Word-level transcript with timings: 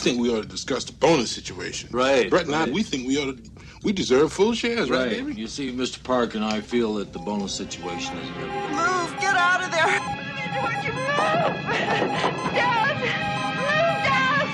think 0.00 0.20
we 0.20 0.30
ought 0.30 0.42
to 0.42 0.48
discuss 0.48 0.84
the 0.84 0.92
bonus 0.92 1.30
situation. 1.30 1.88
Right, 1.92 2.28
Brett 2.30 2.46
and 2.46 2.54
I, 2.54 2.64
we 2.70 2.82
think 2.82 3.06
we 3.06 3.18
ought 3.18 3.36
to, 3.36 3.50
we 3.82 3.92
deserve 3.92 4.32
full 4.32 4.54
shares, 4.54 4.90
right, 4.90 4.98
Right. 5.06 5.10
baby? 5.26 5.34
You 5.40 5.46
see, 5.46 5.72
Mr. 5.72 6.02
Park 6.02 6.34
and 6.34 6.44
I 6.44 6.60
feel 6.60 6.94
that 6.94 7.12
the 7.12 7.18
bonus 7.18 7.54
situation 7.54 8.16
is 8.18 8.28
inevitable. 8.28 8.68
Move! 8.76 9.20
Get 9.20 9.36
out 9.36 9.62
of 9.62 9.70
there! 9.70 9.86
Don't 10.56 10.84
you 10.84 10.92
move! 10.92 11.06
Dad! 12.56 12.96
Move, 13.56 13.98
Dad! 14.08 14.46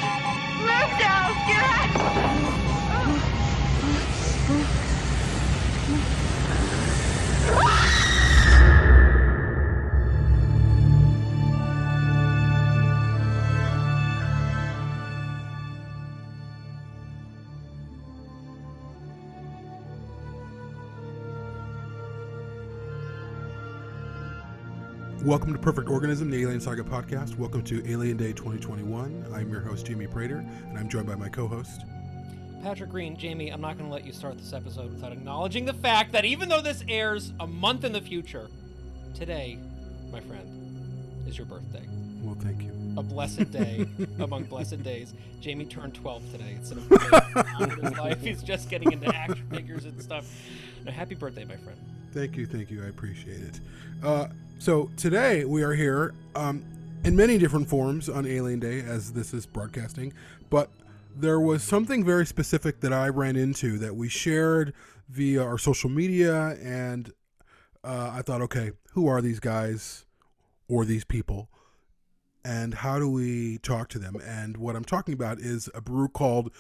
Move, 0.61 0.99
Dad! 0.99 2.43
Get 2.43 2.46
Welcome 25.27 25.53
to 25.55 25.59
Perfect 25.59 25.89
Organism, 25.89 26.31
the 26.31 26.41
Alien 26.41 26.61
Saga 26.61 26.85
podcast. 26.85 27.37
Welcome 27.37 27.65
to 27.65 27.85
Alien 27.91 28.17
Day 28.17 28.33
2021. 28.33 29.27
I'm 29.35 29.51
your 29.51 29.61
host, 29.61 29.85
Jamie 29.85 30.07
Prater, 30.07 30.37
and 30.69 30.79
I'm 30.79 30.89
joined 30.89 31.09
by 31.09 31.17
my 31.17 31.29
co 31.29 31.49
host. 31.49 31.81
Patrick 32.63 32.91
Green, 32.91 33.17
Jamie, 33.17 33.51
I'm 33.51 33.61
not 33.61 33.77
going 33.77 33.91
to 33.91 33.93
let 33.93 34.07
you 34.07 34.13
start 34.13 34.39
this 34.39 34.53
episode 34.53 34.93
without 34.93 35.11
acknowledging 35.11 35.65
the 35.65 35.73
fact 35.73 36.13
that 36.13 36.25
even 36.25 36.49
though 36.49 36.61
this 36.61 36.85
airs 36.89 37.33
a 37.41 37.47
month 37.49 37.83
in 37.83 37.91
the 37.91 38.01
future, 38.01 38.47
today, 39.15 39.59
my 40.13 40.21
friend, 40.21 41.27
is 41.27 41.37
your 41.37 41.49
birthday. 41.49 41.89
Well, 42.23 42.37
thank 42.37 42.63
you. 42.63 42.71
A 42.97 43.03
blessed 43.03 43.51
day 43.51 43.85
among 44.21 44.45
blessed 44.45 44.85
days. 44.85 45.13
Jamie 45.41 45.65
turned 45.65 45.95
12 45.95 46.31
today. 46.31 46.57
It's 46.61 46.71
an 46.71 46.79
amazing 46.79 47.09
time 47.11 47.71
in 47.73 47.85
his 47.85 47.99
life. 47.99 48.21
He's 48.21 48.45
just 48.45 48.71
getting 48.71 48.93
into 48.93 49.13
action 49.13 49.45
figures 49.51 49.87
and 49.87 50.01
stuff. 50.01 50.25
No, 50.85 50.93
happy 50.93 51.17
birthday, 51.17 51.45
my 51.45 51.57
friend. 51.57 51.81
Thank 52.17 52.39
you, 52.39 52.47
thank 52.47 52.71
you. 52.71 52.83
I 52.83 52.87
appreciate 52.87 53.43
it. 53.43 53.61
Uh, 54.03 54.29
so 54.59 54.89
today 54.97 55.45
we 55.45 55.63
are 55.63 55.75
here 55.75 56.15
um, 56.35 56.65
in 57.05 57.15
many 57.15 57.37
different 57.37 57.69
forms 57.69 58.09
on 58.09 58.25
Alien 58.25 58.59
Day, 58.59 58.81
as 58.81 59.13
this 59.13 59.35
is 59.35 59.45
broadcasting, 59.45 60.15
but 60.49 60.71
there 61.15 61.39
was 61.39 61.63
something 61.63 62.03
very 62.07 62.25
specific 62.25 62.81
that 62.81 62.91
I 62.91 63.09
ran 63.11 63.37
into 63.37 63.77
that 63.81 63.95
we 63.95 64.09
shared 64.09 64.73
via 65.11 65.45
our 65.45 65.59
social 65.59 65.91
media, 65.91 66.57
and 66.63 67.13
uh, 67.85 68.13
I 68.15 68.23
thought, 68.23 68.41
okay, 68.41 68.71
who 68.93 69.07
are 69.09 69.21
these 69.21 69.39
guys 69.39 70.07
or 70.69 70.87
these 70.87 71.05
people? 71.05 71.51
And 72.47 72.73
how 72.73 72.99
do 72.99 73.11
we 73.11 73.59
talk 73.59 73.91
to 73.91 73.99
them? 73.99 74.17
And 74.25 74.57
what 74.57 74.75
I'm 74.75 74.87
talking 74.87 75.13
about 75.13 75.39
is 75.39 75.69
a 75.75 75.83
brew 75.83 76.09
called 76.09 76.51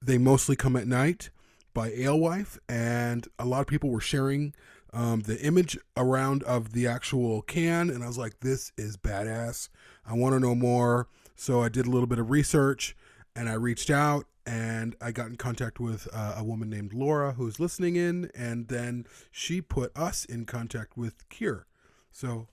They 0.00 0.18
Mostly 0.18 0.54
Come 0.54 0.76
at 0.76 0.86
Night 0.86 1.30
by 1.74 1.90
Alewife, 1.90 2.58
and 2.68 3.26
a 3.40 3.44
lot 3.44 3.60
of 3.60 3.66
people 3.66 3.90
were 3.90 4.00
sharing 4.00 4.54
um, 4.92 5.20
the 5.20 5.40
image 5.40 5.78
around 5.96 6.42
of 6.44 6.72
the 6.72 6.86
actual 6.86 7.42
can, 7.42 7.90
and 7.90 8.02
I 8.02 8.06
was 8.06 8.18
like, 8.18 8.40
"This 8.40 8.72
is 8.76 8.96
badass. 8.96 9.68
I 10.04 10.14
want 10.14 10.34
to 10.34 10.40
know 10.40 10.54
more." 10.54 11.08
So 11.36 11.62
I 11.62 11.68
did 11.68 11.86
a 11.86 11.90
little 11.90 12.06
bit 12.06 12.18
of 12.18 12.30
research, 12.30 12.96
and 13.34 13.48
I 13.48 13.54
reached 13.54 13.90
out, 13.90 14.26
and 14.46 14.96
I 15.00 15.12
got 15.12 15.28
in 15.28 15.36
contact 15.36 15.80
with 15.80 16.08
uh, 16.12 16.34
a 16.36 16.44
woman 16.44 16.68
named 16.68 16.92
Laura 16.92 17.32
who's 17.32 17.60
listening 17.60 17.96
in, 17.96 18.30
and 18.34 18.68
then 18.68 19.06
she 19.30 19.60
put 19.60 19.96
us 19.96 20.24
in 20.24 20.44
contact 20.44 20.96
with 20.96 21.28
Kier. 21.28 21.64
So, 22.10 22.48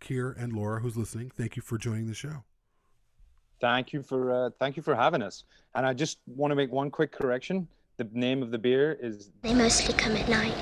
Kier 0.00 0.34
and 0.36 0.52
Laura, 0.52 0.80
who's 0.80 0.96
listening, 0.96 1.30
thank 1.30 1.56
you 1.56 1.62
for 1.62 1.78
joining 1.78 2.06
the 2.06 2.14
show. 2.14 2.44
Thank 3.60 3.92
you 3.92 4.02
for 4.02 4.32
uh, 4.32 4.50
thank 4.58 4.76
you 4.76 4.82
for 4.82 4.94
having 4.94 5.22
us. 5.22 5.44
And 5.74 5.86
I 5.86 5.92
just 5.94 6.18
want 6.26 6.50
to 6.50 6.54
make 6.54 6.70
one 6.70 6.90
quick 6.90 7.12
correction. 7.12 7.68
The 7.96 8.08
name 8.12 8.42
of 8.42 8.50
the 8.50 8.58
beer 8.58 8.98
is 9.00 9.30
They 9.42 9.54
mostly 9.54 9.94
come 9.94 10.16
at 10.16 10.28
night. 10.28 10.54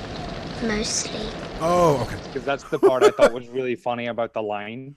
Mostly. 0.62 1.20
Oh, 1.60 2.00
okay. 2.06 2.16
because 2.28 2.44
that's 2.44 2.64
the 2.64 2.78
part 2.78 3.02
I 3.02 3.10
thought 3.10 3.32
was 3.32 3.48
really 3.48 3.74
funny 3.74 4.06
about 4.06 4.32
the 4.32 4.42
line 4.42 4.96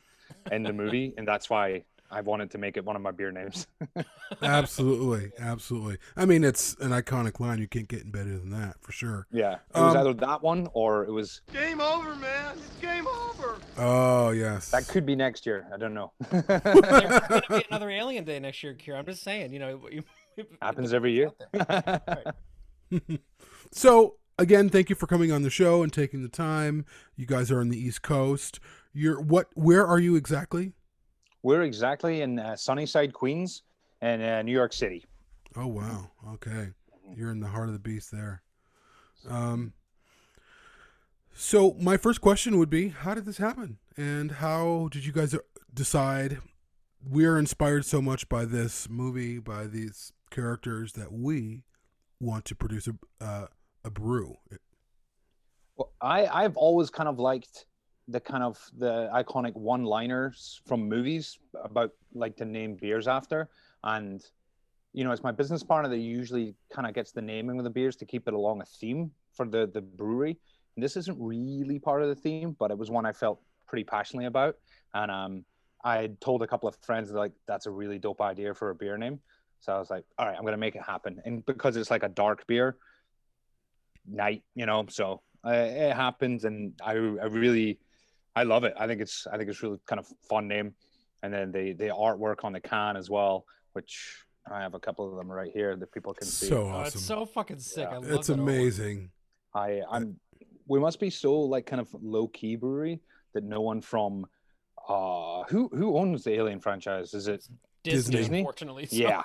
in 0.51 0.63
the 0.63 0.71
movie, 0.73 1.13
and 1.17 1.27
that's 1.27 1.49
why 1.49 1.83
I 2.09 2.21
wanted 2.21 2.51
to 2.51 2.57
make 2.57 2.77
it 2.77 2.85
one 2.85 2.95
of 2.95 3.01
my 3.01 3.11
beer 3.11 3.31
names. 3.31 3.67
absolutely, 4.41 5.31
absolutely. 5.39 5.97
I 6.15 6.25
mean, 6.25 6.43
it's 6.45 6.75
an 6.79 6.91
iconic 6.91 7.39
line. 7.41 7.59
You 7.59 7.67
can't 7.67 7.87
get 7.87 8.03
in 8.03 8.11
better 8.11 8.37
than 8.37 8.49
that, 8.51 8.75
for 8.81 8.91
sure. 8.93 9.27
yeah, 9.31 9.55
it 9.75 9.79
was 9.79 9.95
Um, 9.95 9.97
either 9.97 10.13
that 10.13 10.41
one 10.41 10.69
or 10.73 11.03
it 11.03 11.11
was 11.11 11.41
Game 11.51 11.81
over, 11.81 12.15
man. 12.15 12.55
It's 12.57 12.77
game 12.81 13.07
over. 13.07 13.57
Oh 13.77 14.29
yes. 14.29 14.71
that 14.71 14.87
could 14.87 15.05
be 15.05 15.15
next 15.15 15.45
year. 15.45 15.67
I 15.73 15.77
don't 15.77 15.93
know. 15.93 16.13
There's 16.31 16.43
going 16.45 16.61
to 16.61 17.43
be 17.49 17.65
another 17.69 17.89
Alien 18.01 18.23
Day 18.23 18.39
next 18.39 18.63
year, 18.63 18.73
Kira. 18.73 18.99
I'm 18.99 19.05
just 19.05 19.23
saying, 19.23 19.51
you 19.51 19.59
know. 19.59 19.81
You, 19.91 20.03
Happens 20.61 20.93
every 20.93 21.11
year. 21.13 21.31
So 23.71 24.15
again, 24.37 24.69
thank 24.69 24.89
you 24.89 24.95
for 24.95 25.07
coming 25.07 25.31
on 25.31 25.41
the 25.41 25.49
show 25.49 25.83
and 25.83 25.91
taking 25.91 26.21
the 26.21 26.29
time. 26.29 26.85
You 27.15 27.25
guys 27.25 27.51
are 27.51 27.59
on 27.59 27.69
the 27.69 27.77
East 27.77 28.01
Coast. 28.01 28.59
You're 28.93 29.19
what? 29.19 29.47
Where 29.55 29.85
are 29.85 29.99
you 29.99 30.15
exactly? 30.15 30.73
We're 31.43 31.61
exactly 31.61 32.21
in 32.21 32.39
uh, 32.39 32.55
Sunnyside, 32.55 33.13
Queens, 33.13 33.63
and 34.01 34.21
uh, 34.21 34.41
New 34.41 34.51
York 34.51 34.73
City. 34.73 35.05
Oh 35.55 35.67
wow. 35.67 36.11
Okay, 36.33 36.69
you're 37.15 37.31
in 37.31 37.39
the 37.39 37.47
heart 37.47 37.67
of 37.67 37.73
the 37.73 37.79
beast 37.79 38.11
there. 38.11 38.41
Um. 39.29 39.73
So 41.39 41.75
my 41.79 41.97
first 41.97 42.19
question 42.19 42.57
would 42.57 42.69
be, 42.69 42.89
how 42.89 43.13
did 43.13 43.25
this 43.25 43.37
happen, 43.37 43.77
and 43.95 44.33
how 44.33 44.89
did 44.91 45.05
you 45.05 45.11
guys 45.11 45.33
uh, 45.33 45.39
decide? 45.73 46.39
We 47.07 47.25
are 47.25 47.37
inspired 47.37 47.85
so 47.85 48.01
much 48.01 48.27
by 48.27 48.45
this 48.45 48.89
movie, 48.89 49.37
by 49.37 49.67
these 49.67 50.13
characters, 50.31 50.93
that 50.93 51.13
we 51.13 51.61
want 52.19 52.43
to 52.45 52.55
produce 52.55 52.87
a 52.87 52.95
uh, 53.23 53.47
a 53.83 53.89
brew. 53.89 54.35
Well, 55.75 55.91
I 56.01 56.25
I've 56.25 56.57
always 56.57 56.89
kind 56.89 57.09
of 57.09 57.19
liked 57.19 57.65
the 58.07 58.19
kind 58.19 58.43
of 58.43 58.57
the 58.77 59.09
iconic 59.13 59.53
one-liners 59.53 60.61
from 60.65 60.87
movies 60.87 61.37
about 61.63 61.91
like 62.13 62.37
to 62.37 62.45
name 62.45 62.75
beers 62.75 63.07
after, 63.07 63.49
and 63.83 64.23
you 64.93 65.03
know, 65.03 65.11
it's 65.11 65.23
my 65.23 65.31
business 65.31 65.63
partner 65.63 65.89
that 65.89 65.97
usually 65.97 66.55
kind 66.73 66.87
of 66.87 66.93
gets 66.95 67.11
the 67.11 67.21
naming 67.21 67.59
of 67.59 67.63
the 67.63 67.69
beers 67.69 67.95
to 67.97 68.05
keep 68.05 68.27
it 68.27 68.33
along 68.33 68.61
a 68.61 68.65
theme 68.65 69.11
for 69.33 69.45
the 69.47 69.69
the 69.73 69.81
brewery. 69.81 70.37
And 70.75 70.83
this 70.83 70.95
isn't 70.95 71.17
really 71.19 71.79
part 71.79 72.01
of 72.01 72.09
the 72.09 72.15
theme, 72.15 72.55
but 72.59 72.71
it 72.71 72.77
was 72.77 72.89
one 72.89 73.05
I 73.05 73.11
felt 73.11 73.41
pretty 73.67 73.83
passionately 73.83 74.27
about, 74.27 74.55
and 74.93 75.11
um, 75.11 75.45
I 75.83 75.97
had 75.97 76.19
told 76.21 76.41
a 76.41 76.47
couple 76.47 76.67
of 76.69 76.75
friends 76.77 77.11
like 77.11 77.33
that's 77.47 77.65
a 77.65 77.71
really 77.71 77.99
dope 77.99 78.21
idea 78.21 78.53
for 78.53 78.69
a 78.69 78.75
beer 78.75 78.97
name. 78.97 79.19
So 79.59 79.73
I 79.73 79.79
was 79.79 79.89
like, 79.89 80.03
all 80.17 80.25
right, 80.25 80.35
I'm 80.37 80.45
gonna 80.45 80.57
make 80.57 80.75
it 80.75 80.83
happen. 80.83 81.21
And 81.25 81.45
because 81.45 81.75
it's 81.75 81.91
like 81.91 82.03
a 82.03 82.09
dark 82.09 82.45
beer, 82.47 82.77
night, 84.07 84.43
you 84.55 84.65
know. 84.65 84.85
So 84.89 85.21
uh, 85.45 85.51
it 85.51 85.93
happens, 85.95 86.45
and 86.45 86.73
I, 86.83 86.91
I 86.91 87.25
really, 87.27 87.79
I 88.35 88.43
love 88.43 88.63
it. 88.63 88.73
I 88.79 88.87
think 88.87 89.01
it's, 89.01 89.27
I 89.31 89.37
think 89.37 89.49
it's 89.49 89.61
really 89.63 89.79
kind 89.85 89.99
of 89.99 90.07
fun 90.29 90.47
name, 90.47 90.73
and 91.23 91.33
then 91.33 91.51
the 91.51 91.73
the 91.73 91.87
artwork 91.87 92.43
on 92.43 92.53
the 92.53 92.59
can 92.59 92.97
as 92.97 93.09
well, 93.09 93.45
which 93.73 94.15
I 94.49 94.61
have 94.61 94.73
a 94.73 94.79
couple 94.79 95.09
of 95.09 95.15
them 95.17 95.31
right 95.31 95.51
here 95.53 95.75
that 95.75 95.91
people 95.91 96.13
can 96.13 96.27
see. 96.27 96.47
So 96.47 96.63
Oh, 96.63 96.67
awesome. 96.69 96.97
it's 96.99 97.05
so 97.05 97.25
fucking 97.25 97.59
sick. 97.59 97.87
Yeah. 97.89 97.95
I 97.95 97.99
love 97.99 98.11
it's 98.11 98.27
that 98.27 98.37
artwork. 98.37 98.41
amazing. 98.43 99.11
I, 99.53 99.81
I'm, 99.89 100.19
we 100.67 100.79
must 100.79 100.99
be 100.99 101.09
so 101.09 101.33
like 101.39 101.65
kind 101.65 101.81
of 101.81 101.89
low 102.01 102.27
key 102.27 102.55
brewery 102.55 103.01
that 103.33 103.43
no 103.43 103.61
one 103.61 103.81
from, 103.81 104.25
uh, 104.87 105.43
who 105.49 105.69
who 105.73 105.97
owns 105.97 106.23
the 106.23 106.31
Alien 106.33 106.59
franchise? 106.61 107.13
Is 107.13 107.27
it 107.27 107.45
Disney, 107.83 108.17
Disney? 108.17 108.39
unfortunately. 108.39 108.85
So, 108.89 108.95
Yeah. 108.95 109.23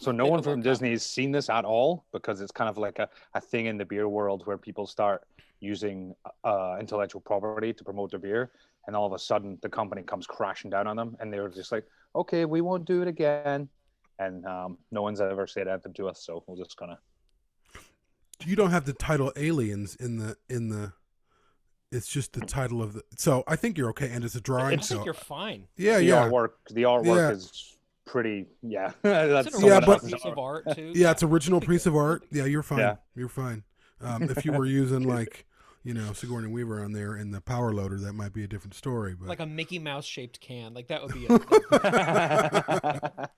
So 0.00 0.10
no 0.12 0.26
one 0.26 0.42
from 0.42 0.52
look 0.52 0.58
up. 0.60 0.64
Disney 0.64 0.90
has 0.92 1.04
seen 1.04 1.30
this 1.30 1.50
at 1.50 1.66
all 1.66 2.04
because 2.10 2.40
it's 2.40 2.50
kind 2.50 2.70
of 2.70 2.78
like 2.78 2.98
a, 2.98 3.08
a 3.34 3.40
thing 3.40 3.66
in 3.66 3.76
the 3.76 3.84
beer 3.84 4.08
world 4.08 4.46
where 4.46 4.56
people 4.56 4.86
start 4.86 5.24
using 5.60 6.14
uh, 6.42 6.78
intellectual 6.80 7.20
property 7.20 7.74
to 7.74 7.84
promote 7.84 8.10
their 8.10 8.18
beer, 8.18 8.50
and 8.86 8.96
all 8.96 9.06
of 9.06 9.12
a 9.12 9.18
sudden 9.18 9.58
the 9.60 9.68
company 9.68 10.02
comes 10.02 10.26
crashing 10.26 10.70
down 10.70 10.86
on 10.86 10.96
them, 10.96 11.16
and 11.20 11.30
they're 11.30 11.50
just 11.50 11.70
like, 11.70 11.84
"Okay, 12.16 12.46
we 12.46 12.62
won't 12.62 12.86
do 12.86 13.02
it 13.02 13.08
again," 13.08 13.68
and 14.18 14.46
um, 14.46 14.78
no 14.90 15.02
one's 15.02 15.20
ever 15.20 15.46
said 15.46 15.68
anything 15.68 15.92
to 15.92 16.08
us, 16.08 16.22
so 16.24 16.42
we're 16.46 16.56
just 16.56 16.78
gonna. 16.78 16.98
You 18.46 18.56
don't 18.56 18.70
have 18.70 18.86
the 18.86 18.94
title 18.94 19.32
aliens 19.36 19.96
in 19.96 20.16
the 20.16 20.36
in 20.48 20.70
the. 20.70 20.94
It's 21.92 22.06
just 22.08 22.32
the 22.32 22.40
title 22.40 22.80
of 22.82 22.94
the. 22.94 23.02
So 23.18 23.44
I 23.46 23.56
think 23.56 23.76
you're 23.76 23.90
okay, 23.90 24.08
and 24.10 24.24
it's 24.24 24.34
a 24.34 24.40
drawing. 24.40 24.66
I 24.66 24.70
think 24.76 24.82
So 24.84 25.04
you're 25.04 25.12
fine. 25.12 25.66
yeah, 25.76 25.92
yeah. 25.92 25.98
the 25.98 26.04
yeah, 26.06 26.28
artwork, 26.30 26.48
the 26.70 26.82
artwork 26.84 27.16
Yeah. 27.16 27.30
is 27.32 27.76
pretty. 28.10 28.46
Yeah, 28.62 28.92
that's 29.02 29.48
It's 29.48 29.62
Yeah, 29.62 29.80
but- 29.80 30.02
piece 30.02 30.24
of 30.24 30.38
art 30.38 30.64
too. 30.74 30.92
yeah. 30.94 31.10
It's 31.12 31.22
original 31.22 31.60
piece 31.60 31.86
of 31.86 31.96
art. 31.96 32.24
Yeah, 32.30 32.44
you're 32.44 32.62
fine. 32.62 32.78
Yeah. 32.80 32.96
You're 33.14 33.28
fine. 33.28 33.62
Um, 34.00 34.24
if 34.24 34.44
you 34.44 34.52
were 34.52 34.66
using 34.66 35.02
like, 35.02 35.46
you 35.84 35.94
know, 35.94 36.12
Sigourney 36.12 36.48
Weaver 36.48 36.82
on 36.82 36.92
there 36.92 37.16
in 37.16 37.30
the 37.30 37.40
power 37.40 37.72
loader, 37.72 37.98
that 38.00 38.14
might 38.14 38.32
be 38.32 38.44
a 38.44 38.48
different 38.48 38.74
story. 38.74 39.14
But 39.14 39.28
like 39.28 39.40
a 39.40 39.46
Mickey 39.46 39.78
Mouse 39.78 40.06
shaped 40.06 40.40
can. 40.40 40.74
Like 40.74 40.88
that 40.88 41.02
would 41.02 41.12
be 41.14 41.26
it. 41.30 43.30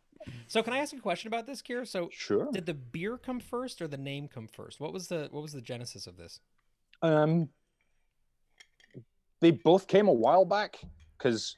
so 0.47 0.63
can 0.63 0.73
I 0.73 0.79
ask 0.79 0.95
a 0.95 1.01
question 1.01 1.29
about 1.29 1.47
this, 1.47 1.63
Kira? 1.63 1.87
So 1.87 2.09
sure. 2.13 2.51
did 2.53 2.67
the 2.67 2.75
beer 2.75 3.19
come 3.19 3.41
first 3.41 3.83
or 3.83 3.89
the 3.89 3.97
name 3.99 4.29
come 4.29 4.49
first? 4.49 4.81
What 4.81 4.93
was 4.93 5.09
the 5.09 5.29
what 5.31 5.43
was 5.43 5.53
the 5.53 5.61
genesis 5.61 6.07
of 6.07 6.17
this? 6.17 6.41
Um, 7.03 7.49
they 9.41 9.51
both 9.51 9.89
came 9.89 10.07
a 10.09 10.13
while 10.13 10.45
back 10.45 10.79
because 11.19 11.57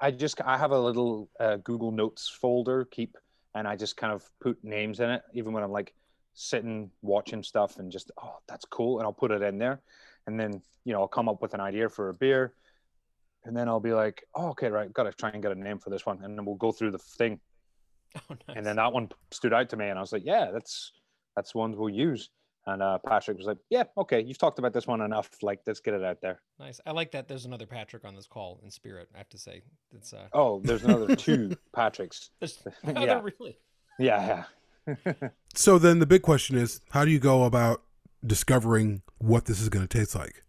I 0.00 0.10
just 0.10 0.40
I 0.42 0.56
have 0.56 0.70
a 0.70 0.78
little 0.78 1.28
uh, 1.38 1.56
Google 1.56 1.92
Notes 1.92 2.28
folder 2.28 2.86
keep 2.86 3.16
and 3.54 3.66
I 3.66 3.76
just 3.76 3.96
kind 3.96 4.12
of 4.12 4.28
put 4.40 4.62
names 4.62 5.00
in 5.00 5.10
it, 5.10 5.22
even 5.34 5.52
when 5.52 5.62
I'm 5.62 5.72
like 5.72 5.92
sitting 6.34 6.90
watching 7.02 7.42
stuff 7.42 7.78
and 7.78 7.90
just 7.90 8.10
oh 8.22 8.36
that's 8.48 8.64
cool, 8.64 8.98
and 8.98 9.06
I'll 9.06 9.12
put 9.12 9.30
it 9.30 9.42
in 9.42 9.58
there, 9.58 9.80
and 10.26 10.38
then 10.38 10.62
you 10.84 10.92
know 10.92 11.00
I'll 11.00 11.08
come 11.08 11.28
up 11.28 11.42
with 11.42 11.54
an 11.54 11.60
idea 11.60 11.88
for 11.88 12.08
a 12.08 12.14
beer, 12.14 12.54
and 13.44 13.56
then 13.56 13.68
I'll 13.68 13.80
be 13.80 13.92
like, 13.92 14.24
oh 14.34 14.50
okay, 14.50 14.68
right, 14.68 14.92
got 14.92 15.04
to 15.04 15.12
try 15.12 15.30
and 15.30 15.42
get 15.42 15.52
a 15.52 15.54
name 15.54 15.78
for 15.78 15.90
this 15.90 16.06
one, 16.06 16.22
and 16.22 16.36
then 16.36 16.44
we'll 16.44 16.56
go 16.56 16.72
through 16.72 16.92
the 16.92 16.98
thing, 16.98 17.40
Oh, 18.16 18.34
nice. 18.48 18.56
and 18.56 18.66
then 18.66 18.76
that 18.76 18.92
one 18.92 19.08
stood 19.30 19.52
out 19.52 19.68
to 19.70 19.76
me, 19.76 19.88
and 19.88 19.98
I 19.98 20.02
was 20.02 20.12
like, 20.12 20.24
yeah, 20.24 20.50
that's 20.52 20.92
that's 21.36 21.54
one 21.54 21.76
we'll 21.76 21.90
use. 21.90 22.30
And 22.66 22.82
uh, 22.82 22.98
Patrick 22.98 23.38
was 23.38 23.46
like, 23.46 23.58
"Yeah, 23.70 23.84
okay, 23.96 24.20
you've 24.20 24.38
talked 24.38 24.58
about 24.58 24.72
this 24.72 24.86
one 24.86 25.00
enough. 25.00 25.30
Like, 25.42 25.60
let's 25.66 25.80
get 25.80 25.94
it 25.94 26.04
out 26.04 26.20
there." 26.20 26.40
nice. 26.58 26.80
I 26.86 26.92
like 26.92 27.10
that. 27.12 27.26
There's 27.26 27.46
another 27.46 27.66
Patrick 27.66 28.04
on 28.04 28.14
this 28.14 28.26
call 28.26 28.60
in 28.62 28.70
spirit. 28.70 29.08
I 29.14 29.18
have 29.18 29.28
to 29.30 29.38
say, 29.38 29.62
it's 29.92 30.12
uh, 30.12 30.28
Oh, 30.32 30.60
there's 30.62 30.84
another 30.84 31.16
two 31.26 31.56
Patricks. 31.74 32.30
there's, 32.38 32.58
yeah. 32.84 33.20
really. 33.22 33.58
Yeah, 33.98 34.44
yeah. 34.86 35.28
So 35.54 35.78
then 35.78 35.98
the 35.98 36.06
big 36.06 36.22
question 36.22 36.56
is, 36.56 36.80
how 36.90 37.04
do 37.04 37.10
you 37.10 37.18
go 37.18 37.44
about 37.44 37.82
discovering 38.24 39.02
what 39.18 39.46
this 39.46 39.60
is 39.60 39.68
going 39.68 39.86
to 39.86 39.98
taste 39.98 40.14
like? 40.14 40.42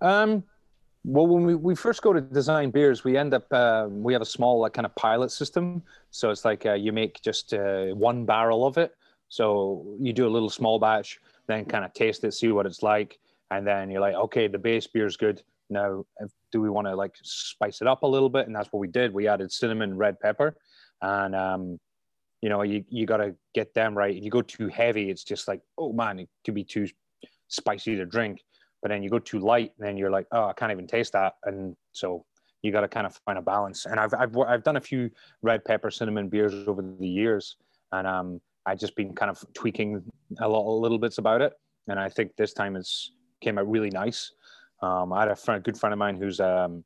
Um, 0.00 0.44
well, 1.04 1.26
when 1.26 1.44
we, 1.44 1.54
we 1.54 1.74
first 1.74 2.02
go 2.02 2.12
to 2.12 2.20
design 2.20 2.70
beers, 2.70 3.04
we 3.04 3.16
end 3.16 3.34
up 3.34 3.50
uh, 3.52 3.86
we 3.90 4.12
have 4.12 4.22
a 4.22 4.26
small 4.26 4.60
like, 4.60 4.74
kind 4.74 4.86
of 4.86 4.94
pilot 4.96 5.30
system. 5.30 5.82
So 6.10 6.30
it's 6.30 6.44
like 6.44 6.66
uh, 6.66 6.74
you 6.74 6.92
make 6.92 7.20
just 7.22 7.54
uh, 7.54 7.86
one 7.86 8.24
barrel 8.24 8.66
of 8.66 8.76
it. 8.78 8.94
So 9.30 9.96
you 9.98 10.12
do 10.12 10.26
a 10.26 10.28
little 10.28 10.50
small 10.50 10.78
batch, 10.78 11.18
then 11.46 11.64
kind 11.64 11.84
of 11.84 11.94
taste 11.94 12.22
it, 12.24 12.34
see 12.34 12.52
what 12.52 12.66
it's 12.66 12.82
like, 12.82 13.18
and 13.50 13.66
then 13.66 13.90
you're 13.90 14.02
like, 14.02 14.14
okay, 14.14 14.46
the 14.46 14.58
base 14.58 14.86
beer 14.86 15.06
is 15.06 15.16
good. 15.16 15.42
Now, 15.70 16.04
do 16.52 16.60
we 16.60 16.68
want 16.68 16.86
to 16.86 16.94
like 16.94 17.14
spice 17.22 17.80
it 17.80 17.86
up 17.86 18.02
a 18.02 18.06
little 18.06 18.28
bit? 18.28 18.46
And 18.46 18.54
that's 18.54 18.70
what 18.72 18.80
we 18.80 18.88
did. 18.88 19.14
We 19.14 19.26
added 19.26 19.50
cinnamon, 19.50 19.96
red 19.96 20.20
pepper, 20.20 20.56
and 21.00 21.34
um, 21.34 21.80
you 22.42 22.50
know, 22.50 22.62
you 22.62 22.84
you 22.90 23.06
got 23.06 23.18
to 23.18 23.34
get 23.54 23.72
them 23.72 23.96
right. 23.96 24.14
If 24.14 24.22
you 24.22 24.30
go 24.30 24.42
too 24.42 24.68
heavy, 24.68 25.10
it's 25.10 25.24
just 25.24 25.48
like, 25.48 25.62
oh 25.78 25.92
man, 25.92 26.18
it 26.18 26.28
could 26.44 26.54
be 26.54 26.64
too 26.64 26.88
spicy 27.48 27.96
to 27.96 28.04
drink 28.04 28.42
but 28.82 28.88
then 28.88 29.02
you 29.02 29.10
go 29.10 29.18
too 29.18 29.38
light 29.38 29.72
and 29.78 29.86
then 29.86 29.96
you're 29.96 30.10
like 30.10 30.26
oh 30.32 30.46
i 30.46 30.52
can't 30.52 30.72
even 30.72 30.86
taste 30.86 31.12
that 31.12 31.34
and 31.44 31.76
so 31.92 32.24
you 32.62 32.72
got 32.72 32.82
to 32.82 32.88
kind 32.88 33.06
of 33.06 33.18
find 33.24 33.38
a 33.38 33.42
balance 33.42 33.86
and 33.86 33.98
I've, 33.98 34.12
I've 34.14 34.36
i've 34.38 34.62
done 34.62 34.76
a 34.76 34.80
few 34.80 35.10
red 35.42 35.64
pepper 35.64 35.90
cinnamon 35.90 36.28
beers 36.28 36.68
over 36.68 36.82
the 36.82 37.08
years 37.08 37.56
and 37.92 38.06
um 38.06 38.40
i 38.66 38.74
just 38.74 38.96
been 38.96 39.14
kind 39.14 39.30
of 39.30 39.44
tweaking 39.54 40.02
a 40.40 40.48
lot 40.48 40.66
little 40.78 40.98
bits 40.98 41.18
about 41.18 41.40
it 41.42 41.52
and 41.88 41.98
i 41.98 42.08
think 42.08 42.34
this 42.36 42.52
time 42.52 42.76
it's 42.76 43.12
came 43.40 43.58
out 43.58 43.68
really 43.68 43.90
nice 43.90 44.32
um 44.82 45.12
i 45.12 45.20
had 45.20 45.28
a 45.28 45.36
friend 45.36 45.60
a 45.60 45.62
good 45.62 45.78
friend 45.78 45.92
of 45.92 45.98
mine 45.98 46.16
who's 46.16 46.40
um 46.40 46.84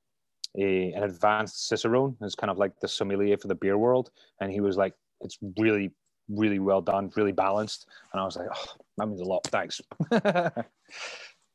a, 0.57 0.93
an 0.93 1.03
advanced 1.03 1.69
cicerone 1.69 2.17
is 2.23 2.35
kind 2.37 2.51
of 2.51 2.59
like 2.59 2.79
the 2.81 2.89
sommelier 2.89 3.37
for 3.37 3.49
the 3.49 3.55
beer 3.55 3.77
world 3.79 4.11
and 4.41 4.53
he 4.53 4.61
was 4.61 4.77
like 4.77 4.95
it's 5.21 5.39
really 5.59 5.91
really 6.29 6.59
well 6.59 6.81
done 6.81 7.11
really 7.17 7.33
balanced 7.33 7.89
and 8.13 8.21
i 8.21 8.25
was 8.25 8.37
like 8.37 8.49
oh, 8.55 8.75
that 8.97 9.07
means 9.07 9.21
a 9.21 9.25
lot 9.25 9.45
thanks 9.49 9.81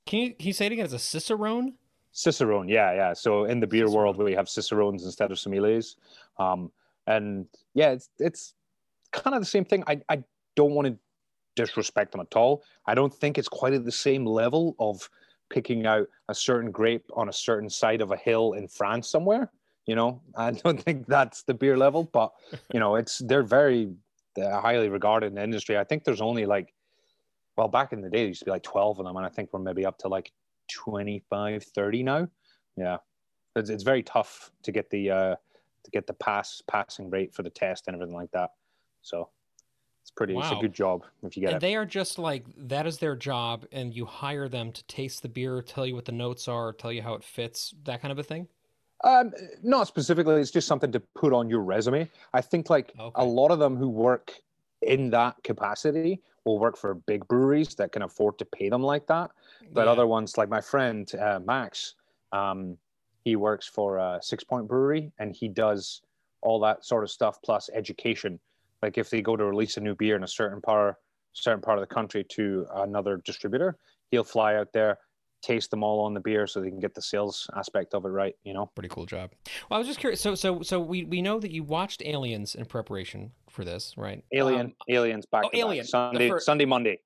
Can 0.06 0.20
you 0.20 0.34
can 0.34 0.48
you 0.48 0.54
say 0.54 0.66
it 0.66 0.72
again? 0.72 0.86
It's 0.86 0.94
a 0.96 1.00
cicerone. 1.00 1.74
Cicerone, 2.12 2.68
yeah, 2.68 2.94
yeah. 2.94 3.14
So 3.14 3.46
in 3.46 3.60
the 3.60 3.68
beer 3.68 3.88
Cicerone. 3.88 3.92
world, 3.92 4.18
we 4.18 4.34
have 4.34 4.50
cicerones 4.50 5.06
instead 5.06 5.32
of 5.32 5.38
sommeliers, 5.38 5.96
um, 6.40 6.72
and 7.06 7.46
yeah, 7.76 7.92
it's 7.92 8.10
it's 8.18 8.56
kind 9.12 9.36
of 9.36 9.42
the 9.42 9.48
same 9.48 9.66
thing. 9.66 9.84
I 9.88 10.02
I 10.10 10.24
don't 10.56 10.74
want 10.74 10.88
to 10.88 10.98
disrespect 11.56 12.12
them 12.12 12.22
at 12.22 12.36
all. 12.36 12.64
I 12.86 12.96
don't 12.96 13.14
think 13.14 13.38
it's 13.38 13.50
quite 13.50 13.74
at 13.74 13.86
the 13.86 13.92
same 13.92 14.26
level 14.26 14.76
of 14.80 15.10
picking 15.50 15.86
out 15.86 16.08
a 16.30 16.36
certain 16.36 16.72
grape 16.72 17.06
on 17.14 17.30
a 17.30 17.34
certain 17.34 17.70
side 17.70 18.02
of 18.02 18.12
a 18.12 18.18
hill 18.18 18.54
in 18.54 18.68
France 18.68 19.10
somewhere. 19.10 19.52
You 19.86 19.96
know, 19.96 20.22
I 20.36 20.52
don't 20.64 20.82
think 20.82 21.08
that's 21.08 21.44
the 21.44 21.54
beer 21.54 21.78
level, 21.78 22.10
but 22.14 22.32
you 22.74 22.80
know, 22.80 22.96
it's 22.96 23.20
they're 23.20 23.44
very 23.44 23.92
uh, 24.42 24.62
highly 24.62 24.90
regarded 24.90 25.28
in 25.28 25.36
the 25.36 25.44
industry. 25.44 25.78
I 25.78 25.84
think 25.84 26.04
there's 26.04 26.22
only 26.22 26.46
like, 26.46 26.74
well, 27.58 27.68
back 27.68 27.92
in 27.92 28.02
the 28.02 28.10
day, 28.10 28.20
there 28.20 28.28
used 28.28 28.40
to 28.40 28.46
be 28.46 28.52
like 28.52 28.64
12 28.64 29.00
of 29.00 29.06
them, 29.06 29.18
and 29.18 29.26
I 29.26 29.30
think 29.30 29.50
we're 29.52 29.60
maybe 29.60 29.86
up 29.86 29.98
to 30.00 30.08
like 30.08 30.32
25, 30.72 31.64
30 31.64 32.04
now. 32.04 32.28
Yeah, 32.78 32.98
it's, 33.56 33.70
it's 33.70 33.84
very 33.84 34.04
tough 34.04 34.52
to 34.64 34.72
get 34.72 34.90
the 34.90 35.12
uh, 35.12 35.36
to 35.84 35.92
get 35.92 36.08
the 36.08 36.14
pass 36.14 36.62
passing 36.68 37.10
rate 37.10 37.34
for 37.34 37.44
the 37.44 37.50
test 37.50 37.88
and 37.88 37.96
everything 37.96 38.16
like 38.16 38.32
that. 38.32 38.52
So 39.02 39.30
it's 40.04 40.12
pretty. 40.12 40.38
It's 40.38 40.52
a 40.52 40.56
good 40.56 40.74
job 40.74 41.06
if 41.24 41.36
you 41.36 41.42
get 41.42 41.54
and 41.54 41.58
it. 41.58 41.62
they 41.62 41.76
are 41.76 41.86
just 41.86 42.20
like 42.20 42.46
that 42.58 42.86
is 42.88 42.98
their 42.98 43.16
job, 43.16 43.66
and 43.72 43.94
you 43.94 44.06
hire 44.06 44.48
them 44.50 44.72
to 44.72 44.84
taste 44.86 45.22
the 45.22 45.30
beer, 45.30 45.62
tell 45.62 45.86
you 45.86 45.96
what 45.96 46.06
the 46.06 46.12
notes 46.12 46.48
are, 46.48 46.74
tell 46.74 46.92
you 46.92 47.02
how 47.02 47.14
it 47.14 47.24
fits, 47.24 47.74
that 47.84 48.02
kind 48.02 48.12
of 48.12 48.20
a 48.20 48.24
thing. 48.24 48.48
Um, 49.04 49.32
not 49.64 49.88
specifically. 49.88 50.42
It's 50.42 50.52
just 50.52 50.68
something 50.68 50.92
to 50.92 51.00
put 51.00 51.32
on 51.32 51.50
your 51.50 51.62
resume. 51.62 52.10
I 52.34 52.42
think 52.42 52.70
like 52.70 52.94
Okay. 53.00 53.22
a 53.22 53.26
lot 53.26 53.52
of 53.52 53.60
them 53.60 53.78
who 53.78 53.88
work 53.88 54.34
in 54.82 55.10
that 55.12 55.42
capacity 55.44 56.22
will 56.46 56.60
work 56.60 56.78
for 56.78 56.94
big 56.96 57.28
breweries 57.28 57.76
that 57.76 57.92
can 57.92 58.02
afford 58.02 58.38
to 58.40 58.46
pay 58.46 58.70
them 58.70 58.82
like 58.84 59.08
that. 59.08 59.32
But 59.72 59.86
Yeah. 59.86 59.92
other 59.92 60.08
ones, 60.08 60.38
like 60.38 60.50
my 60.50 60.62
friend 60.62 61.10
uh, 61.16 61.40
Max, 61.40 61.96
um, 62.32 62.78
he 63.24 63.36
works 63.36 63.68
for 63.68 63.98
a 63.98 64.20
Sixpoint 64.22 64.68
Brewery 64.68 65.12
and 65.20 65.34
he 65.34 65.48
does 65.48 66.02
all 66.42 66.60
that 66.62 66.86
sort 66.86 67.04
of 67.04 67.12
stuff 67.12 67.42
plus 67.42 67.70
education. 67.74 68.40
Like 68.82 68.98
if 68.98 69.10
they 69.10 69.22
go 69.22 69.36
to 69.36 69.46
release 69.46 69.78
a 69.78 69.82
new 69.82 69.96
beer 69.96 70.16
in 70.16 70.24
a 70.24 70.28
certain 70.28 70.62
part, 70.62 70.96
certain 71.34 71.62
part 71.62 71.78
of 71.78 71.88
the 71.88 71.94
country 71.94 72.26
to 72.32 72.66
another 72.76 73.22
distributor, 73.26 73.78
he'll 74.12 74.24
fly 74.24 74.56
out 74.56 74.70
there, 74.74 74.98
taste 75.42 75.70
them 75.72 75.84
all 75.84 76.02
on 76.02 76.14
the 76.14 76.20
beer 76.20 76.48
so 76.48 76.62
they 76.62 76.70
can 76.70 76.80
get 76.80 76.94
the 76.94 77.02
sales 77.02 77.50
aspect 77.56 77.94
of 77.94 78.06
it 78.06 78.10
right. 78.10 78.36
You 78.44 78.54
know. 78.54 78.72
pretty 78.76 78.90
cool 78.90 79.06
job. 79.06 79.32
Well, 79.70 79.76
I 79.76 79.80
was 79.80 79.88
just 79.88 80.00
curious. 80.00 80.22
So, 80.22 80.36
so, 80.36 80.62
so 80.62 80.80
we 80.80 81.04
we 81.06 81.22
know 81.22 81.40
that 81.40 81.52
you 81.52 81.64
watched 81.64 82.02
Aliens 82.06 82.56
in 82.56 82.66
preparation 82.66 83.32
for 83.50 83.64
this, 83.64 83.96
right? 83.98 84.24
Alien, 84.34 84.68
Um, 84.68 84.74
aliens 84.90 85.26
back 85.26 85.44
oh, 85.46 85.50
to 85.50 85.52
back. 85.52 85.60
Alien, 85.60 85.86
Sunday, 85.86 86.30
fir- 86.30 86.40
Sunday, 86.40 86.66
Monday. 86.66 87.00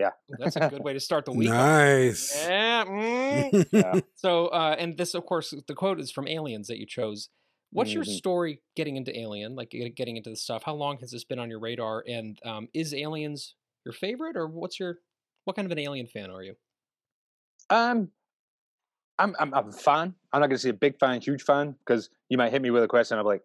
Yeah. 0.00 0.10
That's 0.38 0.56
a 0.56 0.68
good 0.70 0.82
way 0.82 0.94
to 0.94 1.00
start 1.00 1.26
the 1.26 1.32
week. 1.32 1.50
Nice. 1.50 2.34
Yeah. 2.48 2.84
mm. 2.86 3.66
Yeah. 3.72 4.00
So, 4.14 4.46
uh, 4.46 4.74
and 4.78 4.96
this, 4.96 5.14
of 5.14 5.26
course, 5.26 5.52
the 5.66 5.74
quote 5.74 6.00
is 6.00 6.10
from 6.10 6.26
Aliens 6.26 6.68
that 6.68 6.78
you 6.78 6.86
chose. 6.86 7.28
What's 7.72 7.92
your 7.92 8.04
Mhm. 8.04 8.16
story 8.16 8.62
getting 8.74 8.96
into 8.96 9.16
Alien? 9.18 9.54
Like 9.54 9.70
getting 9.70 10.16
into 10.16 10.30
the 10.30 10.36
stuff. 10.36 10.64
How 10.64 10.74
long 10.74 10.98
has 10.98 11.10
this 11.10 11.24
been 11.24 11.38
on 11.38 11.48
your 11.48 11.60
radar? 11.60 12.04
And 12.08 12.38
um, 12.44 12.68
is 12.74 12.92
Aliens 12.92 13.54
your 13.84 13.92
favorite, 13.92 14.36
or 14.36 14.48
what's 14.48 14.80
your 14.80 14.98
what 15.44 15.56
kind 15.56 15.66
of 15.66 15.72
an 15.72 15.78
Alien 15.78 16.06
fan 16.06 16.30
are 16.30 16.42
you? 16.42 16.56
Um, 17.70 18.10
I'm, 19.18 19.34
I'm, 19.38 19.54
I'm 19.54 19.68
a 19.68 19.72
fan. 19.72 20.14
I'm 20.32 20.40
not 20.40 20.48
going 20.48 20.56
to 20.56 20.58
say 20.58 20.70
a 20.70 20.74
big 20.74 20.98
fan, 20.98 21.20
huge 21.20 21.42
fan, 21.42 21.76
because 21.84 22.10
you 22.28 22.38
might 22.38 22.52
hit 22.52 22.62
me 22.62 22.70
with 22.70 22.82
a 22.82 22.88
question. 22.88 23.18
I'm 23.18 23.24
like, 23.24 23.42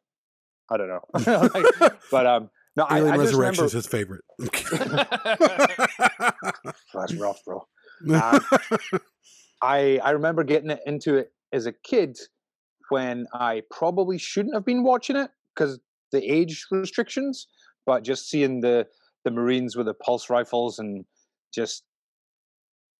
I 0.69 0.78
don't 0.78 0.88
know. 0.88 1.02
Like, 1.54 1.66
but 2.11 2.26
um, 2.28 2.49
no, 2.76 2.83
I, 2.83 2.99
Alien 2.99 3.14
I 3.14 3.18
just 3.18 3.33
Resurrection 3.33 3.38
remember 3.38 3.66
is 3.66 3.71
his 3.73 3.88
favorite. 3.88 4.23
that's 6.94 7.16
rough, 7.16 7.44
bro. 7.45 7.66
Uh, 8.11 8.40
I 9.61 9.99
I 10.04 10.11
remember 10.11 10.44
getting 10.44 10.69
it 10.69 10.81
into 10.85 11.16
it 11.16 11.31
as 11.54 11.66
a 11.66 11.71
kid 11.71 12.18
when 12.89 13.25
I 13.33 13.63
probably 13.71 14.18
shouldn't 14.18 14.56
have 14.56 14.65
been 14.65 14.83
watching 14.83 15.15
it 15.15 15.31
because 15.56 15.80
the 16.11 16.23
age 16.23 16.65
restrictions, 16.71 17.47
but 17.85 18.04
just 18.04 18.30
seeing 18.30 18.61
the 18.61 18.87
the 19.23 19.31
Marines 19.31 19.75
with 19.75 19.87
the 19.87 19.94
pulse 19.94 20.30
rifles 20.30 20.77
and 20.80 21.04
just 21.54 21.83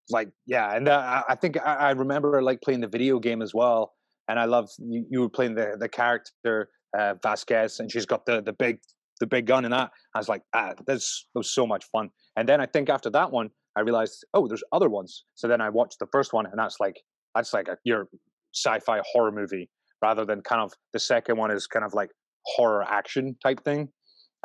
like 0.10 0.30
yeah, 0.46 0.76
and 0.76 0.88
uh, 0.88 0.98
I- 0.98 1.34
I 1.34 1.36
think 1.36 1.58
I, 1.66 1.76
I 1.76 1.92
remember 1.92 2.42
like 2.42 2.62
playing 2.62 2.82
the 2.82 2.88
video 2.88 3.20
game 3.20 3.42
as 3.42 3.54
well, 3.54 3.94
and 4.28 4.40
I 4.40 4.46
love 4.46 4.70
you, 4.80 5.06
you 5.10 5.20
were 5.22 5.30
playing 5.30 5.56
the 5.56 5.78
the 5.80 5.90
character 5.90 6.70
uh, 6.98 7.16
Vasquez, 7.24 7.80
and 7.80 7.92
she's 7.92 8.06
got 8.06 8.26
the 8.26 8.42
the 8.42 8.54
big 8.54 8.80
the 9.20 9.28
big 9.28 9.46
gun 9.48 9.66
and 9.66 9.74
that. 9.74 9.92
I 10.14 10.18
was 10.20 10.28
like, 10.30 10.42
ah, 10.54 10.74
that 10.88 11.02
was 11.34 11.54
so 11.54 11.66
much 11.66 11.86
fun. 11.92 12.10
And 12.36 12.50
then 12.50 12.60
I 12.60 12.66
think 12.66 12.90
after 12.90 13.10
that 13.12 13.32
one, 13.32 13.50
I 13.78 13.82
realized, 13.82 14.26
oh, 14.34 14.46
there's 14.48 14.64
other 14.74 14.90
ones. 14.90 15.24
So 15.36 15.48
then 15.48 15.62
I 15.62 15.70
watched 15.70 16.00
the 16.00 16.08
first 16.12 16.34
one, 16.34 16.46
and 16.46 16.60
that's 16.60 16.80
like 16.80 17.02
that's 17.34 17.54
like 17.54 17.68
a 17.68 17.78
your 17.84 18.08
sci-fi 18.54 19.02
horror 19.12 19.32
movie 19.32 19.70
rather 20.06 20.26
than 20.26 20.42
kind 20.42 20.62
of 20.62 20.72
the 20.94 21.00
second 21.00 21.36
one 21.38 21.52
is 21.52 21.66
kind 21.66 21.84
of 21.84 21.94
like 21.94 22.12
horror 22.46 22.84
action 23.00 23.36
type 23.42 23.60
thing. 23.64 23.90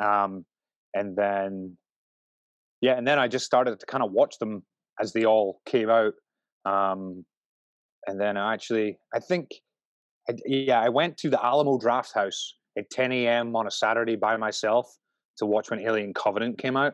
Um, 0.03 0.43
and 0.95 1.15
then 1.15 1.77
yeah, 2.81 2.97
and 2.97 3.05
then 3.07 3.19
I 3.19 3.27
just 3.27 3.45
started 3.45 3.79
to 3.79 3.85
kind 3.85 4.03
of 4.03 4.11
watch 4.11 4.39
them 4.39 4.63
as 4.99 5.13
they 5.13 5.25
all 5.25 5.61
came 5.67 5.89
out. 5.89 6.13
Um, 6.65 7.25
and 8.07 8.19
then 8.19 8.37
I 8.37 8.53
actually, 8.55 8.97
I 9.13 9.19
think, 9.19 9.49
yeah, 10.45 10.81
I 10.81 10.89
went 10.89 11.17
to 11.17 11.29
the 11.29 11.43
Alamo 11.43 11.77
Drafthouse 11.77 12.41
at 12.77 12.89
10 12.89 13.11
a.m. 13.11 13.55
on 13.55 13.67
a 13.67 13.71
Saturday 13.71 14.15
by 14.15 14.35
myself 14.37 14.87
to 15.37 15.45
watch 15.45 15.69
when 15.69 15.79
Alien 15.79 16.13
Covenant 16.13 16.57
came 16.57 16.75
out 16.75 16.93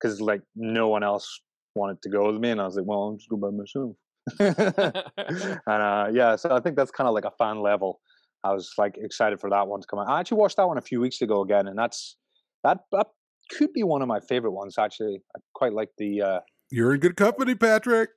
because 0.00 0.20
like 0.20 0.42
no 0.56 0.88
one 0.88 1.04
else 1.04 1.28
wanted 1.76 2.02
to 2.02 2.08
go 2.08 2.26
with 2.32 2.40
me, 2.40 2.50
and 2.50 2.60
I 2.60 2.64
was 2.64 2.76
like, 2.76 2.86
well, 2.86 3.02
I'll 3.02 3.16
just 3.16 3.28
go 3.28 3.36
by 3.36 3.50
myself. 3.50 3.94
and 4.38 5.66
uh, 5.66 6.08
yeah, 6.12 6.36
so 6.36 6.54
I 6.54 6.60
think 6.60 6.76
that's 6.76 6.90
kind 6.90 7.08
of 7.08 7.14
like 7.14 7.24
a 7.24 7.32
fan 7.38 7.60
level. 7.60 8.00
I 8.44 8.52
was 8.52 8.72
like 8.78 8.96
excited 8.96 9.40
for 9.40 9.50
that 9.50 9.66
one 9.66 9.80
to 9.80 9.86
come 9.86 9.98
out. 9.98 10.08
I 10.08 10.20
actually 10.20 10.38
watched 10.38 10.56
that 10.56 10.66
one 10.66 10.78
a 10.78 10.82
few 10.82 11.00
weeks 11.00 11.20
ago 11.20 11.42
again, 11.42 11.66
and 11.66 11.78
that's 11.78 12.16
that 12.64 12.78
that 12.92 13.08
could 13.50 13.72
be 13.72 13.82
one 13.82 14.02
of 14.02 14.08
my 14.08 14.20
favorite 14.20 14.52
ones. 14.52 14.76
Actually, 14.78 15.22
I 15.36 15.40
quite 15.54 15.72
like 15.72 15.90
the 15.98 16.22
uh, 16.22 16.40
You're 16.70 16.94
in 16.94 17.00
good 17.00 17.16
company, 17.16 17.54
Patrick. 17.54 18.10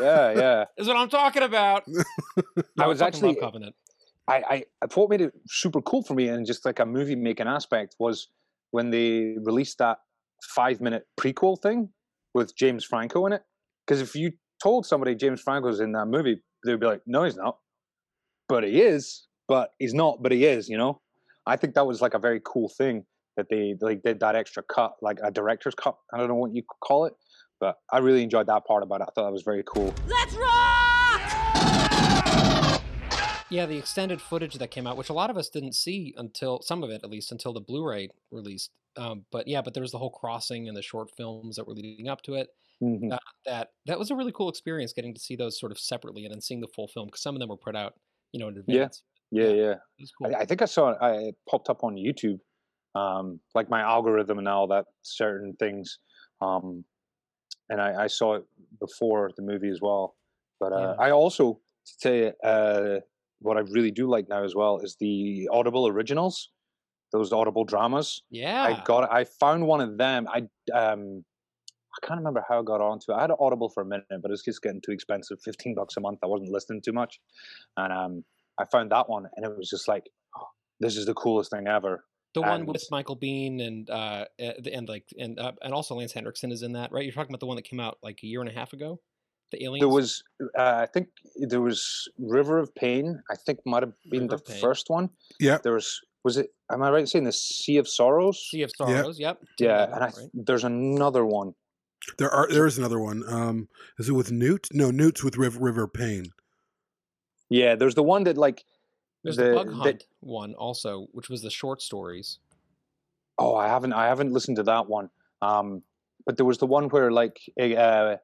yeah 0.00 0.32
yeah. 0.36 0.64
is 0.76 0.86
what 0.86 0.96
I'm 0.96 1.08
talking 1.08 1.42
about. 1.42 1.84
I 2.78 2.86
was 2.86 2.98
fucking 2.98 2.98
love 2.98 3.02
actually- 3.02 3.34
Covenant. 3.36 3.74
I, 4.26 4.64
I 4.82 4.86
what 4.94 5.10
made 5.10 5.20
it 5.20 5.34
super 5.48 5.82
cool 5.82 6.02
for 6.02 6.14
me 6.14 6.28
and 6.28 6.46
just 6.46 6.64
like 6.64 6.78
a 6.78 6.86
movie 6.86 7.14
making 7.14 7.46
aspect 7.46 7.94
was 7.98 8.28
when 8.70 8.88
they 8.88 9.34
released 9.44 9.76
that 9.78 9.98
five 10.42 10.80
minute 10.80 11.04
prequel 11.20 11.60
thing 11.60 11.90
with 12.32 12.56
James 12.56 12.84
Franco 12.84 13.26
in 13.26 13.34
it. 13.34 13.42
Because 13.86 14.00
if 14.00 14.14
you 14.14 14.32
told 14.64 14.86
somebody 14.86 15.14
James 15.14 15.40
Franco's 15.42 15.78
in 15.78 15.92
that 15.92 16.06
movie, 16.06 16.40
they'd 16.64 16.80
be 16.80 16.86
like, 16.86 17.02
no, 17.06 17.22
he's 17.24 17.36
not. 17.36 17.58
But 18.48 18.64
he 18.64 18.80
is. 18.82 19.26
But 19.46 19.72
he's 19.78 19.94
not. 19.94 20.22
But 20.22 20.32
he 20.32 20.46
is. 20.46 20.68
You 20.68 20.78
know. 20.78 21.00
I 21.46 21.56
think 21.56 21.74
that 21.74 21.86
was 21.86 22.00
like 22.00 22.14
a 22.14 22.18
very 22.18 22.40
cool 22.42 22.70
thing 22.70 23.04
that 23.36 23.48
they 23.50 23.74
like 23.80 24.02
did 24.02 24.20
that 24.20 24.34
extra 24.34 24.62
cut, 24.62 24.94
like 25.02 25.18
a 25.22 25.30
director's 25.30 25.74
cut. 25.74 25.96
I 26.12 26.16
don't 26.16 26.28
know 26.28 26.34
what 26.34 26.54
you 26.54 26.62
call 26.80 27.04
it, 27.04 27.12
but 27.60 27.76
I 27.92 27.98
really 27.98 28.22
enjoyed 28.22 28.46
that 28.46 28.64
part 28.64 28.82
about 28.82 29.02
it. 29.02 29.08
I 29.08 29.12
thought 29.14 29.26
that 29.26 29.32
was 29.32 29.42
very 29.42 29.62
cool. 29.66 29.92
Let's 30.06 30.34
rock! 30.34 31.20
Yeah, 33.50 33.66
the 33.66 33.76
extended 33.76 34.22
footage 34.22 34.54
that 34.54 34.70
came 34.70 34.86
out, 34.86 34.96
which 34.96 35.10
a 35.10 35.12
lot 35.12 35.28
of 35.28 35.36
us 35.36 35.50
didn't 35.50 35.74
see 35.74 36.14
until 36.16 36.62
some 36.62 36.82
of 36.82 36.88
it, 36.90 37.02
at 37.04 37.10
least, 37.10 37.30
until 37.30 37.52
the 37.52 37.60
Blu-ray 37.60 38.08
released. 38.30 38.70
Um, 38.96 39.26
but 39.30 39.46
yeah, 39.46 39.60
but 39.60 39.74
there 39.74 39.82
was 39.82 39.92
the 39.92 39.98
whole 39.98 40.10
crossing 40.10 40.66
and 40.66 40.76
the 40.76 40.82
short 40.82 41.10
films 41.14 41.56
that 41.56 41.66
were 41.66 41.74
leading 41.74 42.08
up 42.08 42.22
to 42.22 42.34
it. 42.34 42.48
Mhm. 42.84 43.12
Uh, 43.12 43.18
that 43.46 43.68
that 43.86 43.98
was 43.98 44.10
a 44.10 44.16
really 44.16 44.32
cool 44.32 44.48
experience, 44.48 44.92
getting 44.92 45.14
to 45.14 45.20
see 45.20 45.36
those 45.36 45.58
sort 45.58 45.72
of 45.72 45.78
separately 45.78 46.24
and 46.24 46.32
then 46.34 46.40
seeing 46.40 46.60
the 46.60 46.68
full 46.74 46.88
film 46.88 47.06
because 47.06 47.22
some 47.22 47.34
of 47.34 47.40
them 47.40 47.48
were 47.48 47.56
put 47.56 47.76
out, 47.76 47.94
you 48.32 48.40
know, 48.40 48.48
in 48.48 48.56
advance. 48.58 49.02
Yeah, 49.30 49.48
yeah. 49.48 49.72
It 49.98 50.02
was 50.02 50.12
cool. 50.18 50.34
I, 50.34 50.40
I 50.40 50.44
think 50.44 50.62
I 50.62 50.66
saw 50.66 50.90
it. 50.90 50.98
I, 51.00 51.10
it 51.28 51.36
popped 51.48 51.68
up 51.68 51.82
on 51.84 51.96
YouTube, 51.96 52.38
um, 52.94 53.40
like 53.54 53.68
my 53.68 53.80
algorithm 53.80 54.38
and 54.38 54.48
all 54.48 54.66
that 54.68 54.86
certain 55.02 55.54
things. 55.58 55.98
Um, 56.40 56.84
and 57.68 57.80
I, 57.80 58.04
I 58.04 58.06
saw 58.06 58.34
it 58.34 58.44
before 58.80 59.30
the 59.36 59.42
movie 59.42 59.70
as 59.70 59.80
well. 59.80 60.16
But 60.60 60.72
uh, 60.72 60.80
Yeah. 60.80 60.94
I 60.98 61.10
also 61.10 61.60
to 61.86 61.98
tell 62.00 62.14
you 62.14 62.32
uh, 62.44 63.00
what 63.40 63.56
I 63.56 63.60
really 63.60 63.90
do 63.90 64.08
like 64.08 64.28
now 64.28 64.44
as 64.44 64.54
well 64.54 64.78
is 64.78 64.96
the 65.00 65.48
Audible 65.52 65.86
originals, 65.88 66.50
those 67.12 67.32
Audible 67.32 67.64
dramas. 67.64 68.22
yeah, 68.30 68.62
I 68.62 68.82
got 68.84 69.10
I 69.12 69.24
found 69.24 69.66
one 69.66 69.80
of 69.80 69.98
them. 69.98 70.26
I 70.28 70.48
um 70.72 71.24
I 71.96 72.06
can't 72.06 72.18
remember 72.18 72.44
how 72.48 72.60
I 72.60 72.62
got 72.62 72.80
onto 72.80 73.12
it. 73.12 73.14
I 73.14 73.20
had 73.22 73.30
an 73.30 73.36
Audible 73.38 73.68
for 73.68 73.82
a 73.82 73.86
minute, 73.86 74.06
but 74.10 74.28
it 74.28 74.30
was 74.30 74.42
just 74.42 74.62
getting 74.62 74.80
too 74.84 74.92
expensive. 74.92 75.38
Fifteen 75.44 75.74
bucks 75.74 75.96
a 75.96 76.00
month. 76.00 76.18
I 76.22 76.26
wasn't 76.26 76.50
listening 76.50 76.82
too 76.82 76.92
much, 76.92 77.20
and 77.76 77.92
um 77.92 78.24
I 78.58 78.64
found 78.70 78.92
that 78.92 79.08
one, 79.08 79.26
and 79.34 79.44
it 79.44 79.56
was 79.56 79.68
just 79.68 79.88
like, 79.88 80.04
oh, 80.38 80.46
this 80.80 80.96
is 80.96 81.06
the 81.06 81.14
coolest 81.14 81.50
thing 81.50 81.66
ever. 81.66 82.04
the 82.34 82.42
one 82.42 82.66
with 82.66 82.86
Michael 82.90 83.16
Biehn 83.16 83.64
and 83.64 83.88
uh 83.90 84.24
and 84.38 84.66
and, 84.66 84.88
like 84.88 85.04
and 85.18 85.38
uh, 85.38 85.52
and 85.62 85.72
also 85.72 85.94
Lance 85.94 86.12
Henriksen 86.12 86.52
is 86.52 86.62
in 86.62 86.72
that, 86.72 86.92
right? 86.92 87.04
You're 87.04 87.12
talking 87.12 87.30
about 87.30 87.40
the 87.40 87.46
one 87.46 87.56
that 87.56 87.62
came 87.62 87.80
out 87.80 87.98
like 88.02 88.20
a 88.22 88.26
year 88.26 88.40
and 88.40 88.50
a 88.50 88.52
half 88.52 88.72
ago, 88.72 89.00
the 89.52 89.64
Aliens. 89.64 89.80
There 89.80 89.88
was, 89.88 90.22
uh, 90.58 90.78
I 90.82 90.86
think, 90.86 91.08
there 91.36 91.60
was 91.60 92.08
River 92.18 92.58
of 92.58 92.74
Pain. 92.74 93.20
I 93.30 93.36
think 93.46 93.60
might 93.64 93.82
have 93.82 93.92
been 94.10 94.26
River 94.28 94.42
the 94.44 94.52
first 94.54 94.86
one. 94.88 95.10
Yeah. 95.38 95.58
There 95.62 95.74
was, 95.74 96.00
was 96.24 96.36
it? 96.36 96.48
Am 96.72 96.82
I 96.82 96.90
right 96.90 97.00
in 97.00 97.06
saying 97.06 97.24
the 97.24 97.32
Sea 97.32 97.76
of 97.78 97.88
Sorrows? 97.88 98.38
Sea 98.50 98.62
of 98.62 98.72
Sorrows. 98.76 99.18
Yep. 99.18 99.40
did 99.58 99.64
yeah, 99.66 99.84
and 99.84 99.94
I, 99.94 100.06
right? 100.06 100.14
there's 100.34 100.64
another 100.64 101.24
one. 101.24 101.54
There 102.18 102.30
are 102.30 102.46
there 102.48 102.66
is 102.66 102.78
another 102.78 102.98
one. 103.00 103.22
Um, 103.26 103.68
is 103.98 104.08
it 104.08 104.12
with 104.12 104.30
Newt? 104.32 104.68
No, 104.72 104.90
Newt's 104.90 105.22
with 105.24 105.36
River, 105.36 105.58
River 105.60 105.88
Pain. 105.88 106.26
Yeah, 107.48 107.74
there's 107.76 107.94
the 107.94 108.02
one 108.02 108.24
that 108.24 108.36
like 108.36 108.64
There's 109.22 109.36
the- 109.36 109.44
the, 109.44 109.54
Bug 109.54 109.68
the- 109.68 109.74
Hunt 109.74 110.04
one 110.20 110.54
also, 110.54 111.06
which 111.12 111.28
was 111.28 111.42
the 111.42 111.50
short 111.50 111.82
stories. 111.82 112.38
Oh, 113.38 113.54
I 113.56 113.68
haven't 113.68 113.92
I 113.92 114.06
haven't 114.06 114.32
listened 114.32 114.56
to 114.58 114.62
that 114.64 114.88
one. 114.88 115.10
Um, 115.42 115.82
but 116.26 116.36
there 116.36 116.46
was 116.46 116.58
the 116.58 116.66
one 116.66 116.88
where 116.88 117.10
like 117.10 117.38
eh, 117.58 117.74
uh, 117.74 118.16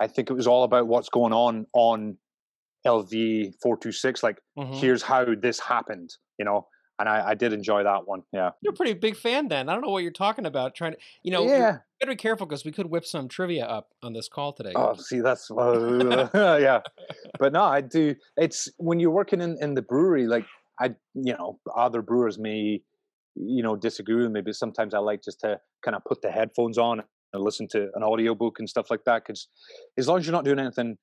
I 0.00 0.06
think 0.06 0.30
it 0.30 0.34
was 0.34 0.46
all 0.46 0.64
about 0.64 0.86
what's 0.88 1.08
going 1.08 1.32
on 1.32 1.66
on 1.74 2.16
LV 2.86 3.54
four 3.60 3.76
two 3.76 3.92
six. 3.92 4.22
Like 4.22 4.38
Mhm. 4.58 4.74
here's 4.74 5.02
how 5.02 5.24
this 5.34 5.60
happened, 5.60 6.16
you 6.38 6.44
know. 6.44 6.66
And 7.02 7.08
I, 7.08 7.30
I 7.30 7.34
did 7.34 7.52
enjoy 7.52 7.82
that 7.82 8.06
one. 8.06 8.22
Yeah. 8.32 8.50
You're 8.60 8.72
a 8.72 8.76
pretty 8.76 8.94
big 8.94 9.16
fan 9.16 9.48
then. 9.48 9.68
I 9.68 9.72
don't 9.72 9.82
know 9.82 9.90
what 9.90 10.04
you're 10.04 10.12
talking 10.12 10.46
about. 10.46 10.76
Trying 10.76 10.92
to, 10.92 10.98
you 11.24 11.32
know, 11.32 11.42
yeah. 11.42 11.78
gotta 12.00 12.12
be 12.12 12.14
careful 12.14 12.46
because 12.46 12.64
we 12.64 12.70
could 12.70 12.86
whip 12.86 13.04
some 13.04 13.26
trivia 13.26 13.64
up 13.64 13.88
on 14.04 14.12
this 14.12 14.28
call 14.28 14.52
today. 14.52 14.70
Oh, 14.76 14.94
see, 14.94 15.18
that's 15.18 15.50
uh, 15.50 16.28
yeah. 16.62 16.78
But 17.40 17.54
no, 17.54 17.64
I 17.64 17.80
do. 17.80 18.14
It's 18.36 18.68
when 18.76 19.00
you're 19.00 19.10
working 19.10 19.40
in 19.40 19.58
in 19.60 19.74
the 19.74 19.82
brewery. 19.82 20.28
Like 20.28 20.46
I, 20.80 20.90
you 21.14 21.32
know, 21.32 21.58
other 21.76 22.02
brewers 22.02 22.38
may, 22.38 22.82
you 23.34 23.62
know, 23.64 23.74
disagree 23.74 24.22
with 24.22 24.30
me, 24.30 24.40
but 24.40 24.54
sometimes 24.54 24.94
I 24.94 24.98
like 24.98 25.24
just 25.24 25.40
to 25.40 25.58
kind 25.84 25.96
of 25.96 26.04
put 26.04 26.22
the 26.22 26.30
headphones 26.30 26.78
on 26.78 27.02
and 27.32 27.42
listen 27.42 27.66
to 27.72 27.88
an 27.96 28.04
audiobook 28.04 28.60
and 28.60 28.68
stuff 28.68 28.92
like 28.92 29.02
that. 29.06 29.24
Because 29.26 29.48
as 29.98 30.06
long 30.06 30.20
as 30.20 30.26
you're 30.26 30.32
not 30.32 30.44
doing 30.44 30.60
anything 30.60 30.98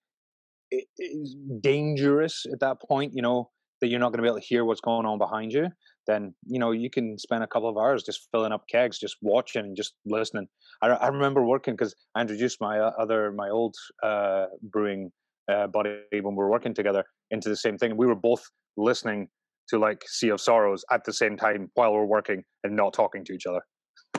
dangerous 1.59 2.45
at 2.53 2.61
that 2.61 2.77
point, 2.87 3.11
you 3.13 3.21
know, 3.21 3.49
that 3.81 3.87
you're 3.87 3.99
not 3.99 4.09
going 4.11 4.17
to 4.17 4.23
be 4.23 4.27
able 4.27 4.39
to 4.39 4.45
hear 4.45 4.65
what's 4.65 4.81
going 4.81 5.05
on 5.05 5.17
behind 5.17 5.51
you, 5.51 5.67
then 6.07 6.33
you 6.45 6.59
know 6.59 6.71
you 6.71 6.89
can 6.89 7.17
spend 7.17 7.43
a 7.43 7.47
couple 7.47 7.69
of 7.69 7.77
hours 7.77 8.03
just 8.03 8.27
filling 8.31 8.51
up 8.51 8.63
kegs, 8.69 8.99
just 8.99 9.17
watching 9.21 9.65
and 9.65 9.75
just 9.75 9.93
listening. 10.05 10.47
I, 10.81 10.87
I 10.87 11.07
remember 11.07 11.45
working 11.45 11.73
because 11.75 11.95
I 12.15 12.21
introduced 12.21 12.59
my 12.61 12.79
uh, 12.79 12.91
other 12.99 13.31
my 13.31 13.49
old 13.49 13.75
uh, 14.03 14.45
brewing 14.63 15.11
uh, 15.51 15.67
buddy 15.67 15.99
when 16.11 16.35
we 16.35 16.37
were 16.37 16.49
working 16.49 16.73
together 16.73 17.03
into 17.31 17.49
the 17.49 17.55
same 17.55 17.77
thing. 17.77 17.97
We 17.97 18.07
were 18.07 18.15
both 18.15 18.43
listening 18.77 19.29
to 19.69 19.77
like 19.77 20.03
Sea 20.07 20.29
of 20.29 20.41
Sorrows 20.41 20.83
at 20.91 21.03
the 21.03 21.13
same 21.13 21.37
time 21.37 21.69
while 21.75 21.93
we're 21.93 22.05
working 22.05 22.43
and 22.63 22.75
not 22.75 22.93
talking 22.93 23.23
to 23.25 23.33
each 23.33 23.45
other. 23.45 23.61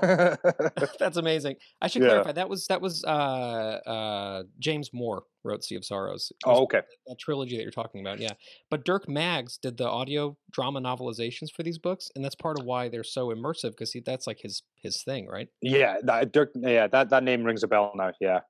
That's 0.98 1.16
amazing. 1.16 1.56
I 1.80 1.88
should 1.88 2.02
Yeah. 2.02 2.08
clarify 2.08 2.32
that 2.32 2.48
was 2.48 2.66
that 2.68 2.80
was 2.80 3.04
uh, 3.04 3.08
uh, 3.10 4.42
James 4.58 4.90
Moore 4.92 5.22
wrote 5.44 5.64
Sea 5.64 5.76
of 5.76 5.84
Sorrows. 5.84 6.32
Oh, 6.44 6.62
okay. 6.64 6.82
that 7.06 7.18
trilogy 7.18 7.56
that 7.56 7.62
you're 7.62 7.70
talking 7.72 8.00
about, 8.00 8.18
yeah. 8.20 8.32
But 8.70 8.84
Dirk 8.84 9.08
Maggs 9.08 9.56
did 9.58 9.76
the 9.76 9.88
audio 9.88 10.36
drama 10.52 10.80
novelizations 10.80 11.50
for 11.54 11.62
these 11.62 11.78
books, 11.78 12.10
and 12.14 12.24
that's 12.24 12.34
part 12.34 12.58
of 12.58 12.64
why 12.64 12.88
they're 12.88 13.04
so 13.04 13.28
immersive 13.28 13.70
because 13.70 13.94
that's 14.04 14.26
like 14.26 14.40
his 14.40 14.62
his 14.76 15.02
thing, 15.02 15.26
right? 15.28 15.48
Yeah, 15.62 15.98
that, 16.04 16.32
Dirk. 16.32 16.52
Yeah, 16.54 16.86
that 16.88 17.10
that 17.10 17.22
name 17.24 17.44
rings 17.44 17.62
a 17.62 17.68
bell 17.68 17.92
now. 17.94 18.12
Yeah. 18.20 18.40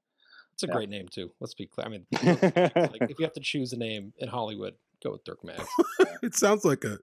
It's 0.53 0.63
a 0.65 0.67
Yeah. 0.67 0.75
great 0.75 0.89
name 0.91 1.07
too. 1.09 1.31
Let's 1.41 1.55
be 1.55 1.67
clear. 1.67 1.87
I 1.87 1.91
mean, 1.91 2.07
like, 2.23 3.03
if 3.11 3.19
you 3.19 3.25
have 3.25 3.33
to 3.35 3.41
choose 3.41 3.73
a 3.73 3.77
name 3.79 4.13
in 4.19 4.29
Hollywood, 4.29 4.75
go 5.03 5.13
with 5.13 5.25
Dirk 5.25 5.43
Maggs. 5.45 5.67
It 6.23 6.35
sounds 6.35 6.65
like 6.67 6.85
a 6.85 6.99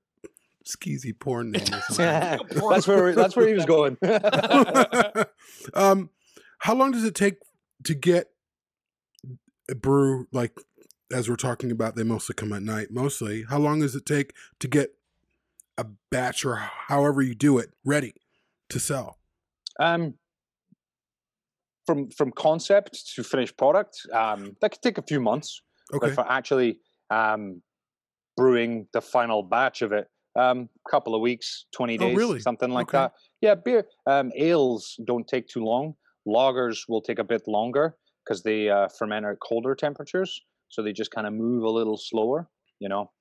skeezy 0.67 1.17
porn 1.17 1.51
name 1.51 1.61
or 1.61 1.81
something. 1.93 2.59
that's 2.69 2.87
where 2.87 3.15
that's 3.15 3.35
where 3.35 3.47
he 3.47 3.53
was 3.53 3.65
going. 3.65 3.97
um, 5.73 6.09
how 6.59 6.75
long 6.75 6.91
does 6.91 7.03
it 7.03 7.15
take 7.15 7.37
to 7.83 7.93
get 7.93 8.31
a 9.69 9.75
brew 9.75 10.27
like 10.31 10.57
as 11.11 11.29
we're 11.29 11.35
talking 11.35 11.71
about? 11.71 11.95
They 11.95 12.03
mostly 12.03 12.35
come 12.35 12.53
at 12.53 12.63
night. 12.63 12.87
Mostly, 12.91 13.45
how 13.49 13.59
long 13.59 13.81
does 13.81 13.95
it 13.95 14.05
take 14.05 14.33
to 14.59 14.67
get 14.67 14.95
a 15.77 15.85
batch 16.11 16.43
or 16.43 16.55
however 16.55 17.21
you 17.21 17.35
do 17.35 17.57
it 17.57 17.69
ready 17.85 18.13
to 18.69 18.79
sell? 18.79 19.17
um, 19.79 20.15
from 21.85 22.09
from 22.09 22.31
concept 22.31 23.13
to 23.15 23.23
finished 23.23 23.57
product, 23.57 24.01
um, 24.13 24.55
that 24.61 24.71
could 24.71 24.81
take 24.81 24.97
a 24.97 25.01
few 25.01 25.19
months. 25.19 25.61
Okay, 25.93 26.07
But 26.07 26.15
for 26.15 26.29
actually 26.29 26.79
um, 27.09 27.61
brewing 28.35 28.87
the 28.91 29.01
final 29.01 29.43
batch 29.43 29.81
of 29.81 29.93
it, 29.93 30.07
um, 30.37 30.69
couple 30.89 31.15
of 31.15 31.21
weeks, 31.21 31.65
20 31.75 31.97
days, 31.97 32.17
really? 32.17 32.39
something 32.39 32.69
like 32.69 32.87
Okay. 32.87 32.97
that. 32.99 33.13
Yeah, 33.41 33.55
beer 33.55 33.85
um, 34.05 34.31
ales 34.35 34.99
don't 35.05 35.27
take 35.27 35.47
too 35.47 35.63
long. 35.63 35.95
Lagers 36.27 36.79
will 36.87 37.01
take 37.01 37.19
a 37.19 37.23
bit 37.23 37.43
longer 37.47 37.95
because 38.25 38.43
they 38.43 38.69
uh, 38.69 38.87
ferment 38.97 39.25
at 39.25 39.37
colder 39.39 39.75
temperatures, 39.75 40.41
so 40.69 40.81
they 40.83 40.93
just 40.93 41.11
kind 41.11 41.25
of 41.27 41.33
move 41.33 41.63
a 41.63 41.69
little 41.69 41.97
slower. 41.97 42.49
You 42.79 42.89
know. 42.89 43.11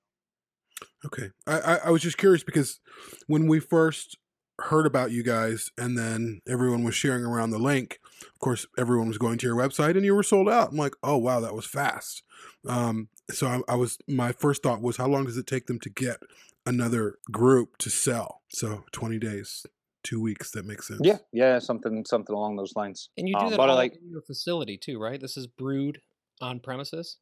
okay. 1.04 1.30
I, 1.46 1.58
I 1.60 1.74
I 1.86 1.90
was 1.90 2.02
just 2.02 2.18
curious 2.18 2.42
because 2.44 2.80
when 3.26 3.46
we 3.46 3.60
first 3.60 4.16
heard 4.58 4.86
about 4.86 5.10
you 5.10 5.22
guys 5.22 5.70
and 5.76 5.98
then 5.98 6.40
everyone 6.48 6.82
was 6.82 6.94
sharing 6.94 7.22
around 7.24 7.50
the 7.50 7.58
link 7.58 8.00
of 8.22 8.38
course 8.38 8.66
everyone 8.78 9.06
was 9.06 9.18
going 9.18 9.36
to 9.36 9.46
your 9.46 9.54
website 9.54 9.96
and 9.96 10.04
you 10.06 10.14
were 10.14 10.22
sold 10.22 10.48
out 10.48 10.70
i'm 10.70 10.78
like 10.78 10.94
oh 11.02 11.18
wow 11.18 11.40
that 11.40 11.54
was 11.54 11.66
fast 11.66 12.22
um 12.66 13.08
so 13.30 13.46
I, 13.48 13.60
I 13.68 13.74
was 13.74 13.98
my 14.08 14.32
first 14.32 14.62
thought 14.62 14.80
was 14.80 14.96
how 14.96 15.08
long 15.08 15.26
does 15.26 15.36
it 15.36 15.46
take 15.46 15.66
them 15.66 15.78
to 15.80 15.90
get 15.90 16.20
another 16.66 17.18
group 17.30 17.78
to 17.78 17.88
sell 17.90 18.42
so 18.48 18.84
20 18.92 19.18
days 19.18 19.64
two 20.02 20.20
weeks 20.20 20.50
that 20.52 20.64
makes 20.64 20.86
sense 20.88 21.00
Yeah, 21.02 21.18
yeah, 21.32 21.58
something 21.58 22.04
something 22.04 22.34
along 22.34 22.56
those 22.56 22.74
lines. 22.76 23.10
And 23.16 23.28
you 23.28 23.34
do 23.34 23.44
Um, 23.44 23.50
that 23.50 23.56
but 23.56 23.68
all 23.70 23.76
like 23.76 23.94
in 23.96 24.10
your 24.10 24.22
facility 24.22 24.76
too, 24.78 24.98
right? 25.00 25.20
This 25.20 25.36
is 25.36 25.46
brewed 25.46 26.00
on 26.40 26.60
premises. 26.60 27.18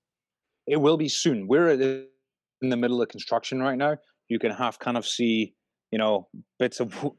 it 0.66 0.78
will 0.78 0.96
be 0.96 1.08
soon. 1.08 1.46
We're 1.46 1.70
in 1.70 2.68
the 2.70 2.76
middle 2.76 3.00
of 3.02 3.08
construction 3.08 3.60
right 3.60 3.76
now. 3.76 3.96
You 4.28 4.38
can 4.38 4.50
half 4.50 4.78
kind 4.78 4.96
of 4.96 5.06
see, 5.06 5.54
you 5.90 5.98
know, 5.98 6.28
bits 6.58 6.80
of 6.80 7.10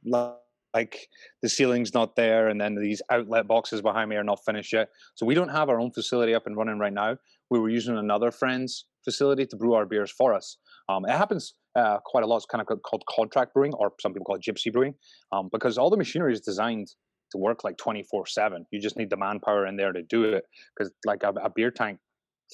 like 0.73 1.07
the 1.41 1.49
ceiling's 1.49 1.93
not 1.93 2.15
there, 2.15 2.47
and 2.49 2.59
then 2.59 2.75
these 2.75 3.01
outlet 3.09 3.47
boxes 3.47 3.81
behind 3.81 4.09
me 4.09 4.17
are 4.17 4.23
not 4.23 4.39
finished 4.45 4.73
yet. 4.73 4.89
So 5.15 5.25
we 5.25 5.35
don't 5.35 5.49
have 5.49 5.69
our 5.69 5.79
own 5.79 5.91
facility 5.91 6.33
up 6.35 6.47
and 6.47 6.57
running 6.57 6.79
right 6.79 6.93
now. 6.93 7.17
We 7.49 7.59
were 7.59 7.69
using 7.69 7.97
another 7.97 8.31
friend's 8.31 8.85
facility 9.05 9.45
to 9.45 9.55
brew 9.55 9.73
our 9.73 9.85
beers 9.85 10.11
for 10.11 10.33
us. 10.33 10.57
Um, 10.89 11.05
it 11.05 11.11
happens 11.11 11.53
uh, 11.75 11.99
quite 12.03 12.23
a 12.23 12.27
lot. 12.27 12.37
It's 12.37 12.45
kind 12.45 12.61
of 12.61 12.81
called 12.81 13.03
contract 13.07 13.53
brewing, 13.53 13.73
or 13.75 13.93
some 14.01 14.13
people 14.13 14.25
call 14.25 14.35
it 14.35 14.41
gypsy 14.41 14.73
brewing, 14.73 14.95
um, 15.31 15.49
because 15.51 15.77
all 15.77 15.89
the 15.89 15.97
machinery 15.97 16.33
is 16.33 16.41
designed 16.41 16.87
to 17.31 17.37
work 17.37 17.63
like 17.63 17.75
24 17.77 18.27
7 18.27 18.65
you 18.71 18.79
just 18.79 18.97
need 18.97 19.09
the 19.09 19.17
manpower 19.17 19.65
in 19.65 19.75
there 19.75 19.91
to 19.91 20.03
do 20.03 20.23
it 20.23 20.43
because 20.77 20.93
like 21.05 21.23
a, 21.23 21.29
a 21.43 21.49
beer 21.49 21.71
tank 21.71 21.97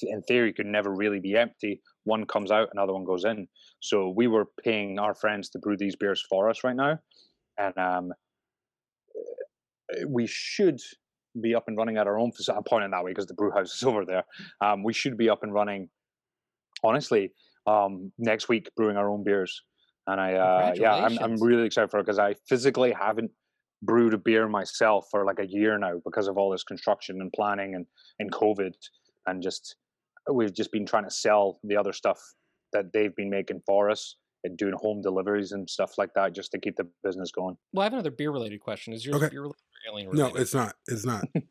in 0.00 0.22
theory 0.22 0.52
could 0.52 0.66
never 0.66 0.94
really 0.94 1.20
be 1.20 1.36
empty 1.36 1.80
one 2.04 2.24
comes 2.24 2.50
out 2.50 2.68
another 2.72 2.94
one 2.94 3.04
goes 3.04 3.24
in 3.24 3.46
so 3.80 4.12
we 4.16 4.26
were 4.26 4.46
paying 4.64 4.98
our 4.98 5.14
friends 5.14 5.50
to 5.50 5.58
brew 5.58 5.76
these 5.76 5.94
beers 5.94 6.24
for 6.28 6.48
us 6.48 6.64
right 6.64 6.76
now 6.76 6.98
and 7.58 7.76
um 7.76 8.12
uh, 9.14 10.08
we 10.08 10.26
should 10.26 10.80
be 11.40 11.54
up 11.54 11.64
and 11.66 11.76
running 11.76 11.96
at 11.96 12.06
our 12.06 12.18
own 12.18 12.32
facility. 12.32 12.58
I'm 12.58 12.64
pointing 12.68 12.90
that 12.90 13.04
way 13.04 13.10
because 13.10 13.26
the 13.26 13.34
brew 13.34 13.50
house 13.50 13.74
is 13.74 13.82
over 13.86 14.04
there. 14.04 14.24
Um, 14.60 14.82
we 14.82 14.92
should 14.92 15.16
be 15.16 15.30
up 15.30 15.42
and 15.42 15.52
running, 15.52 15.88
honestly, 16.84 17.32
um, 17.66 18.12
next 18.18 18.48
week 18.48 18.68
brewing 18.76 18.96
our 18.96 19.08
own 19.10 19.24
beers. 19.24 19.62
And 20.06 20.20
I, 20.20 20.34
uh, 20.34 20.74
yeah, 20.76 20.94
I'm, 20.94 21.16
I'm 21.18 21.40
really 21.40 21.64
excited 21.64 21.90
for 21.90 22.00
it 22.00 22.04
because 22.06 22.18
I 22.18 22.34
physically 22.48 22.92
haven't 22.92 23.30
brewed 23.82 24.14
a 24.14 24.18
beer 24.18 24.48
myself 24.48 25.06
for 25.10 25.24
like 25.24 25.38
a 25.38 25.46
year 25.46 25.78
now 25.78 26.00
because 26.04 26.26
of 26.28 26.36
all 26.36 26.50
this 26.50 26.64
construction 26.64 27.20
and 27.20 27.32
planning 27.32 27.74
and, 27.74 27.86
and 28.18 28.32
COVID. 28.32 28.72
And 29.26 29.40
just, 29.42 29.76
we've 30.32 30.52
just 30.52 30.72
been 30.72 30.86
trying 30.86 31.04
to 31.04 31.10
sell 31.10 31.60
the 31.62 31.76
other 31.76 31.92
stuff 31.92 32.18
that 32.72 32.92
they've 32.92 33.14
been 33.14 33.30
making 33.30 33.60
for 33.66 33.90
us 33.90 34.16
and 34.44 34.56
doing 34.56 34.74
home 34.76 35.00
deliveries 35.02 35.52
and 35.52 35.70
stuff 35.70 35.92
like 35.98 36.10
that 36.14 36.34
just 36.34 36.50
to 36.50 36.58
keep 36.58 36.74
the 36.76 36.88
business 37.04 37.30
going. 37.30 37.56
Well, 37.72 37.82
I 37.82 37.84
have 37.84 37.92
another 37.92 38.10
beer 38.10 38.32
related 38.32 38.58
question. 38.60 38.92
Is 38.92 39.06
yours 39.06 39.16
Okay. 39.22 39.28
beer 39.28 39.42
related 39.42 39.60
or 39.86 39.92
alien 39.92 40.08
related? 40.10 40.34
No, 40.34 40.40
it's 40.40 40.54
not. 40.54 40.74
It's 40.88 41.04
not. 41.06 41.24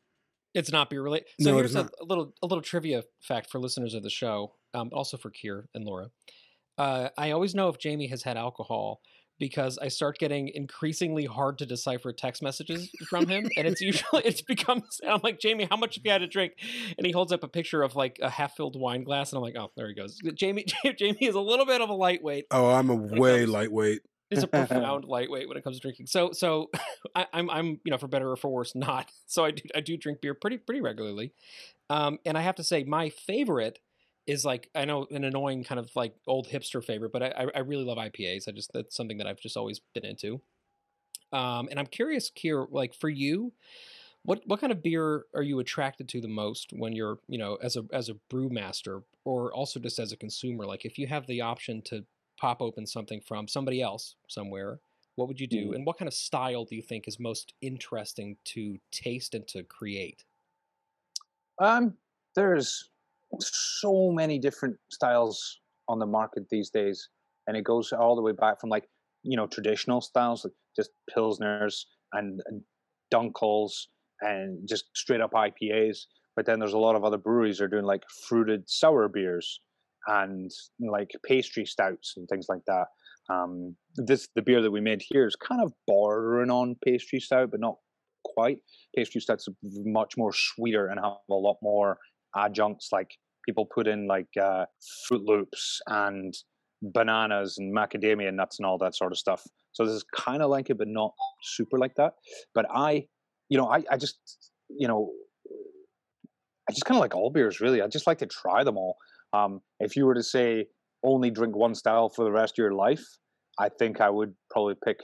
It's 0.54 0.70
not 0.70 0.90
beer 0.90 1.02
related. 1.02 1.30
So 1.40 1.52
No, 1.52 1.58
here's 1.60 1.74
a, 1.76 1.84
not. 1.84 1.94
a 2.02 2.04
little 2.04 2.34
a 2.44 2.46
little 2.46 2.62
trivia 2.62 3.04
fact 3.22 3.50
for 3.50 3.58
listeners 3.58 3.94
of 3.94 4.04
the 4.04 4.10
show, 4.10 4.56
um, 4.74 4.90
also 4.94 5.18
for 5.18 5.32
Kier 5.32 5.66
and 5.74 5.86
Laura. 5.86 6.10
Uh, 6.78 7.10
I 7.18 7.32
always 7.32 7.54
know 7.54 7.70
if 7.70 7.78
Jamie 7.78 8.08
has 8.08 8.24
had 8.24 8.38
alcohol 8.38 9.02
because 9.42 9.80
I 9.80 9.88
start 9.88 10.20
getting 10.20 10.50
increasingly 10.50 11.26
hard 11.26 11.58
to 11.58 11.66
decipher 11.66 12.14
text 12.14 12.44
messages 12.44 12.92
from 13.10 13.28
him, 13.28 13.50
and 13.58 13.68
it's 13.68 13.82
usually 13.82 14.22
it's 14.26 14.42
becomes. 14.42 15.02
I'm 15.06 15.20
like, 15.24 15.40
Jamie, 15.40 15.68
how 15.70 15.78
much 15.78 15.96
have 15.96 16.06
you 16.06 16.12
had 16.12 16.20
to 16.20 16.28
drink? 16.28 16.54
And 16.98 17.06
he 17.06 17.12
holds 17.12 17.34
up 17.34 17.44
a 17.44 17.48
picture 17.48 17.82
of 17.82 17.96
like 17.96 18.20
a 18.22 18.30
half 18.30 18.56
filled 18.56 18.80
wine 18.80 19.04
glass, 19.04 19.32
and 19.32 19.38
I'm 19.38 19.44
like, 19.44 19.56
oh, 19.58 19.72
there 19.76 19.88
he 19.88 19.96
goes. 19.96 20.20
Jamie, 20.36 20.66
Jamie 20.96 21.18
is 21.26 21.36
a 21.36 21.42
little 21.42 21.66
bit 21.66 21.82
of 21.82 21.90
a 21.90 21.94
lightweight. 21.94 22.46
Oh, 22.52 22.70
I'm 22.70 22.90
a 22.90 22.96
way 22.96 23.46
lightweight. 23.46 24.04
Is 24.30 24.44
a 24.44 24.48
profound 24.48 25.04
lightweight 25.04 25.50
when 25.50 25.58
it 25.58 25.64
comes 25.64 25.76
to 25.78 25.82
drinking. 25.82 26.06
So, 26.06 26.32
so 26.32 26.70
I, 27.14 27.26
I'm, 27.34 27.50
I'm, 27.50 27.82
you 27.84 27.92
know, 27.92 27.98
for 27.98 28.08
better 28.08 28.32
or 28.32 28.38
for 28.38 28.48
worse, 28.48 28.74
not. 28.74 29.12
So 29.26 29.44
I 29.44 29.52
do, 29.52 29.64
I 29.76 29.82
do 29.82 29.98
drink 29.98 30.22
beer 30.22 30.34
pretty, 30.34 30.58
pretty 30.58 30.80
regularly. 30.80 31.34
Um, 31.90 32.18
and 32.26 32.38
I 32.38 32.42
have 32.42 32.56
to 32.56 32.64
say, 32.64 32.86
my 32.86 33.10
favorite 33.10 33.80
is 34.28 34.46
like 34.46 34.70
I 34.76 34.86
know 34.86 35.08
an 35.12 35.24
annoying 35.24 35.64
kind 35.64 35.80
of 35.80 35.90
like 35.96 36.16
old 36.28 36.48
hipster 36.48 36.84
favorite, 36.84 37.12
but 37.12 37.24
I, 37.24 37.48
I- 37.56 37.60
really 37.60 37.86
love 37.86 37.98
IPAs. 37.98 38.48
I 38.48 38.52
just 38.52 38.72
that's 38.74 38.96
something 38.96 39.18
that 39.18 39.28
I've 39.28 39.40
just 39.40 39.58
always 39.58 39.80
been 39.94 40.06
into. 40.06 40.42
Um, 41.34 41.68
and 41.70 41.80
I'm 41.80 41.88
curious, 41.88 42.30
Kier, 42.30 42.68
like 42.72 42.94
for 42.94 43.10
you, 43.10 43.54
what 44.24 44.42
what 44.46 44.60
kind 44.60 44.72
of 44.72 44.84
beer 44.84 45.26
are 45.34 45.42
you 45.44 45.60
attracted 45.60 46.10
to 46.10 46.22
the 46.22 46.28
most 46.28 46.74
when 46.74 46.94
you're, 46.94 47.20
you 47.28 47.38
know, 47.38 47.56
as 47.58 47.76
a 47.78 47.86
as 47.92 48.10
a 48.10 48.16
brewmaster, 48.32 49.04
or 49.26 49.54
also 49.54 49.80
just 49.80 50.00
as 50.00 50.12
a 50.12 50.18
consumer? 50.18 50.66
Like 50.66 50.86
if 50.86 50.98
you 51.00 51.08
have 51.08 51.28
the 51.28 51.42
option 51.42 51.82
to 51.84 52.06
pop 52.38 52.62
open 52.62 52.86
something 52.88 53.22
from 53.22 53.48
somebody 53.48 53.82
else 53.82 54.16
somewhere, 54.28 54.80
what 55.16 55.28
would 55.28 55.40
you 55.40 55.48
do? 55.48 55.74
And 55.74 55.86
what 55.86 55.98
kind 55.98 56.08
of 56.08 56.14
style 56.14 56.66
do 56.66 56.76
you 56.76 56.82
think 56.82 57.08
is 57.08 57.20
most 57.20 57.54
interesting 57.62 58.38
to 58.46 58.80
taste 58.92 59.34
and 59.36 59.48
to 59.50 59.64
create? 59.64 60.26
Um, 61.60 61.98
there's 62.36 62.91
so 63.40 64.12
many 64.12 64.40
different 64.40 64.78
styles 64.92 65.60
on 65.88 66.00
the 66.00 66.06
market 66.06 66.44
these 66.50 66.70
days, 66.70 67.10
and 67.48 67.58
it 67.58 67.64
goes 67.64 67.92
all 67.92 68.16
the 68.16 68.22
way 68.22 68.32
back 68.32 68.60
from 68.60 68.70
like 68.70 68.86
you 69.24 69.38
know 69.38 69.48
traditional 69.48 70.02
styles, 70.02 70.46
like 70.46 70.54
just 70.76 70.92
pilsners 71.16 71.86
and, 72.14 72.42
and 72.48 72.62
dunkels 73.14 73.72
and 74.22 74.68
just 74.68 74.86
straight 74.96 75.22
up 75.22 75.32
IPAs. 75.32 75.98
But 76.36 76.46
then 76.46 76.60
there's 76.60 76.74
a 76.74 76.78
lot 76.78 76.96
of 76.96 77.04
other 77.04 77.18
breweries 77.18 77.58
that 77.58 77.66
are 77.66 77.68
doing 77.68 77.86
like 77.86 78.04
fruited 78.28 78.64
sour 78.68 79.10
beers 79.10 79.60
and 80.08 80.50
like 80.80 81.12
pastry 81.26 81.66
stouts 81.66 82.14
and 82.18 82.28
things 82.30 82.48
like 82.50 82.62
that. 82.68 82.86
Um, 83.30 83.76
this 83.96 84.28
the 84.36 84.42
beer 84.42 84.62
that 84.62 84.72
we 84.72 84.82
made 84.82 85.02
here 85.02 85.28
is 85.28 85.36
kind 85.36 85.62
of 85.62 85.74
bordering 85.88 86.50
on 86.50 86.76
pastry 86.84 87.20
stout, 87.20 87.52
but 87.52 87.60
not 87.60 87.76
quite. 88.24 88.60
Pastry 88.96 89.22
stouts 89.22 89.48
are 89.48 89.54
much 89.64 90.14
more 90.18 90.34
sweeter 90.34 90.88
and 90.88 91.00
have 91.00 91.14
a 91.30 91.34
lot 91.34 91.58
more 91.62 91.98
adjuncts. 92.36 92.90
Like 92.92 93.12
people 93.46 93.68
put 93.74 93.88
in 93.88 94.08
like 94.08 94.28
uh, 94.42 94.66
Froot 95.10 95.26
Loops 95.26 95.80
and 95.88 96.34
bananas 96.82 97.58
and 97.58 97.76
macadamia 97.76 98.34
nuts 98.34 98.60
and 98.60 98.66
all 98.66 98.78
that 98.80 98.96
sort 98.96 99.12
of 99.12 99.18
stuff. 99.18 99.44
So 99.74 99.86
this 99.86 99.94
is 99.94 100.06
kind 100.16 100.42
of 100.42 100.50
like 100.50 100.70
it, 100.70 100.78
but 100.78 100.88
not 100.88 101.14
super 101.44 101.78
like 101.78 101.96
that. 101.96 102.14
But 102.54 102.66
I, 102.74 103.06
you 103.50 103.58
know, 103.58 103.68
I, 103.68 103.84
I 103.90 103.98
just, 103.98 104.18
you 104.70 104.88
know, 104.88 105.12
I 106.70 106.74
just 106.74 106.86
kind 106.86 106.98
of 106.98 107.02
like 107.02 107.16
all 107.16 107.30
beers, 107.30 107.60
really. 107.60 107.82
I 107.82 107.88
just 107.88 108.08
like 108.08 108.20
to 108.20 108.26
try 108.26 108.64
them 108.64 108.78
all. 108.78 108.98
Um, 109.34 109.62
if 109.80 109.96
you 109.96 110.06
were 110.06 110.16
to 110.16 110.24
say 110.24 110.68
only 111.04 111.30
drink 111.30 111.56
one 111.56 111.76
style 111.76 112.10
for 112.10 112.26
the 112.26 112.32
rest 112.32 112.54
of 112.54 112.64
your 112.64 112.74
life, 112.74 113.04
I 113.60 113.70
think 113.70 114.02
I 114.02 114.10
would 114.10 114.34
probably 114.50 114.76
pick, 114.84 115.00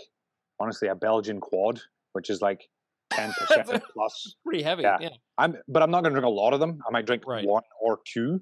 honestly, 0.59 0.87
a 0.87 0.95
Belgian 0.95 1.39
quad, 1.39 1.81
which 2.13 2.29
is 2.29 2.41
like 2.41 2.61
ten 3.11 3.31
percent 3.37 3.83
plus. 3.93 4.35
Pretty 4.45 4.63
heavy, 4.63 4.83
Yeah. 4.83 4.97
yeah. 5.01 5.09
I'm, 5.37 5.55
but 5.67 5.83
I'm 5.83 5.91
not 5.91 6.01
going 6.03 6.13
to 6.13 6.19
drink 6.19 6.25
a 6.31 6.35
lot 6.35 6.53
of 6.53 6.59
them. 6.59 6.79
I 6.87 6.91
might 6.91 7.05
drink 7.05 7.23
Right. 7.27 7.45
one 7.45 7.63
or 7.81 7.99
two, 8.11 8.41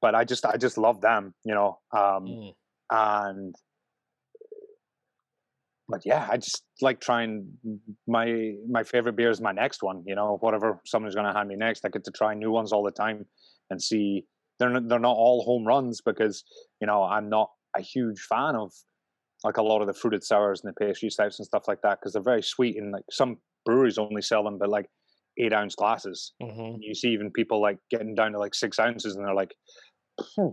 but 0.00 0.14
I 0.14 0.24
just, 0.24 0.44
I 0.46 0.56
just 0.56 0.78
love 0.78 1.00
them, 1.00 1.34
you 1.44 1.54
know. 1.54 1.78
Um, 1.92 2.26
Mm. 2.26 2.54
and 2.90 3.54
but 5.88 6.02
yeah, 6.04 6.26
I 6.30 6.36
just 6.36 6.62
like 6.80 7.00
trying 7.00 7.48
my 8.06 8.52
my 8.68 8.84
favorite 8.84 9.16
beer 9.16 9.30
is 9.30 9.40
my 9.40 9.50
next 9.52 9.82
one. 9.82 10.04
You 10.06 10.14
know, 10.14 10.36
whatever 10.40 10.80
someone's 10.86 11.16
going 11.16 11.26
to 11.26 11.32
hand 11.32 11.48
me 11.48 11.56
next, 11.56 11.84
I 11.84 11.88
get 11.88 12.04
to 12.04 12.12
try 12.12 12.32
new 12.34 12.50
ones 12.52 12.72
all 12.72 12.84
the 12.84 12.92
time 12.92 13.26
and 13.70 13.82
see. 13.82 14.24
They're 14.60 14.68
not, 14.70 14.88
they're 14.88 14.98
not 15.00 15.16
all 15.16 15.42
home 15.42 15.64
runs 15.66 16.00
because 16.00 16.44
you 16.80 16.86
know 16.86 17.02
I'm 17.02 17.28
not 17.28 17.50
a 17.76 17.80
huge 17.80 18.20
fan 18.20 18.54
of 18.54 18.72
like 19.42 19.56
a 19.56 19.62
lot 19.62 19.80
of 19.80 19.86
the 19.88 19.94
fruited 19.94 20.22
sours 20.22 20.60
and 20.62 20.72
the 20.72 20.74
pastry 20.86 21.10
stouts 21.10 21.38
and 21.40 21.46
stuff 21.46 21.66
like 21.66 21.80
that 21.82 21.98
because 21.98 22.12
they're 22.12 22.22
very 22.22 22.42
sweet 22.42 22.76
and 22.76 22.92
like 22.92 23.04
some 23.10 23.38
breweries 23.64 23.98
only 23.98 24.22
sell 24.22 24.42
them 24.44 24.58
but 24.58 24.68
like 24.68 24.86
eight 25.38 25.52
ounce 25.52 25.74
glasses. 25.74 26.32
Mhm. 26.42 26.78
You 26.80 26.94
see 26.94 27.10
even 27.10 27.30
people 27.30 27.60
like 27.60 27.78
getting 27.90 28.14
down 28.14 28.32
to 28.32 28.38
like 28.38 28.54
six 28.54 28.78
ounces 28.78 29.16
and 29.16 29.24
they're 29.24 29.34
like, 29.34 29.54
"Hmm, 30.36 30.48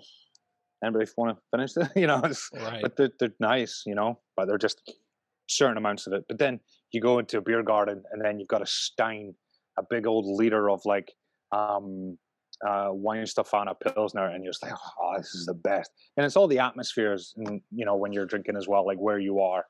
anybody 0.84 1.10
want 1.18 1.38
to 1.38 1.44
finish 1.52 1.74
this? 1.74 1.90
You 1.96 2.08
know, 2.08 2.22
it's, 2.24 2.50
Right. 2.54 2.82
but 2.82 2.96
they're, 2.98 3.12
they're 3.20 3.34
nice, 3.40 3.84
you 3.86 3.96
know, 3.96 4.20
but 4.36 4.48
they're 4.48 4.58
just 4.58 4.82
certain 5.50 5.78
amounts 5.78 6.08
of 6.08 6.14
it. 6.14 6.26
But 6.28 6.40
then 6.40 6.60
you 6.92 7.02
go 7.02 7.20
into 7.20 7.38
a 7.38 7.42
beer 7.42 7.64
garden 7.64 8.04
and 8.12 8.24
then 8.24 8.40
you've 8.40 8.48
got 8.50 8.62
a 8.62 8.66
stein, 8.68 9.36
a 9.78 9.84
big 9.90 10.06
old 10.08 10.26
liter 10.26 10.70
of 10.70 10.82
like 10.86 11.14
um 11.52 12.18
uh 12.68 12.90
Weihenstephaner 12.90 13.76
Pilsner, 13.80 14.26
and 14.26 14.44
you're 14.44 14.52
just 14.54 14.64
like, 14.64 14.74
oh, 15.00 15.14
this 15.18 15.34
is 15.36 15.46
the 15.46 15.54
best. 15.54 15.92
And 16.16 16.26
it's 16.26 16.36
all 16.36 16.48
the 16.48 16.60
atmospheres 16.60 17.34
and 17.38 17.62
you 17.72 17.86
know, 17.86 17.96
when 17.96 18.14
you're 18.14 18.26
drinking 18.26 18.58
as 18.58 18.68
well, 18.68 18.86
like 18.86 18.98
where 18.98 19.20
you 19.20 19.40
are 19.42 19.66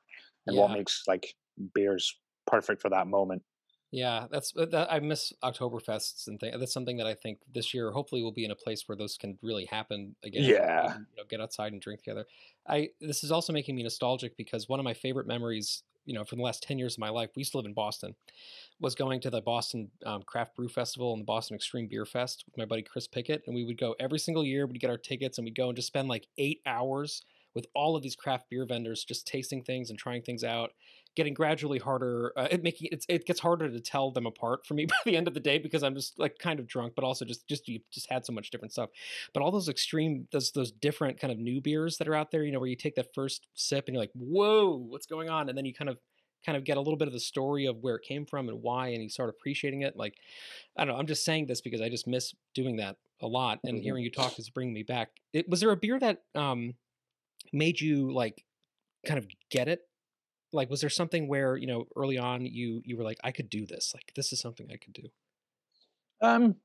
and 0.46 0.56
what 0.56 0.70
makes 0.70 1.02
like 1.06 1.34
beers 1.74 2.14
perfect 2.48 2.82
for 2.82 2.90
that 2.90 3.06
moment. 3.06 3.42
Yeah, 3.90 4.26
that's 4.30 4.52
uh, 4.56 4.66
that, 4.66 4.92
I 4.92 5.00
miss 5.00 5.32
Oktoberfests 5.42 6.26
and 6.26 6.38
things. 6.38 6.54
That's 6.58 6.72
something 6.72 6.98
that 6.98 7.06
I 7.06 7.14
think 7.14 7.38
this 7.52 7.72
year 7.72 7.90
hopefully 7.90 8.22
we'll 8.22 8.32
be 8.32 8.44
in 8.44 8.50
a 8.50 8.56
place 8.56 8.86
where 8.86 8.96
those 8.96 9.16
can 9.16 9.38
really 9.42 9.64
happen 9.64 10.14
again. 10.22 10.42
Yeah. 10.44 10.92
can, 10.92 11.06
you 11.10 11.16
know, 11.16 11.24
get 11.28 11.40
outside 11.40 11.72
and 11.72 11.80
drink 11.80 12.02
together. 12.02 12.26
I 12.68 12.90
this 13.00 13.24
is 13.24 13.32
also 13.32 13.52
making 13.52 13.76
me 13.76 13.82
nostalgic 13.82 14.36
because 14.36 14.68
one 14.68 14.78
of 14.78 14.84
my 14.84 14.92
favorite 14.92 15.26
memories, 15.26 15.84
you 16.04 16.12
know, 16.12 16.24
from 16.24 16.36
the 16.36 16.44
last 16.44 16.62
ten 16.62 16.78
years 16.78 16.94
of 16.94 16.98
my 16.98 17.08
life, 17.08 17.30
we 17.34 17.40
used 17.40 17.52
to 17.52 17.58
live 17.58 17.66
in 17.66 17.72
Boston, 17.72 18.14
was 18.78 18.94
going 18.94 19.20
to 19.20 19.30
the 19.30 19.40
Boston 19.40 19.90
um, 20.04 20.22
Craft 20.22 20.54
Brew 20.54 20.68
Festival 20.68 21.14
and 21.14 21.22
the 21.22 21.26
Boston 21.26 21.54
Extreme 21.54 21.88
Beer 21.88 22.04
Fest 22.04 22.44
with 22.44 22.58
my 22.58 22.66
buddy 22.66 22.82
Chris 22.82 23.08
Pickett, 23.08 23.44
and 23.46 23.54
we 23.54 23.64
would 23.64 23.78
go 23.78 23.94
every 23.98 24.18
single 24.18 24.44
year. 24.44 24.66
We'd 24.66 24.80
get 24.80 24.90
our 24.90 24.98
tickets 24.98 25.38
and 25.38 25.46
we'd 25.46 25.56
go 25.56 25.68
and 25.68 25.76
just 25.76 25.88
spend 25.88 26.08
like 26.08 26.26
eight 26.36 26.60
hours 26.66 27.22
with 27.54 27.66
all 27.74 27.96
of 27.96 28.02
these 28.02 28.14
craft 28.14 28.50
beer 28.50 28.66
vendors, 28.66 29.02
just 29.02 29.26
tasting 29.26 29.62
things 29.62 29.88
and 29.88 29.98
trying 29.98 30.22
things 30.22 30.44
out 30.44 30.72
getting 31.18 31.34
gradually 31.34 31.80
harder. 31.80 32.32
Uh, 32.36 32.46
it 32.48 32.62
making 32.62 32.88
it's, 32.92 33.04
it 33.08 33.26
gets 33.26 33.40
harder 33.40 33.68
to 33.68 33.80
tell 33.80 34.12
them 34.12 34.24
apart 34.24 34.64
for 34.64 34.74
me 34.74 34.86
by 34.86 34.94
the 35.04 35.16
end 35.16 35.26
of 35.26 35.34
the 35.34 35.40
day 35.40 35.58
because 35.58 35.82
I'm 35.82 35.96
just 35.96 36.16
like 36.16 36.38
kind 36.38 36.60
of 36.60 36.68
drunk, 36.68 36.94
but 36.94 37.04
also 37.04 37.24
just 37.24 37.46
just 37.48 37.66
you 37.66 37.80
just 37.90 38.08
had 38.08 38.24
so 38.24 38.32
much 38.32 38.50
different 38.50 38.70
stuff. 38.72 38.90
But 39.34 39.42
all 39.42 39.50
those 39.50 39.68
extreme 39.68 40.28
those 40.30 40.52
those 40.52 40.70
different 40.70 41.18
kind 41.20 41.32
of 41.32 41.38
new 41.38 41.60
beers 41.60 41.98
that 41.98 42.06
are 42.06 42.14
out 42.14 42.30
there, 42.30 42.44
you 42.44 42.52
know, 42.52 42.60
where 42.60 42.68
you 42.68 42.76
take 42.76 42.94
that 42.94 43.12
first 43.14 43.48
sip 43.54 43.88
and 43.88 43.94
you're 43.94 44.02
like, 44.02 44.12
whoa, 44.14 44.76
what's 44.76 45.06
going 45.06 45.28
on? 45.28 45.48
And 45.48 45.58
then 45.58 45.64
you 45.64 45.74
kind 45.74 45.88
of 45.90 45.98
kind 46.46 46.56
of 46.56 46.62
get 46.62 46.76
a 46.76 46.80
little 46.80 46.96
bit 46.96 47.08
of 47.08 47.12
the 47.12 47.18
story 47.20 47.66
of 47.66 47.78
where 47.78 47.96
it 47.96 48.02
came 48.04 48.24
from 48.24 48.48
and 48.48 48.62
why, 48.62 48.88
and 48.90 49.02
you 49.02 49.08
start 49.08 49.28
appreciating 49.28 49.82
it. 49.82 49.96
Like 49.96 50.14
I 50.76 50.84
don't 50.84 50.94
know, 50.94 51.00
I'm 51.00 51.08
just 51.08 51.24
saying 51.24 51.46
this 51.46 51.60
because 51.60 51.80
I 51.80 51.88
just 51.88 52.06
miss 52.06 52.32
doing 52.54 52.76
that 52.76 52.96
a 53.20 53.26
lot, 53.26 53.58
and 53.64 53.78
Mhm. 53.78 53.82
hearing 53.82 54.04
you 54.04 54.10
talk 54.12 54.38
is 54.38 54.50
bringing 54.50 54.72
me 54.72 54.84
back. 54.84 55.10
It 55.32 55.48
was 55.48 55.58
there 55.58 55.72
a 55.72 55.76
beer 55.76 55.98
that 55.98 56.22
um 56.36 56.74
made 57.52 57.80
you 57.80 58.12
like 58.12 58.44
kind 59.06 59.18
of 59.18 59.26
get 59.50 59.68
it 59.68 59.87
like 60.52 60.70
was 60.70 60.80
there 60.80 60.90
something 60.90 61.28
where 61.28 61.56
you 61.56 61.66
know 61.66 61.84
early 61.96 62.18
on 62.18 62.44
you 62.46 62.80
you 62.84 62.96
were 62.96 63.04
like 63.04 63.18
i 63.24 63.30
could 63.30 63.50
do 63.50 63.66
this 63.66 63.92
like 63.94 64.12
this 64.16 64.32
is 64.32 64.40
something 64.40 64.68
i 64.72 64.76
could 64.76 64.92
do 64.94 65.02
Um, 66.20 66.56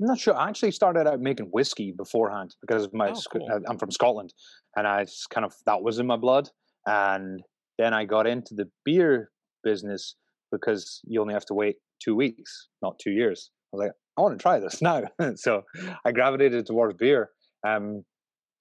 I'm 0.00 0.06
not 0.06 0.18
sure. 0.20 0.36
I 0.36 0.48
actually 0.48 0.70
started 0.70 1.08
out 1.08 1.20
making 1.20 1.46
whiskey 1.46 1.92
beforehand 1.92 2.54
because 2.60 2.84
of 2.84 2.94
my. 2.94 3.08
Oh, 3.10 3.14
Sc- 3.14 3.32
cool. 3.32 3.48
uh, 3.50 3.58
I'm 3.68 3.78
from 3.78 3.90
Scotland, 3.90 4.32
and 4.76 4.86
I 4.86 5.02
just 5.04 5.28
kind 5.30 5.44
of 5.44 5.52
that 5.66 5.82
was 5.82 5.98
in 5.98 6.06
my 6.06 6.16
blood. 6.16 6.48
And 6.86 7.42
then 7.78 7.92
I 7.92 8.04
got 8.04 8.26
into 8.28 8.54
the 8.54 8.68
beer 8.84 9.30
business 9.64 10.14
because 10.52 11.00
you 11.04 11.20
only 11.20 11.34
have 11.34 11.46
to 11.46 11.54
wait 11.54 11.76
two 12.04 12.14
weeks, 12.14 12.68
not 12.80 13.00
two 13.02 13.10
years. 13.10 13.50
I 13.72 13.76
was 13.76 13.80
like, 13.86 13.92
I 14.16 14.20
want 14.22 14.38
to 14.38 14.42
try 14.42 14.60
this 14.60 14.80
now. 14.90 15.02
so 15.34 15.62
I 16.04 16.12
gravitated 16.12 16.66
towards 16.66 16.94
beer. 16.96 17.30
Um, 17.66 18.04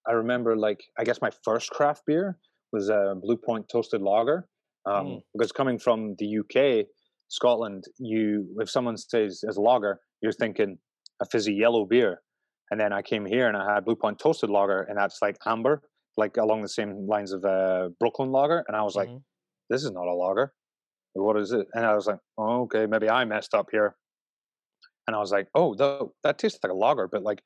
I 0.09 0.13
remember, 0.13 0.55
like, 0.57 0.81
I 0.97 1.03
guess 1.03 1.21
my 1.21 1.31
first 1.45 1.69
craft 1.69 2.01
beer 2.07 2.39
was 2.71 2.89
a 2.89 3.15
Blue 3.21 3.37
Point 3.37 3.67
Toasted 3.69 4.01
Lager. 4.01 4.47
Um, 4.85 5.05
Mm. 5.05 5.21
Because 5.33 5.51
coming 5.51 5.77
from 5.79 6.15
the 6.17 6.37
UK, 6.39 6.87
Scotland, 7.27 7.83
you 7.97 8.47
if 8.59 8.69
someone 8.69 8.95
says 8.97 9.43
as 9.47 9.57
a 9.57 9.61
lager, 9.61 9.99
you're 10.21 10.31
thinking 10.31 10.77
a 11.21 11.25
fizzy 11.25 11.53
yellow 11.53 11.85
beer, 11.85 12.21
and 12.71 12.79
then 12.79 12.93
I 12.93 13.01
came 13.01 13.25
here 13.25 13.47
and 13.47 13.57
I 13.57 13.73
had 13.73 13.85
Blue 13.85 13.95
Point 13.95 14.17
toasted 14.19 14.49
lager, 14.49 14.81
and 14.83 14.97
that's 14.97 15.21
like 15.21 15.37
amber, 15.45 15.81
like 16.15 16.37
along 16.37 16.61
the 16.61 16.69
same 16.69 17.05
lines 17.07 17.33
of 17.33 17.43
uh, 17.43 17.89
Brooklyn 17.99 18.31
lager, 18.31 18.63
and 18.67 18.77
I 18.77 18.83
was 18.83 18.95
like, 18.95 19.09
Mhm. 19.09 19.23
this 19.69 19.83
is 19.83 19.91
not 19.91 20.07
a 20.07 20.13
lager. 20.13 20.53
What 21.13 21.37
is 21.37 21.51
it? 21.51 21.67
And 21.73 21.85
I 21.85 21.93
was 21.95 22.07
like, 22.07 22.19
oh, 22.37 22.61
okay, 22.63 22.85
maybe 22.85 23.09
I 23.09 23.25
messed 23.25 23.53
up 23.55 23.67
here. 23.71 23.97
And 25.07 25.15
I 25.15 25.19
was 25.19 25.31
like, 25.31 25.47
oh, 25.55 25.73
though 25.75 26.13
that 26.23 26.37
tastes 26.37 26.59
like 26.63 26.71
a 26.71 26.75
lager, 26.75 27.07
but 27.07 27.23
like 27.23 27.41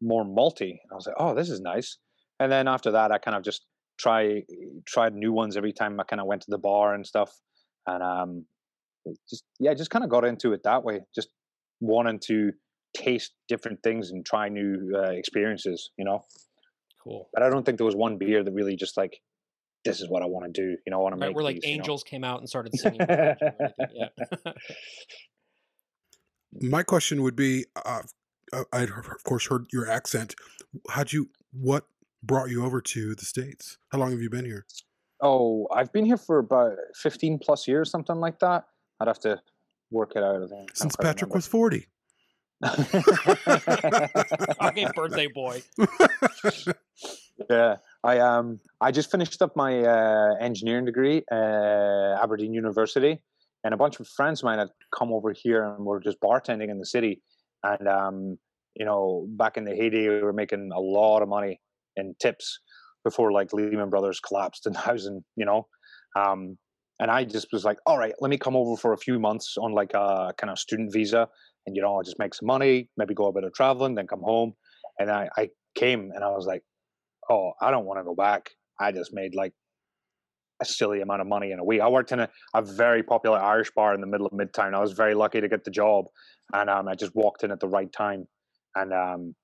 more 0.00 0.24
malty. 0.24 0.70
And 0.82 0.92
I 0.92 0.94
was 0.94 1.06
like, 1.06 1.16
oh, 1.18 1.34
this 1.34 1.48
is 1.50 1.60
nice. 1.60 1.98
And 2.40 2.52
then 2.52 2.68
after 2.68 2.90
that, 2.92 3.10
I 3.10 3.18
kind 3.18 3.36
of 3.36 3.42
just 3.42 3.66
try 3.98 4.42
tried 4.86 5.14
new 5.14 5.32
ones 5.32 5.56
every 5.56 5.72
time 5.72 5.98
I 6.00 6.04
kind 6.04 6.20
of 6.20 6.26
went 6.26 6.42
to 6.42 6.50
the 6.50 6.58
bar 6.58 6.94
and 6.94 7.06
stuff. 7.06 7.30
And 7.86 8.02
um, 8.02 8.44
just 9.28 9.44
yeah, 9.58 9.74
just 9.74 9.90
kind 9.90 10.04
of 10.04 10.10
got 10.10 10.24
into 10.24 10.52
it 10.52 10.62
that 10.64 10.84
way. 10.84 11.00
Just 11.14 11.28
wanting 11.80 12.20
to 12.26 12.52
taste 12.96 13.32
different 13.48 13.82
things 13.82 14.10
and 14.10 14.24
try 14.24 14.48
new 14.48 14.92
uh, 14.96 15.10
experiences, 15.10 15.90
you 15.98 16.04
know. 16.04 16.22
Cool. 17.02 17.28
But 17.32 17.42
I 17.42 17.50
don't 17.50 17.64
think 17.64 17.78
there 17.78 17.86
was 17.86 17.96
one 17.96 18.18
beer 18.18 18.42
that 18.42 18.52
really 18.52 18.76
just 18.76 18.96
like 18.96 19.20
this 19.84 20.00
is 20.00 20.08
what 20.08 20.22
I 20.22 20.26
want 20.26 20.52
to 20.52 20.60
do. 20.60 20.76
You 20.86 20.90
know, 20.90 20.98
I 20.98 21.02
want 21.02 21.14
to 21.14 21.20
Right, 21.20 21.28
make 21.28 21.36
where 21.36 21.44
like 21.44 21.56
these, 21.56 21.64
you 21.64 21.76
know? 21.76 21.82
angels 21.82 22.02
came 22.04 22.24
out 22.24 22.40
and 22.40 22.48
started 22.48 22.74
singing. 22.78 23.00
yeah. 23.00 24.08
My 26.60 26.82
question 26.82 27.22
would 27.22 27.36
be 27.36 27.66
uh, 27.84 28.02
uh, 28.52 28.64
I'd 28.72 28.90
of 28.90 29.24
course 29.24 29.46
heard 29.46 29.66
your 29.72 29.88
accent. 29.88 30.34
How'd 30.90 31.12
you, 31.12 31.30
what 31.52 31.84
brought 32.22 32.50
you 32.50 32.64
over 32.64 32.80
to 32.80 33.14
the 33.14 33.24
States? 33.24 33.78
How 33.90 33.98
long 33.98 34.10
have 34.10 34.20
you 34.20 34.30
been 34.30 34.44
here? 34.44 34.66
Oh, 35.22 35.66
I've 35.74 35.92
been 35.92 36.04
here 36.04 36.16
for 36.16 36.38
about 36.38 36.76
15 36.96 37.38
plus 37.42 37.66
years, 37.66 37.90
something 37.90 38.16
like 38.16 38.38
that. 38.40 38.64
I'd 39.00 39.08
have 39.08 39.20
to 39.20 39.40
work 39.90 40.12
it 40.14 40.22
out. 40.22 40.36
I 40.36 40.46
think. 40.46 40.52
I 40.52 40.56
don't 40.56 40.76
Since 40.76 40.96
quite 40.96 41.06
Patrick 41.06 41.34
was 41.34 41.46
40. 41.46 41.86
okay, 44.62 44.88
birthday 44.94 45.28
boy. 45.28 45.62
yeah, 47.48 47.76
I 48.02 48.18
um 48.18 48.58
I 48.80 48.90
just 48.90 49.12
finished 49.12 49.40
up 49.42 49.54
my 49.54 49.80
uh, 49.84 50.34
engineering 50.40 50.84
degree 50.84 51.22
uh, 51.30 52.16
Aberdeen 52.20 52.52
University, 52.52 53.20
and 53.62 53.74
a 53.74 53.76
bunch 53.76 54.00
of 54.00 54.08
friends 54.08 54.40
of 54.40 54.46
mine 54.46 54.58
had 54.58 54.70
come 54.92 55.12
over 55.12 55.32
here 55.32 55.62
and 55.62 55.86
were 55.86 56.00
just 56.00 56.18
bartending 56.20 56.68
in 56.68 56.78
the 56.80 56.86
city. 56.86 57.22
And 57.62 57.86
um, 57.86 58.38
you 58.74 58.84
know, 58.84 59.26
back 59.30 59.56
in 59.56 59.64
the 59.64 59.76
heyday, 59.76 60.08
we 60.08 60.20
were 60.20 60.32
making 60.32 60.70
a 60.74 60.80
lot 60.80 61.22
of 61.22 61.28
money 61.28 61.60
in 61.98 62.14
tips 62.20 62.60
before 63.04 63.32
like 63.32 63.52
Lehman 63.52 63.90
Brothers 63.90 64.20
collapsed 64.20 64.66
in 64.68 64.74
housing. 64.74 65.24
You 65.36 65.46
know, 65.46 65.66
um, 66.16 66.56
and 67.00 67.10
I 67.10 67.24
just 67.24 67.48
was 67.52 67.64
like, 67.64 67.78
all 67.86 67.98
right, 67.98 68.14
let 68.20 68.28
me 68.30 68.38
come 68.38 68.56
over 68.56 68.76
for 68.76 68.92
a 68.92 68.98
few 68.98 69.18
months 69.18 69.56
on 69.56 69.72
like 69.72 69.92
a 69.94 70.32
kind 70.36 70.50
of 70.50 70.58
student 70.58 70.92
visa, 70.92 71.28
and 71.66 71.76
you 71.76 71.82
know, 71.82 71.94
I'll 71.94 72.02
just 72.02 72.18
make 72.18 72.34
some 72.34 72.46
money, 72.46 72.88
maybe 72.96 73.14
go 73.14 73.26
a 73.26 73.32
bit 73.32 73.44
of 73.44 73.52
traveling, 73.52 73.94
then 73.94 74.06
come 74.06 74.22
home. 74.22 74.54
And 74.98 75.10
I, 75.10 75.28
I 75.36 75.50
came 75.76 76.10
and 76.14 76.24
I 76.24 76.30
was 76.30 76.46
like, 76.46 76.62
oh, 77.30 77.52
I 77.60 77.70
don't 77.70 77.84
want 77.84 78.00
to 78.00 78.04
go 78.04 78.14
back. 78.14 78.50
I 78.80 78.90
just 78.90 79.12
made 79.12 79.34
like 79.34 79.52
a 80.60 80.64
silly 80.64 81.00
amount 81.00 81.20
of 81.20 81.26
money 81.26 81.52
in 81.52 81.58
a 81.58 81.64
week. 81.64 81.80
I 81.80 81.88
worked 81.88 82.10
in 82.12 82.20
a, 82.20 82.28
a 82.54 82.62
very 82.62 83.02
popular 83.02 83.38
Irish 83.38 83.70
bar 83.76 83.94
in 83.94 84.00
the 84.00 84.06
middle 84.06 84.26
of 84.26 84.32
Midtown. 84.32 84.74
I 84.74 84.80
was 84.80 84.92
very 84.92 85.14
lucky 85.14 85.40
to 85.40 85.48
get 85.48 85.64
the 85.64 85.70
job, 85.70 86.06
and 86.52 86.68
um, 86.68 86.88
I 86.88 86.94
just 86.94 87.14
walked 87.14 87.44
in 87.44 87.52
at 87.52 87.60
the 87.60 87.68
right 87.68 87.92
time, 87.92 88.26
and 88.74 88.92
um, 88.92 89.34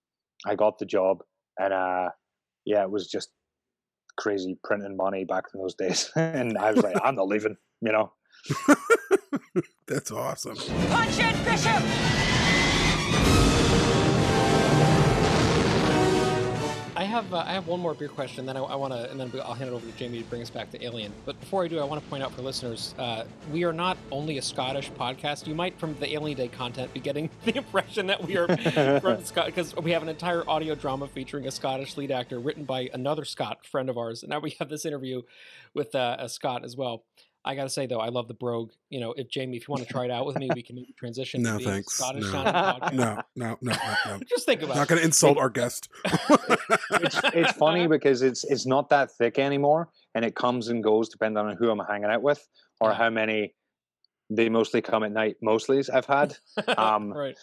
I 0.46 0.54
got 0.56 0.78
the 0.78 0.86
job. 0.86 1.22
And 1.58 1.72
uh, 1.72 2.08
yeah, 2.64 2.82
it 2.82 2.90
was 2.90 3.08
just 3.08 3.30
crazy 4.16 4.56
printing 4.62 4.96
money 4.96 5.24
back 5.24 5.44
in 5.54 5.60
those 5.60 5.74
days. 5.74 6.10
and 6.16 6.56
I 6.58 6.72
was 6.72 6.82
like, 6.82 6.96
I'm 7.02 7.16
not 7.16 7.28
leaving. 7.28 7.56
You 7.80 7.92
know. 7.92 8.12
That's 9.86 10.10
awesome. 10.10 10.56
Punch 10.56 11.18
it, 11.18 11.44
Bishop! 11.44 12.23
Have 17.14 17.32
uh, 17.32 17.44
I 17.46 17.52
have 17.52 17.68
one 17.68 17.78
more 17.78 17.94
beer 17.94 18.08
question, 18.08 18.44
then 18.44 18.56
I, 18.56 18.60
I 18.60 18.74
want 18.74 18.92
to, 18.92 19.08
and 19.10 19.20
then 19.20 19.30
I'll 19.44 19.54
hand 19.54 19.70
it 19.70 19.72
over 19.72 19.86
to 19.86 19.92
Jamie 19.96 20.22
to 20.22 20.28
bring 20.28 20.42
us 20.42 20.50
back 20.50 20.70
to 20.72 20.84
Alien. 20.84 21.12
But 21.24 21.38
before 21.38 21.64
I 21.64 21.68
do, 21.68 21.78
I 21.78 21.84
want 21.84 22.02
to 22.02 22.10
point 22.10 22.24
out 22.24 22.32
for 22.32 22.42
listeners, 22.42 22.94
uh, 22.98 23.24
we 23.52 23.64
are 23.64 23.72
not 23.72 23.96
only 24.10 24.38
a 24.38 24.42
Scottish 24.42 24.90
podcast. 24.92 25.46
You 25.46 25.54
might, 25.54 25.78
from 25.78 25.94
the 26.00 26.12
Alien 26.12 26.36
Day 26.36 26.48
content, 26.48 26.92
be 26.92 27.00
getting 27.00 27.30
the 27.44 27.56
impression 27.56 28.08
that 28.08 28.24
we 28.24 28.36
are 28.36 28.48
from 29.00 29.24
Scott 29.24 29.46
because 29.46 29.76
we 29.76 29.92
have 29.92 30.02
an 30.02 30.08
entire 30.08 30.48
audio 30.48 30.74
drama 30.74 31.06
featuring 31.06 31.46
a 31.46 31.50
Scottish 31.52 31.96
lead 31.96 32.10
actor, 32.10 32.40
written 32.40 32.64
by 32.64 32.90
another 32.92 33.24
Scot 33.24 33.64
friend 33.64 33.88
of 33.88 33.96
ours. 33.96 34.22
And 34.22 34.30
now 34.30 34.40
we 34.40 34.56
have 34.58 34.68
this 34.68 34.84
interview 34.84 35.22
with 35.72 35.94
uh, 35.94 36.16
a 36.18 36.28
Scot 36.28 36.64
as 36.64 36.76
well. 36.76 37.04
I 37.46 37.54
gotta 37.54 37.68
say 37.68 37.86
though, 37.86 38.00
I 38.00 38.08
love 38.08 38.26
the 38.28 38.34
brogue. 38.34 38.70
You 38.88 39.00
know, 39.00 39.12
if 39.16 39.28
Jamie, 39.28 39.56
if 39.56 39.68
you 39.68 39.72
want 39.72 39.86
to 39.86 39.88
try 39.92 40.04
it 40.06 40.10
out 40.10 40.24
with 40.26 40.38
me, 40.38 40.48
we 40.54 40.62
can 40.62 40.76
maybe 40.76 40.94
transition. 40.98 41.42
No, 41.42 41.58
to 41.58 41.64
thanks. 41.64 41.94
Scottish 41.94 42.24
No. 42.32 42.42
No, 42.42 42.78
no, 42.92 43.22
no, 43.36 43.56
no, 43.60 43.72
no. 44.06 44.20
Just 44.28 44.46
think 44.46 44.62
about 44.62 44.76
Not 44.76 44.84
it. 44.84 44.88
going 44.88 44.98
to 45.00 45.04
insult 45.04 45.36
our 45.38 45.50
guest. 45.50 45.88
it's 46.04 47.20
it's 47.34 47.52
funny 47.52 47.86
because 47.86 48.22
it's 48.22 48.44
it's 48.44 48.66
not 48.66 48.88
that 48.90 49.10
thick 49.12 49.38
anymore, 49.38 49.90
and 50.14 50.24
it 50.24 50.34
comes 50.34 50.68
and 50.68 50.82
goes 50.82 51.08
depending 51.08 51.44
on 51.44 51.56
who 51.56 51.70
I'm 51.70 51.78
hanging 51.80 52.10
out 52.10 52.22
with 52.22 52.46
or 52.80 52.90
Yeah. 52.90 52.96
how 52.96 53.10
many. 53.10 53.54
They 54.30 54.48
mostly 54.48 54.80
come 54.80 55.02
at 55.04 55.12
night. 55.12 55.36
Mostly's 55.42 55.90
I've 55.90 56.06
had. 56.06 56.34
Um, 56.78 57.12
right. 57.12 57.36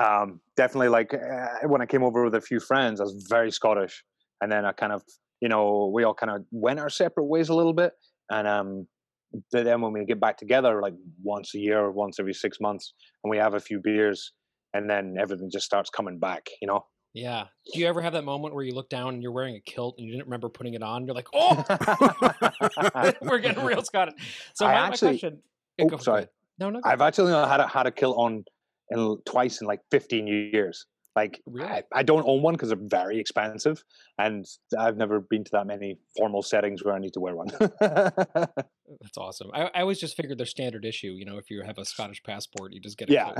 um, 0.00 0.40
definitely 0.56 0.88
like 0.88 1.12
uh, 1.12 1.66
when 1.66 1.82
I 1.82 1.86
came 1.86 2.04
over 2.04 2.22
with 2.24 2.36
a 2.36 2.40
few 2.40 2.60
friends, 2.60 3.00
I 3.00 3.04
was 3.04 3.26
very 3.28 3.50
Scottish, 3.50 4.04
and 4.40 4.50
then 4.50 4.64
I 4.64 4.70
kind 4.70 4.92
of, 4.92 5.02
you 5.40 5.48
know, 5.48 5.90
we 5.92 6.04
all 6.04 6.14
kind 6.14 6.30
of 6.30 6.44
went 6.52 6.78
our 6.78 6.90
separate 6.90 7.24
ways 7.24 7.48
a 7.48 7.54
little 7.54 7.72
bit, 7.72 7.92
and 8.30 8.46
um, 8.46 8.86
then 9.52 9.80
when 9.80 9.92
we 9.92 10.04
get 10.04 10.20
back 10.20 10.36
together, 10.36 10.80
like 10.80 10.94
once 11.22 11.54
a 11.54 11.58
year 11.58 11.78
or 11.80 11.92
once 11.92 12.18
every 12.18 12.34
six 12.34 12.58
months, 12.60 12.94
and 13.22 13.30
we 13.30 13.36
have 13.38 13.54
a 13.54 13.60
few 13.60 13.80
beers, 13.80 14.32
and 14.74 14.88
then 14.88 15.16
everything 15.18 15.50
just 15.50 15.66
starts 15.66 15.90
coming 15.90 16.18
back, 16.18 16.48
you 16.60 16.68
know. 16.68 16.84
Yeah. 17.14 17.46
Do 17.72 17.80
you 17.80 17.86
ever 17.86 18.00
have 18.00 18.12
that 18.12 18.24
moment 18.24 18.54
where 18.54 18.64
you 18.64 18.74
look 18.74 18.88
down 18.90 19.14
and 19.14 19.22
you're 19.22 19.32
wearing 19.32 19.56
a 19.56 19.60
kilt 19.60 19.96
and 19.98 20.06
you 20.06 20.12
didn't 20.12 20.26
remember 20.26 20.48
putting 20.48 20.74
it 20.74 20.82
on? 20.82 21.06
You're 21.06 21.14
like, 21.14 21.28
oh, 21.32 21.64
we're 23.22 23.38
getting 23.38 23.64
real 23.64 23.82
Scottish. 23.82 24.14
So 24.54 24.66
I 24.66 24.74
my, 24.74 24.80
my 24.80 24.86
actually- 24.88 25.18
question. 25.18 25.42
Oh, 25.80 25.96
sorry. 25.98 26.26
No, 26.58 26.70
no. 26.70 26.80
I've 26.84 27.00
actually 27.00 27.32
had 27.32 27.60
a, 27.60 27.68
had 27.68 27.86
a 27.86 27.92
kilt 27.92 28.16
on 28.18 28.44
in 28.90 29.16
twice 29.24 29.60
in 29.60 29.66
like 29.66 29.80
15 29.90 30.26
years. 30.26 30.86
Like 31.18 31.42
Really? 31.46 31.68
I, 31.68 31.82
I 31.92 32.02
don't 32.04 32.24
own 32.26 32.42
one 32.42 32.54
because 32.54 32.68
they're 32.68 32.78
very 32.80 33.18
expensive, 33.18 33.82
and 34.18 34.46
I've 34.78 34.96
never 34.96 35.18
been 35.18 35.42
to 35.42 35.50
that 35.52 35.66
many 35.66 35.98
formal 36.16 36.42
settings 36.42 36.84
where 36.84 36.94
I 36.94 37.00
need 37.00 37.14
to 37.14 37.20
wear 37.20 37.34
one. 37.34 37.48
That's 37.80 39.18
awesome. 39.18 39.50
I, 39.52 39.64
I 39.74 39.80
always 39.80 39.98
just 39.98 40.16
figured 40.16 40.38
they're 40.38 40.46
standard 40.46 40.84
issue. 40.84 41.08
You 41.08 41.24
know, 41.24 41.36
if 41.36 41.50
you 41.50 41.62
have 41.62 41.76
a 41.76 41.84
Scottish 41.84 42.22
passport, 42.22 42.72
you 42.72 42.80
just 42.80 42.96
get 42.96 43.10
it. 43.10 43.14
yeah. 43.14 43.34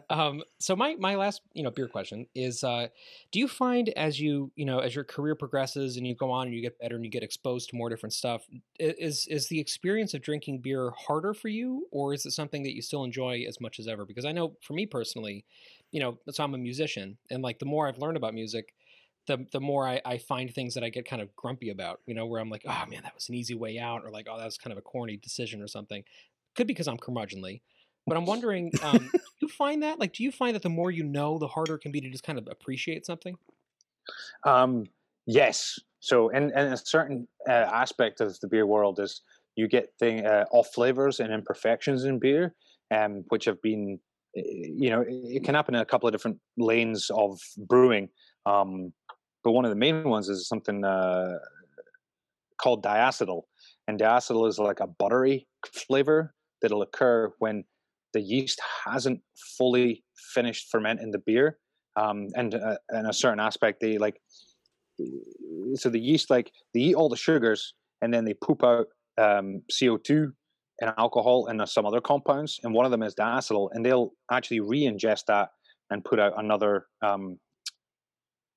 um 0.10 0.42
so 0.58 0.76
my 0.76 0.96
my 0.98 1.14
last 1.16 1.40
you 1.52 1.62
know 1.62 1.70
beer 1.70 1.88
question 1.88 2.26
is 2.34 2.62
uh 2.64 2.86
do 3.32 3.38
you 3.38 3.48
find 3.48 3.88
as 3.90 4.20
you 4.20 4.50
you 4.56 4.64
know 4.64 4.78
as 4.78 4.94
your 4.94 5.04
career 5.04 5.34
progresses 5.34 5.96
and 5.96 6.06
you 6.06 6.14
go 6.14 6.30
on 6.30 6.46
and 6.46 6.54
you 6.54 6.62
get 6.62 6.78
better 6.78 6.96
and 6.96 7.04
you 7.04 7.10
get 7.10 7.22
exposed 7.22 7.70
to 7.70 7.76
more 7.76 7.88
different 7.88 8.12
stuff 8.12 8.42
is 8.78 9.26
is 9.28 9.48
the 9.48 9.60
experience 9.60 10.14
of 10.14 10.22
drinking 10.22 10.58
beer 10.58 10.92
harder 10.96 11.34
for 11.34 11.48
you 11.48 11.86
or 11.90 12.14
is 12.14 12.24
it 12.26 12.32
something 12.32 12.62
that 12.62 12.74
you 12.74 12.82
still 12.82 13.04
enjoy 13.04 13.44
as 13.48 13.60
much 13.60 13.78
as 13.78 13.88
ever 13.88 14.04
because 14.04 14.24
i 14.24 14.32
know 14.32 14.54
for 14.62 14.74
me 14.74 14.86
personally 14.86 15.44
you 15.90 16.00
know 16.00 16.18
so 16.30 16.44
i'm 16.44 16.54
a 16.54 16.58
musician 16.58 17.16
and 17.30 17.42
like 17.42 17.58
the 17.58 17.66
more 17.66 17.88
i've 17.88 17.98
learned 17.98 18.16
about 18.16 18.34
music 18.34 18.72
the, 19.26 19.46
the 19.52 19.60
more 19.60 19.86
I, 19.86 20.00
I 20.04 20.18
find 20.18 20.52
things 20.52 20.74
that 20.74 20.82
I 20.82 20.88
get 20.88 21.06
kind 21.06 21.20
of 21.20 21.36
grumpy 21.36 21.68
about, 21.68 22.00
you 22.06 22.14
know, 22.14 22.24
where 22.24 22.40
I'm 22.40 22.48
like, 22.48 22.62
oh 22.66 22.84
man, 22.88 23.02
that 23.02 23.14
was 23.14 23.28
an 23.28 23.34
easy 23.34 23.54
way 23.54 23.78
out, 23.78 24.02
or 24.02 24.10
like, 24.10 24.26
oh, 24.28 24.38
that 24.38 24.44
was 24.44 24.56
kind 24.56 24.72
of 24.72 24.78
a 24.78 24.82
corny 24.82 25.18
decision 25.18 25.60
or 25.60 25.68
something. 25.68 26.02
Could 26.56 26.66
be 26.66 26.72
because 26.72 26.88
I'm 26.88 26.96
curmudgeonly, 26.96 27.60
but 28.06 28.16
I'm 28.16 28.24
wondering, 28.24 28.72
um, 28.82 28.98
do 29.12 29.20
you 29.40 29.48
find 29.48 29.82
that? 29.82 30.00
Like, 30.00 30.14
do 30.14 30.24
you 30.24 30.32
find 30.32 30.54
that 30.54 30.62
the 30.62 30.70
more 30.70 30.90
you 30.90 31.04
know, 31.04 31.38
the 31.38 31.46
harder 31.46 31.74
it 31.74 31.80
can 31.80 31.92
be 31.92 32.00
to 32.00 32.10
just 32.10 32.24
kind 32.24 32.38
of 32.38 32.48
appreciate 32.50 33.06
something? 33.06 33.36
Um, 34.44 34.86
yes. 35.26 35.78
So, 36.00 36.30
and 36.30 36.50
in 36.50 36.72
a 36.72 36.76
certain 36.76 37.28
uh, 37.48 37.52
aspect 37.52 38.20
of 38.20 38.38
the 38.40 38.48
beer 38.48 38.66
world, 38.66 38.98
is 38.98 39.20
you 39.56 39.68
get 39.68 39.92
thing 39.98 40.24
uh, 40.24 40.46
off 40.52 40.68
flavors 40.68 41.20
and 41.20 41.32
imperfections 41.32 42.04
in 42.04 42.18
beer, 42.18 42.54
um, 42.94 43.24
which 43.28 43.44
have 43.44 43.60
been, 43.60 44.00
you 44.34 44.90
know, 44.90 45.04
it, 45.06 45.44
can 45.44 45.54
happen 45.54 45.74
in 45.74 45.80
a 45.80 45.84
couple 45.84 46.08
of 46.08 46.12
different 46.12 46.38
lanes 46.56 47.10
of 47.10 47.38
brewing. 47.56 48.08
Um, 48.46 48.92
but 49.44 49.52
one 49.52 49.64
of 49.64 49.70
the 49.70 49.76
main 49.76 50.04
ones 50.04 50.28
is 50.28 50.48
something 50.48 50.84
uh, 50.84 51.38
called 52.60 52.84
diacetyl, 52.84 53.42
and 53.86 53.98
diacetyl 53.98 54.48
is 54.48 54.58
like 54.58 54.80
a 54.80 54.86
buttery 54.86 55.46
flavor 55.72 56.34
that'll 56.60 56.82
occur 56.82 57.32
when 57.38 57.64
the 58.12 58.20
yeast 58.20 58.60
hasn't 58.84 59.20
fully 59.56 60.04
finished 60.34 60.68
fermenting 60.70 61.10
the 61.10 61.18
beer. 61.18 61.58
Um, 61.96 62.28
and 62.34 62.54
uh, 62.54 62.76
in 62.92 63.06
a 63.06 63.12
certain 63.12 63.40
aspect, 63.40 63.80
they 63.80 63.98
like 63.98 64.20
so 65.74 65.90
the 65.90 66.00
yeast 66.00 66.30
like 66.30 66.52
they 66.74 66.80
eat 66.80 66.94
all 66.94 67.08
the 67.08 67.16
sugars 67.16 67.74
and 68.02 68.12
then 68.12 68.24
they 68.24 68.34
poop 68.34 68.64
out 68.64 68.86
um, 69.16 69.62
CO2 69.70 70.32
and 70.80 70.92
alcohol 70.98 71.46
and 71.48 71.60
uh, 71.60 71.66
some 71.66 71.86
other 71.86 72.00
compounds, 72.00 72.58
and 72.62 72.72
one 72.72 72.84
of 72.84 72.90
them 72.90 73.02
is 73.02 73.14
diacetyl, 73.14 73.68
and 73.72 73.84
they'll 73.84 74.10
actually 74.30 74.60
re-ingest 74.60 75.24
that 75.26 75.48
and 75.90 76.04
put 76.04 76.18
out 76.20 76.32
another 76.36 76.86
um, 77.04 77.38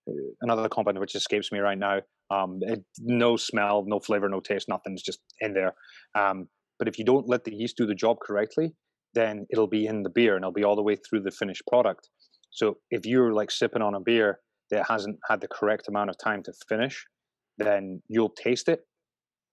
uh, 0.07 0.13
another 0.41 0.69
compound 0.69 0.99
which 0.99 1.15
escapes 1.15 1.51
me 1.51 1.59
right 1.59 1.77
now. 1.77 1.99
Um, 2.29 2.59
it, 2.61 2.83
no 2.99 3.35
smell, 3.35 3.83
no 3.87 3.99
flavor, 3.99 4.29
no 4.29 4.39
taste, 4.39 4.67
nothing's 4.69 5.03
just 5.03 5.19
in 5.39 5.53
there. 5.53 5.73
Um, 6.17 6.47
But 6.79 6.87
if 6.87 6.97
you 6.97 7.05
don't 7.05 7.29
let 7.29 7.43
the 7.43 7.53
yeast 7.53 7.77
do 7.77 7.85
the 7.85 7.93
job 7.93 8.17
correctly, 8.25 8.73
then 9.13 9.45
it'll 9.51 9.67
be 9.67 9.85
in 9.85 10.01
the 10.03 10.09
beer 10.09 10.35
and 10.35 10.43
it'll 10.43 10.51
be 10.61 10.63
all 10.63 10.75
the 10.75 10.81
way 10.89 10.95
through 10.95 11.21
the 11.23 11.31
finished 11.41 11.63
product. 11.67 12.09
So 12.49 12.77
if 12.89 13.05
you're 13.05 13.33
like 13.33 13.51
sipping 13.51 13.83
on 13.83 13.93
a 13.93 13.99
beer 13.99 14.39
that 14.71 14.85
hasn't 14.89 15.17
had 15.29 15.41
the 15.41 15.47
correct 15.47 15.87
amount 15.87 16.09
of 16.09 16.15
time 16.17 16.41
to 16.43 16.53
finish, 16.67 17.05
then 17.57 18.01
you'll 18.07 18.33
taste 18.45 18.67
it 18.67 18.79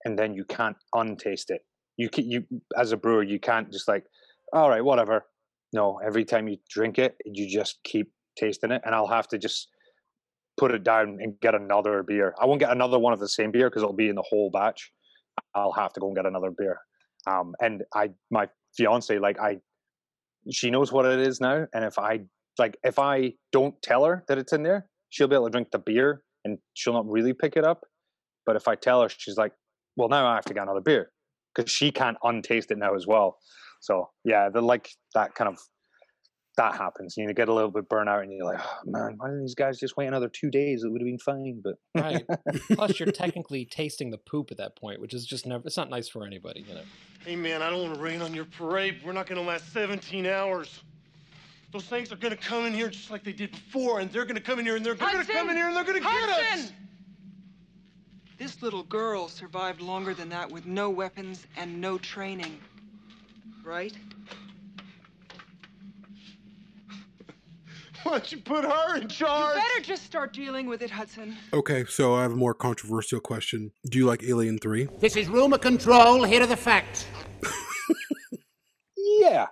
and 0.04 0.18
then 0.18 0.32
you 0.34 0.44
can't 0.44 0.76
untaste 0.94 1.50
it. 1.50 1.62
You 1.98 2.08
can, 2.08 2.30
you 2.30 2.44
as 2.76 2.92
a 2.92 2.96
brewer, 2.96 3.24
you 3.24 3.38
can't 3.40 3.70
just 3.70 3.88
like, 3.88 4.04
all 4.52 4.70
right, 4.70 4.82
whatever. 4.82 5.26
No, 5.74 5.98
every 5.98 6.24
time 6.24 6.48
you 6.48 6.56
drink 6.70 6.98
it, 6.98 7.16
you 7.26 7.46
just 7.46 7.78
keep 7.84 8.10
tasting 8.38 8.70
it, 8.70 8.80
and 8.86 8.94
I'll 8.94 9.08
have 9.08 9.28
to 9.28 9.38
just 9.38 9.68
put 10.58 10.70
it 10.70 10.84
down 10.84 11.18
and 11.20 11.38
get 11.40 11.54
another 11.54 12.02
beer. 12.02 12.34
I 12.40 12.46
won't 12.46 12.60
get 12.60 12.70
another 12.70 12.98
one 12.98 13.12
of 13.12 13.20
the 13.20 13.28
same 13.28 13.50
beer 13.50 13.68
because 13.68 13.82
it'll 13.82 13.92
be 13.92 14.08
in 14.08 14.14
the 14.14 14.24
whole 14.26 14.50
batch. 14.50 14.90
I'll 15.54 15.72
have 15.72 15.92
to 15.92 16.00
go 16.00 16.06
and 16.06 16.16
get 16.16 16.24
another 16.24 16.50
beer. 16.56 16.78
Um, 17.26 17.54
and 17.60 17.82
I, 17.94 18.10
my 18.30 18.48
fiance, 18.76 19.18
like 19.18 19.38
I, 19.38 19.58
she 20.50 20.70
knows 20.70 20.90
what 20.92 21.04
it 21.04 21.20
is 21.20 21.40
now, 21.40 21.66
and 21.74 21.84
if 21.84 21.98
I 21.98 22.20
like, 22.58 22.78
if 22.82 22.98
I 22.98 23.34
don't 23.52 23.80
tell 23.82 24.04
her 24.04 24.24
that 24.28 24.38
it's 24.38 24.52
in 24.52 24.62
there, 24.62 24.88
she'll 25.10 25.28
be 25.28 25.34
able 25.34 25.46
to 25.46 25.52
drink 25.52 25.68
the 25.72 25.78
beer 25.78 26.22
and 26.44 26.58
she'll 26.74 26.92
not 26.92 27.08
really 27.08 27.32
pick 27.32 27.56
it 27.56 27.64
up. 27.64 27.84
But 28.46 28.56
if 28.56 28.66
I 28.66 28.76
tell 28.76 29.02
her, 29.02 29.08
she's 29.08 29.36
like, 29.36 29.52
well, 29.96 30.08
now 30.08 30.26
I 30.26 30.36
have 30.36 30.44
to 30.46 30.54
get 30.54 30.62
another 30.62 30.80
beer 30.80 31.10
because 31.54 31.70
she 31.70 31.90
can't 31.90 32.16
untaste 32.22 32.70
it 32.70 32.78
now 32.78 32.94
as 32.94 33.06
well. 33.06 33.38
So 33.80 34.10
yeah, 34.24 34.48
the 34.48 34.60
like 34.60 34.90
that 35.14 35.34
kind 35.34 35.48
of 35.48 35.58
that 36.58 36.74
happens. 36.74 37.16
You 37.16 37.26
know, 37.26 37.32
get 37.32 37.48
a 37.48 37.54
little 37.54 37.70
bit 37.70 37.88
burnout, 37.88 38.22
and 38.22 38.32
you're 38.32 38.44
like, 38.44 38.60
oh, 38.60 38.78
man, 38.84 39.14
why 39.16 39.28
didn't 39.28 39.42
these 39.42 39.54
guys 39.54 39.78
just 39.78 39.96
wait 39.96 40.06
another 40.06 40.28
two 40.28 40.50
days? 40.50 40.84
It 40.84 40.90
would 40.90 41.00
have 41.00 41.06
been 41.06 41.18
fine. 41.18 41.62
But 41.64 41.76
right. 41.94 42.24
Plus, 42.72 43.00
you're 43.00 43.10
technically 43.10 43.64
tasting 43.64 44.10
the 44.10 44.18
poop 44.18 44.50
at 44.50 44.58
that 44.58 44.76
point, 44.76 45.00
which 45.00 45.14
is 45.14 45.24
just 45.24 45.46
never. 45.46 45.66
It's 45.66 45.76
not 45.76 45.88
nice 45.88 46.08
for 46.08 46.26
anybody, 46.26 46.64
you 46.68 46.74
know. 46.74 46.82
Hey, 47.24 47.36
man, 47.36 47.62
I 47.62 47.70
don't 47.70 47.82
want 47.82 47.94
to 47.94 48.00
rain 48.00 48.20
on 48.20 48.34
your 48.34 48.44
parade. 48.44 49.00
We're 49.04 49.12
not 49.12 49.26
going 49.26 49.40
to 49.40 49.46
last 49.46 49.72
17 49.72 50.26
hours. 50.26 50.82
Those 51.72 51.84
things 51.84 52.12
are 52.12 52.16
going 52.16 52.34
to 52.34 52.42
come 52.42 52.66
in 52.66 52.72
here 52.72 52.88
just 52.88 53.10
like 53.10 53.24
they 53.24 53.32
did 53.32 53.52
before, 53.52 54.00
and 54.00 54.10
they're 54.10 54.24
going 54.24 54.36
to 54.36 54.42
come 54.42 54.58
in 54.58 54.64
here, 54.64 54.76
and 54.76 54.84
they're 54.84 54.94
going 54.94 55.24
to 55.24 55.32
come 55.32 55.50
in 55.50 55.56
here, 55.56 55.68
and 55.68 55.76
they're 55.76 55.84
going 55.84 56.02
to 56.02 56.08
get 56.08 56.28
us. 56.28 56.72
Hudson! 58.38 58.46
This 58.46 58.62
little 58.62 58.84
girl 58.84 59.28
survived 59.28 59.80
longer 59.80 60.14
than 60.14 60.28
that 60.30 60.50
with 60.50 60.66
no 60.66 60.90
weapons 60.90 61.46
and 61.56 61.80
no 61.80 61.98
training. 61.98 62.58
Right? 63.64 63.92
Why 68.04 68.12
don't 68.12 68.32
you 68.32 68.38
put 68.38 68.64
her 68.64 68.96
in 68.96 69.08
charge? 69.08 69.56
You 69.56 69.60
better 69.60 69.82
just 69.82 70.04
start 70.04 70.32
dealing 70.32 70.66
with 70.66 70.82
it, 70.82 70.90
Hudson. 70.90 71.36
Okay, 71.52 71.84
so 71.88 72.14
I 72.14 72.22
have 72.22 72.32
a 72.32 72.36
more 72.36 72.54
controversial 72.54 73.20
question. 73.20 73.72
Do 73.90 73.98
you 73.98 74.06
like 74.06 74.22
Alien 74.22 74.58
3? 74.58 74.88
This 75.00 75.16
is 75.16 75.28
rumor 75.28 75.58
control. 75.58 76.22
Here 76.24 76.42
are 76.42 76.46
the 76.46 76.56
facts. 76.56 77.06
yeah, 78.96 79.48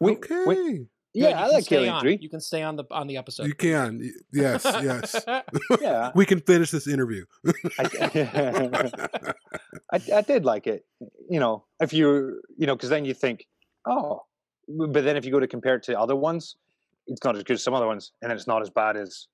we, 0.00 0.12
okay. 0.12 0.44
we- 0.46 0.86
Good, 1.18 1.30
yeah, 1.30 1.46
you 1.46 1.50
I 1.50 1.54
like 1.54 1.64
stay 1.64 1.76
Alien 1.76 1.94
on. 1.94 2.00
Three. 2.00 2.18
You 2.20 2.28
can 2.28 2.40
stay 2.40 2.62
on 2.62 2.76
the 2.76 2.84
on 2.92 3.08
the 3.08 3.16
episode. 3.16 3.46
You 3.46 3.54
can. 3.54 4.12
Yes, 4.32 4.62
yes. 4.64 5.24
Yeah, 5.80 6.12
we 6.14 6.24
can 6.24 6.40
finish 6.40 6.70
this 6.70 6.86
interview. 6.86 7.24
I, 7.78 7.82
I, 9.92 10.00
I 10.14 10.20
did 10.22 10.44
like 10.44 10.66
it. 10.66 10.84
You 11.28 11.40
know, 11.40 11.64
if 11.80 11.92
you 11.92 12.40
you 12.56 12.66
know, 12.66 12.76
because 12.76 12.90
then 12.90 13.04
you 13.04 13.14
think, 13.14 13.46
oh, 13.86 14.22
but 14.68 15.02
then 15.04 15.16
if 15.16 15.24
you 15.24 15.32
go 15.32 15.40
to 15.40 15.48
compare 15.48 15.74
it 15.74 15.82
to 15.84 15.98
other 15.98 16.14
ones, 16.14 16.56
it's 17.08 17.24
not 17.24 17.36
as 17.36 17.42
good 17.42 17.54
as 17.54 17.64
some 17.64 17.74
other 17.74 17.86
ones, 17.86 18.12
and 18.22 18.30
it's 18.30 18.46
not 18.46 18.62
as 18.62 18.70
bad 18.70 18.96
as 18.96 19.26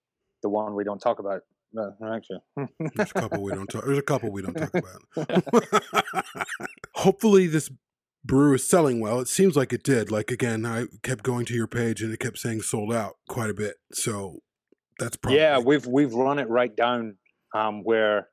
the 0.43 0.49
one 0.49 0.75
we 0.75 0.85
don't 0.85 1.01
talk 1.01 1.19
about. 1.19 1.43
No, 1.73 1.93
actually, 2.15 2.39
There's 2.95 3.11
a 3.11 3.15
couple 3.15 3.43
we 3.43 3.53
don't 3.53 3.67
talk. 3.67 3.85
There's 3.85 3.99
a 3.99 4.03
couple 4.03 4.31
we 4.31 4.43
don't 4.43 4.55
talk 4.55 4.73
about. 4.75 5.45
Hopefully, 6.95 7.49
this 7.49 7.69
brew 8.25 8.55
is 8.55 8.69
selling 8.69 9.01
well. 9.01 9.21
It 9.21 9.29
seems 9.29 9.57
like 9.57 9.73
it 9.73 9.83
did. 9.83 10.11
Like 10.11 10.31
again, 10.31 10.65
I 10.65 10.87
kept 11.03 11.23
going 11.23 11.45
to 11.47 11.55
your 11.55 11.67
page 11.67 12.03
and 12.03 12.13
it 12.13 12.21
kept 12.21 12.39
saying 12.39 12.63
sold 12.63 12.93
out 12.93 13.15
quite 13.29 13.51
a 13.51 13.55
bit. 13.55 13.77
So 13.93 14.41
that's 14.99 15.17
probably 15.17 15.39
yeah, 15.39 15.59
we've 15.59 15.87
we've 15.87 16.15
run 16.15 16.39
it 16.39 16.49
right 16.49 16.75
down 16.75 17.17
um, 17.55 17.83
where 17.83 18.29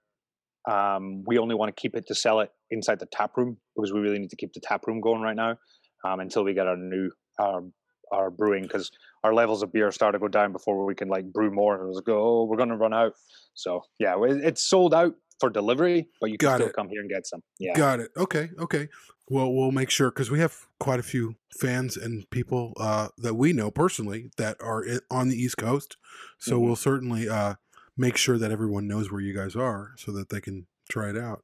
um, 0.69 1.23
we 1.25 1.37
only 1.37 1.55
want 1.55 1.75
to 1.75 1.79
keep 1.79 1.95
it 1.95 2.07
to 2.07 2.15
sell 2.15 2.39
it 2.39 2.49
inside 2.69 2.99
the 2.99 3.07
tap 3.11 3.31
room 3.35 3.57
because 3.75 3.91
we 3.91 3.99
really 3.99 4.19
need 4.19 4.29
to 4.29 4.35
keep 4.35 4.53
the 4.53 4.61
tap 4.61 4.87
room 4.87 5.01
going 5.01 5.21
right 5.21 5.35
now 5.35 5.57
um, 6.05 6.19
until 6.19 6.43
we 6.43 6.53
get 6.53 6.67
our 6.67 6.77
new 6.77 7.09
our 7.39 7.63
our 8.11 8.29
brewing 8.29 8.63
because 8.63 8.91
our 9.23 9.33
levels 9.33 9.63
of 9.63 9.71
beer 9.71 9.91
start 9.91 10.13
to 10.13 10.19
go 10.19 10.27
down 10.27 10.51
before 10.51 10.85
we 10.85 10.95
can 10.95 11.07
like 11.07 11.31
brew 11.31 11.51
more. 11.51 11.75
And 11.75 11.83
it 11.83 11.87
was 11.87 11.97
like, 11.97 12.09
oh, 12.09 12.45
we're 12.45 12.57
going 12.57 12.69
to 12.69 12.75
run 12.75 12.93
out. 12.93 13.13
So 13.53 13.81
yeah, 13.99 14.15
it's 14.19 14.67
sold 14.67 14.93
out 14.93 15.13
for 15.41 15.49
delivery, 15.49 16.07
but 16.21 16.29
you 16.29 16.37
can 16.37 16.47
Got 16.47 16.55
still 16.57 16.67
it. 16.69 16.73
come 16.75 16.87
here 16.87 17.01
and 17.01 17.09
get 17.09 17.27
some. 17.27 17.41
Yeah, 17.59 17.73
Got 17.75 17.99
it. 17.99 18.11
Okay. 18.15 18.51
Okay. 18.57 18.87
Well, 19.29 19.51
we'll 19.53 19.71
make 19.71 19.89
sure 19.89 20.09
because 20.11 20.31
we 20.31 20.39
have 20.39 20.55
quite 20.79 20.99
a 20.99 21.03
few 21.03 21.35
fans 21.59 21.97
and 21.97 22.29
people 22.29 22.73
uh, 22.79 23.09
that 23.17 23.33
we 23.35 23.51
know 23.53 23.71
personally 23.71 24.29
that 24.37 24.57
are 24.61 24.85
on 25.09 25.27
the 25.29 25.35
East 25.35 25.57
Coast. 25.57 25.97
So 26.37 26.57
Mhm. 26.59 26.61
we'll 26.65 26.75
certainly 26.77 27.27
uh, 27.29 27.55
make 27.97 28.15
sure 28.17 28.37
that 28.37 28.51
everyone 28.51 28.87
knows 28.87 29.11
where 29.11 29.21
you 29.21 29.33
guys 29.33 29.55
are 29.55 29.91
so 29.97 30.11
that 30.13 30.29
they 30.29 30.39
can 30.41 30.67
try 30.89 31.09
it 31.09 31.17
out. 31.17 31.43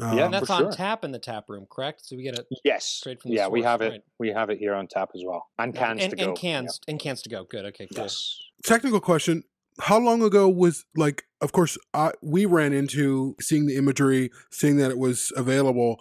Um, 0.00 0.18
Yeah, 0.18 0.24
and 0.26 0.34
that's 0.34 0.50
on 0.50 0.60
sure. 0.64 0.72
tap 0.72 1.04
in 1.04 1.12
the 1.12 1.18
tap 1.18 1.44
room, 1.48 1.66
correct? 1.70 2.04
So 2.04 2.16
we 2.16 2.22
get 2.24 2.38
it 2.38 2.46
Yes. 2.64 2.84
straight 2.84 3.22
from 3.22 3.30
the 3.30 3.36
yeah, 3.36 3.48
we 3.48 3.60
source, 3.60 3.70
have 3.70 3.80
it. 3.82 3.90
right. 3.90 4.02
We 4.18 4.28
have 4.30 4.50
it 4.50 4.58
here 4.58 4.74
on 4.74 4.86
tap 4.88 5.10
as 5.14 5.22
well, 5.24 5.46
and 5.58 5.74
cans 5.74 6.02
and, 6.02 6.10
to 6.10 6.16
go. 6.16 6.24
and 6.30 6.36
cans 6.36 6.80
and 6.88 6.98
cans 7.00 7.22
to 7.22 7.28
go. 7.28 7.44
Good. 7.44 7.64
Okay. 7.66 7.86
Cool. 7.94 8.02
Yes. 8.04 8.38
technical 8.64 9.00
question 9.00 9.44
how 9.80 9.98
long 9.98 10.22
ago 10.22 10.48
was 10.48 10.84
like 10.96 11.24
of 11.44 11.52
course 11.52 11.78
I, 11.92 12.12
we 12.22 12.46
ran 12.46 12.72
into 12.72 13.36
seeing 13.40 13.66
the 13.66 13.76
imagery 13.76 14.30
seeing 14.50 14.76
that 14.78 14.90
it 14.90 14.98
was 14.98 15.32
available 15.36 16.00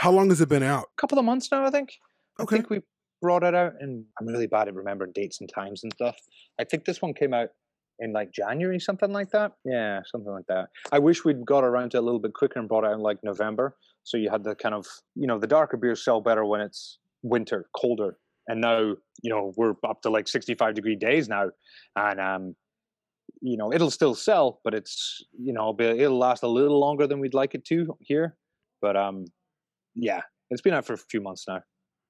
how 0.00 0.10
long 0.10 0.30
has 0.30 0.40
it 0.40 0.48
been 0.48 0.62
out 0.62 0.84
A 0.96 1.00
couple 1.00 1.18
of 1.18 1.26
months 1.26 1.52
now, 1.52 1.66
I 1.66 1.70
think. 1.70 1.98
I 2.38 2.46
think 2.46 2.70
we 2.70 2.80
brought 3.20 3.42
it 3.42 3.54
out, 3.54 3.74
and 3.80 4.06
I'm 4.18 4.26
really 4.26 4.46
bad 4.46 4.66
at 4.66 4.74
remembering 4.74 5.12
dates 5.14 5.40
and 5.40 5.50
times 5.52 5.82
and 5.82 5.92
stuff. 5.92 6.16
I 6.58 6.64
think 6.64 6.86
this 6.86 7.02
one 7.02 7.12
came 7.12 7.34
out 7.34 7.48
in 7.98 8.14
like 8.14 8.32
January, 8.32 8.80
something 8.80 9.12
like 9.12 9.30
that. 9.32 9.52
Yeah, 9.64 10.00
something 10.10 10.32
like 10.32 10.46
that. 10.48 10.68
I 10.90 10.98
wish 10.98 11.22
we'd 11.22 11.44
got 11.44 11.64
around 11.64 11.90
to 11.90 11.98
it 11.98 12.00
a 12.00 12.02
little 12.02 12.18
bit 12.18 12.32
quicker 12.32 12.58
and 12.58 12.66
brought 12.66 12.84
it 12.84 12.88
out 12.88 12.94
in 12.94 13.00
like 13.00 13.18
November, 13.22 13.76
so 14.02 14.16
you 14.16 14.30
had 14.30 14.42
the 14.42 14.54
kind 14.54 14.74
of 14.74 14.86
you 15.14 15.26
know 15.26 15.38
the 15.38 15.46
darker 15.46 15.76
beers 15.76 16.02
sell 16.02 16.22
better 16.22 16.46
when 16.46 16.62
it's 16.62 16.98
winter, 17.22 17.66
colder, 17.76 18.16
and 18.48 18.62
now 18.62 18.78
you 19.22 19.30
know 19.30 19.52
we're 19.58 19.74
up 19.86 20.00
to 20.02 20.10
like 20.10 20.28
65 20.28 20.74
degree 20.74 20.96
days 20.96 21.28
now, 21.28 21.50
and 21.96 22.20
um. 22.20 22.56
You 23.42 23.56
know, 23.56 23.72
it'll 23.72 23.90
still 23.90 24.14
sell, 24.14 24.60
but 24.64 24.74
it's 24.74 25.24
you 25.38 25.52
know, 25.52 25.74
it'll 25.78 26.18
last 26.18 26.42
a 26.42 26.48
little 26.48 26.78
longer 26.78 27.06
than 27.06 27.20
we'd 27.20 27.34
like 27.34 27.54
it 27.54 27.64
to 27.66 27.96
here. 28.00 28.36
But 28.80 28.96
um, 28.96 29.26
yeah, 29.94 30.22
it's 30.50 30.60
been 30.60 30.74
out 30.74 30.84
for 30.84 30.94
a 30.94 30.98
few 30.98 31.20
months 31.20 31.46
now. 31.48 31.62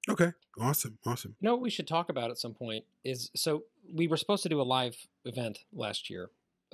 okay 0.09 0.33
awesome 0.59 0.97
awesome 1.05 1.35
You 1.39 1.47
know 1.47 1.53
what 1.53 1.61
we 1.61 1.69
should 1.69 1.87
talk 1.87 2.09
about 2.09 2.31
at 2.31 2.37
some 2.37 2.53
point 2.53 2.83
is 3.03 3.29
so 3.35 3.63
we 3.93 4.07
were 4.07 4.17
supposed 4.17 4.43
to 4.43 4.49
do 4.49 4.61
a 4.61 4.63
live 4.63 4.95
event 5.25 5.59
last 5.73 6.09
year, 6.09 6.29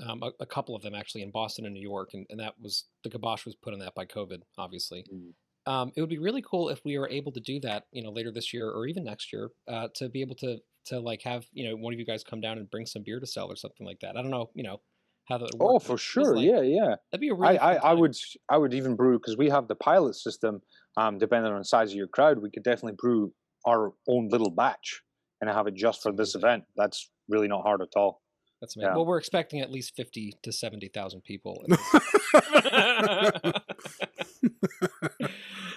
um, 0.05 0.23
a, 0.23 0.31
a 0.39 0.45
couple 0.45 0.75
of 0.75 0.81
them 0.81 0.95
actually 0.95 1.21
in 1.23 1.31
Boston 1.31 1.65
and 1.65 1.73
New 1.73 1.81
York, 1.81 2.11
and, 2.13 2.25
and 2.29 2.39
that 2.39 2.53
was 2.61 2.85
the 3.03 3.09
kibosh 3.09 3.45
was 3.45 3.55
put 3.55 3.73
on 3.73 3.79
that 3.79 3.95
by 3.95 4.05
COVID, 4.05 4.41
obviously. 4.57 5.05
Mm. 5.13 5.33
Um, 5.71 5.91
it 5.95 6.01
would 6.01 6.09
be 6.09 6.17
really 6.17 6.41
cool 6.41 6.69
if 6.69 6.83
we 6.85 6.97
were 6.97 7.09
able 7.09 7.31
to 7.33 7.41
do 7.41 7.59
that, 7.59 7.87
you 7.91 8.01
know, 8.01 8.11
later 8.11 8.31
this 8.31 8.53
year 8.53 8.69
or 8.69 8.87
even 8.87 9.03
next 9.03 9.33
year, 9.33 9.49
uh, 9.67 9.89
to 9.95 10.07
be 10.07 10.21
able 10.21 10.35
to 10.35 10.59
to 10.87 10.99
like 10.99 11.21
have 11.23 11.45
you 11.53 11.69
know 11.69 11.75
one 11.75 11.93
of 11.93 11.99
you 11.99 12.05
guys 12.05 12.23
come 12.23 12.41
down 12.41 12.57
and 12.57 12.69
bring 12.69 12.85
some 12.85 13.03
beer 13.05 13.19
to 13.19 13.27
sell 13.27 13.51
or 13.51 13.55
something 13.55 13.85
like 13.85 13.99
that. 14.01 14.17
I 14.17 14.21
don't 14.21 14.31
know, 14.31 14.49
you 14.53 14.63
know, 14.63 14.81
how 15.27 15.37
that. 15.37 15.51
Oh, 15.59 15.79
for 15.79 15.97
sure. 15.97 16.35
like 16.35 16.45
yeah, 16.45 16.61
yeah. 16.61 16.95
that'd 17.11 17.21
be 17.21 17.29
a 17.29 17.33
really. 17.33 17.57
I, 17.57 17.73
I, 17.73 17.75
I 17.75 17.93
would 17.93 18.15
I 18.49 18.57
would 18.57 18.73
even 18.73 18.95
brew 18.95 19.19
because 19.19 19.37
we 19.37 19.49
have 19.49 19.67
the 19.67 19.75
pilot 19.75 20.15
system. 20.15 20.61
Um, 20.95 21.19
depending 21.19 21.51
on 21.51 21.59
the 21.59 21.65
size 21.65 21.91
of 21.91 21.97
your 21.97 22.07
crowd, 22.07 22.39
we 22.39 22.49
could 22.49 22.63
definitely 22.63 22.95
brew 22.97 23.31
our 23.67 23.93
own 24.07 24.29
little 24.29 24.49
batch 24.49 25.01
and 25.41 25.49
have 25.49 25.67
it 25.67 25.75
just 25.75 26.01
for 26.01 26.11
this 26.11 26.33
event. 26.33 26.63
That's 26.75 27.11
really 27.29 27.47
not 27.47 27.61
hard 27.61 27.81
at 27.81 27.89
all. 27.95 28.21
That's 28.61 28.75
amazing. 28.75 28.91
yeah. 28.91 28.95
Well, 28.95 29.05
we're 29.05 29.19
expecting 29.19 29.59
at 29.59 29.71
least 29.71 29.95
fifty 29.95 30.33
to 30.43 30.51
seventy 30.51 30.87
thousand 30.87 31.23
people. 31.23 31.63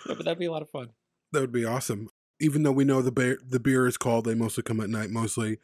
No, 0.07 0.15
but 0.17 0.25
that'd 0.25 0.39
be 0.39 0.47
a 0.47 0.51
lot 0.51 0.63
of 0.63 0.71
fun. 0.71 0.89
that 1.33 1.41
would 1.41 1.53
be 1.53 1.65
awesome 1.65 2.09
even 2.41 2.63
though 2.63 2.73
we 2.73 2.85
know 2.85 3.03
the 3.03 3.13
beer 3.13 3.39
the 3.47 3.61
beer 3.61 3.87
is 3.87 3.97
called 3.97 4.25
they 4.25 4.35
mostly 4.35 4.63
come 4.63 4.81
at 4.81 4.91
night 4.91 5.11
mostly 5.11 5.59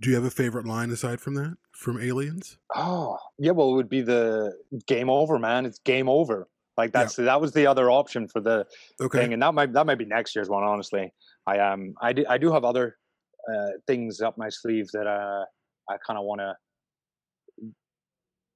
do 0.00 0.08
you 0.08 0.14
have 0.16 0.24
a 0.24 0.30
favorite 0.30 0.66
line 0.66 0.90
aside 0.90 1.20
from 1.20 1.34
that 1.34 1.56
from 1.72 2.00
aliens 2.00 2.58
Oh, 2.74 3.18
yeah. 3.38 3.52
Well, 3.52 3.70
it 3.70 3.74
would 3.74 3.88
be 3.88 4.00
the 4.00 4.56
game 4.86 5.10
over, 5.10 5.38
man. 5.38 5.66
It's 5.66 5.78
game 5.80 6.08
over. 6.08 6.48
Like 6.78 6.92
that's 6.92 7.16
that 7.16 7.38
was 7.38 7.52
the 7.52 7.66
other 7.66 7.90
option 7.90 8.28
for 8.28 8.40
the 8.40 8.66
okay 8.98 9.18
thing, 9.18 9.34
and 9.34 9.42
that 9.42 9.52
might 9.52 9.74
that 9.74 9.84
might 9.84 9.98
be 9.98 10.06
next 10.06 10.34
year's 10.34 10.48
one. 10.48 10.62
Honestly, 10.64 11.12
I 11.46 11.58
um 11.58 11.92
I 12.00 12.14
do 12.14 12.24
I 12.26 12.38
do 12.38 12.50
have 12.50 12.64
other 12.64 12.96
uh, 13.52 13.72
things 13.86 14.22
up 14.22 14.38
my 14.38 14.48
sleeve 14.48 14.88
that 14.94 15.06
uh 15.06 15.44
I 15.90 15.98
kind 16.06 16.18
of 16.18 16.24
want 16.24 16.40
to 16.40 16.54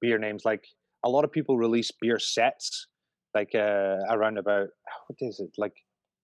beer 0.01 0.17
names. 0.17 0.45
Like 0.45 0.65
a 1.03 1.09
lot 1.09 1.23
of 1.23 1.31
people 1.31 1.57
release 1.57 1.91
beer 2.01 2.19
sets, 2.19 2.87
like 3.35 3.53
uh 3.53 3.97
around 4.09 4.37
about 4.39 4.69
what 5.07 5.17
is 5.19 5.39
it 5.39 5.51
like? 5.57 5.75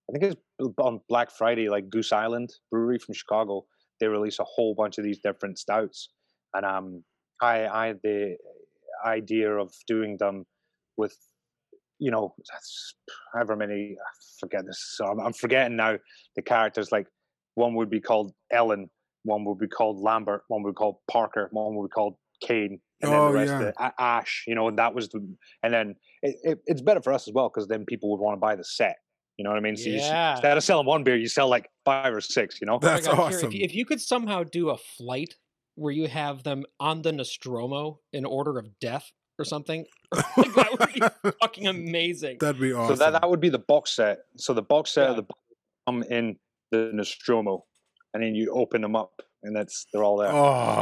I 0.09 0.17
think 0.17 0.33
it's 0.33 0.41
on 0.77 0.99
Black 1.09 1.31
Friday, 1.31 1.69
like 1.69 1.89
Goose 1.89 2.11
Island 2.11 2.53
Brewery 2.71 2.99
from 2.99 3.13
Chicago. 3.15 3.65
They 3.99 4.07
release 4.07 4.39
a 4.39 4.43
whole 4.43 4.75
bunch 4.75 4.97
of 4.97 5.03
these 5.03 5.19
different 5.19 5.57
stouts, 5.59 6.09
and 6.53 6.65
um 6.65 7.03
I 7.41 7.67
I 7.67 7.87
had 7.87 7.99
the 8.03 8.37
idea 9.05 9.51
of 9.51 9.73
doing 9.87 10.17
them 10.17 10.45
with 10.97 11.15
you 11.99 12.11
know, 12.11 12.33
that's 12.51 12.95
however 13.33 13.55
many. 13.55 13.95
I 13.97 14.11
forget 14.39 14.65
this. 14.65 14.93
So 14.97 15.05
I'm, 15.05 15.19
I'm 15.19 15.33
forgetting 15.33 15.77
now 15.77 15.97
the 16.35 16.41
characters. 16.41 16.91
Like 16.91 17.07
one 17.55 17.75
would 17.75 17.89
be 17.89 18.01
called 18.01 18.33
Ellen, 18.51 18.89
one 19.23 19.45
would 19.45 19.59
be 19.59 19.67
called 19.67 20.01
Lambert, 20.01 20.43
one 20.49 20.63
would 20.63 20.71
be 20.71 20.75
called 20.75 20.97
Parker, 21.09 21.47
one 21.51 21.75
would 21.75 21.87
be 21.89 21.91
called 21.93 22.15
Kane, 22.41 22.81
and 23.01 23.11
then 23.11 23.19
Oh, 23.21 23.27
the 23.27 23.33
rest 23.33 23.51
yeah. 23.51 23.67
of 23.69 23.73
A- 23.79 24.01
Ash. 24.01 24.43
You 24.47 24.55
know, 24.55 24.67
and 24.67 24.77
that 24.79 24.93
was 24.93 25.09
the. 25.09 25.25
And 25.61 25.73
then 25.73 25.95
it, 26.23 26.35
it, 26.43 26.59
it's 26.65 26.81
better 26.81 27.01
for 27.01 27.13
us 27.13 27.27
as 27.27 27.33
well 27.33 27.49
because 27.49 27.67
then 27.69 27.85
people 27.85 28.09
would 28.11 28.19
want 28.19 28.35
to 28.35 28.39
buy 28.39 28.55
the 28.55 28.65
set. 28.65 28.97
You 29.37 29.43
know 29.43 29.49
what 29.49 29.57
I 29.57 29.61
mean? 29.61 29.75
So 29.75 29.89
you, 29.89 29.97
Yeah. 29.97 30.31
instead 30.33 30.57
of 30.57 30.63
selling 30.63 30.85
one 30.85 31.03
beer, 31.03 31.15
you 31.15 31.27
sell 31.27 31.49
like 31.49 31.69
five 31.85 32.13
or 32.13 32.21
six. 32.21 32.61
You 32.61 32.67
know? 32.67 32.75
Oh 32.75 32.79
That's 32.79 33.07
God, 33.07 33.17
Kira, 33.17 33.19
awesome. 33.19 33.47
If, 33.47 33.53
you, 33.53 33.65
if 33.65 33.75
you 33.75 33.85
could 33.85 34.01
somehow 34.01 34.43
do 34.43 34.69
a 34.69 34.77
flight 34.77 35.35
where 35.75 35.91
you 35.91 36.07
have 36.07 36.43
them 36.43 36.65
on 36.79 37.01
the 37.01 37.11
Nostromo 37.11 37.99
in 38.11 38.25
order 38.25 38.59
of 38.59 38.67
death 38.79 39.11
or 39.39 39.45
something, 39.45 39.85
like, 40.37 40.53
that 40.53 40.77
would 40.79 41.23
be 41.23 41.31
fucking 41.41 41.67
amazing. 41.67 42.37
That'd 42.39 42.61
be 42.61 42.73
awesome. 42.73 42.95
So 42.95 43.03
that 43.03 43.21
that 43.21 43.29
would 43.29 43.39
be 43.39 43.49
the 43.49 43.59
box 43.59 43.95
set. 43.95 44.19
So 44.37 44.53
the 44.53 44.61
box 44.61 44.91
set 44.91 45.09
of 45.09 45.15
the 45.15 45.23
come 45.87 46.03
in 46.03 46.37
the 46.71 46.91
Nostromo, 46.93 47.65
and 48.13 48.21
then 48.23 48.35
you 48.35 48.51
open 48.51 48.81
them 48.81 48.95
up, 48.95 49.21
and 49.41 49.55
that's 49.55 49.87
they're 49.91 50.03
all 50.03 50.17
there. 50.17 50.29
Oh 50.31 50.35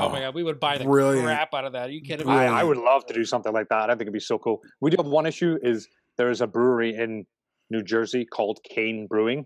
oh, 0.04 0.10
my 0.10 0.20
god, 0.20 0.36
we 0.36 0.44
would 0.44 0.60
buy 0.60 0.78
the 0.78 0.84
brilliant. 0.84 1.26
crap 1.26 1.54
out 1.54 1.64
of 1.64 1.74
that. 1.74 1.88
Are 1.88 1.92
you 1.92 2.02
kidding 2.02 2.28
me? 2.28 2.34
I, 2.34 2.62
I 2.62 2.64
would 2.64 2.78
love 2.78 3.06
to 3.06 3.14
do 3.14 3.24
something 3.24 3.54
like 3.54 3.70
that. 3.70 3.90
I 3.90 3.94
think 3.94 4.02
it'd 4.02 4.14
be 4.14 4.20
so 4.20 4.38
cool. 4.38 4.62
We 4.82 4.90
do 4.90 4.98
have 4.98 5.06
one 5.06 5.26
issue: 5.26 5.58
is 5.64 5.88
there 6.18 6.30
is 6.30 6.42
a 6.42 6.48
brewery 6.48 6.96
in 6.96 7.26
New 7.72 7.82
Jersey 7.82 8.26
called 8.26 8.60
Kane 8.64 9.08
Brewing. 9.08 9.46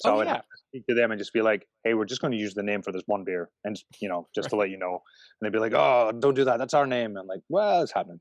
So 0.00 0.10
Oh, 0.10 0.14
I 0.14 0.16
would 0.16 0.26
yeah. 0.26 0.34
have 0.34 0.42
to 0.42 0.56
speak 0.68 0.86
to 0.88 0.94
them 0.94 1.10
and 1.12 1.18
just 1.18 1.32
be 1.32 1.42
like, 1.42 1.66
"Hey, 1.84 1.94
we're 1.94 2.04
just 2.04 2.20
going 2.20 2.32
to 2.32 2.38
use 2.38 2.54
the 2.54 2.62
name 2.62 2.82
for 2.82 2.92
this 2.92 3.02
one 3.06 3.24
beer, 3.24 3.50
and 3.64 3.76
you 4.00 4.08
know, 4.08 4.28
just 4.34 4.48
to 4.50 4.56
let 4.56 4.70
you 4.70 4.78
know." 4.78 5.02
And 5.40 5.42
they'd 5.42 5.52
be 5.56 5.58
like, 5.60 5.72
"Oh, 5.74 6.12
don't 6.18 6.34
do 6.34 6.44
that. 6.44 6.58
That's 6.58 6.74
our 6.74 6.86
name." 6.86 7.10
And 7.10 7.18
I'm 7.18 7.26
like, 7.26 7.40
"Well, 7.48 7.82
it's 7.82 7.92
happening." 7.92 8.20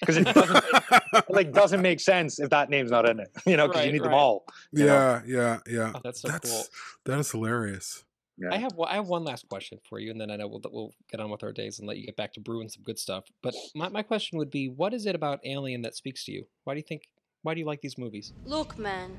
Because 0.00 0.16
it 0.16 0.24
doesn't 0.24 0.64
it, 1.12 1.24
like 1.30 1.52
doesn't 1.52 1.80
make 1.82 2.00
sense 2.00 2.40
if 2.40 2.50
that 2.50 2.70
name's 2.70 2.90
not 2.90 3.08
in 3.08 3.20
it, 3.20 3.28
you 3.46 3.56
know, 3.56 3.66
because 3.68 3.82
you 3.84 3.86
Right, 3.88 3.92
need 3.92 4.02
them 4.04 4.14
all. 4.14 4.44
you 4.72 4.84
know? 4.86 4.94
yeah, 4.94 5.22
yeah, 5.26 5.58
yeah. 5.68 5.92
Oh, 5.94 6.00
that's 6.02 6.20
so 6.22 6.28
That's 6.28 6.50
cool. 6.50 6.64
that 7.06 7.18
is 7.20 7.30
hilarious. 7.30 8.04
Yeah. 8.38 8.48
I 8.52 8.58
have 8.58 8.72
one- 8.74 8.88
I 8.90 8.94
have 8.96 9.06
one 9.08 9.24
last 9.24 9.48
question 9.48 9.78
for 9.88 9.98
you, 9.98 10.10
and 10.10 10.20
then 10.20 10.30
I 10.30 10.36
know 10.36 10.46
we'll 10.48 10.60
we'll 10.70 10.92
get 11.10 11.20
on 11.20 11.30
with 11.30 11.42
our 11.42 11.52
days 11.52 11.78
and 11.78 11.88
let 11.88 11.96
you 11.98 12.04
get 12.04 12.16
back 12.16 12.32
to 12.34 12.40
brewing 12.40 12.68
some 12.68 12.82
good 12.82 12.98
stuff. 12.98 13.24
But 13.42 13.54
my, 13.74 13.88
my 13.88 14.02
question 14.02 14.38
would 14.38 14.50
be, 14.50 14.68
what 14.68 14.92
is 14.92 15.06
it 15.06 15.14
about 15.14 15.40
Alien 15.44 15.82
that 15.82 15.94
speaks 15.96 16.24
to 16.26 16.32
you? 16.32 16.46
Why 16.64 16.74
do 16.74 16.78
you 16.78 16.84
think? 16.86 17.02
Why 17.46 17.54
do 17.54 17.60
you 17.60 17.66
like 17.66 17.80
these 17.80 17.96
movies? 17.96 18.32
Look, 18.44 18.76
man, 18.76 19.16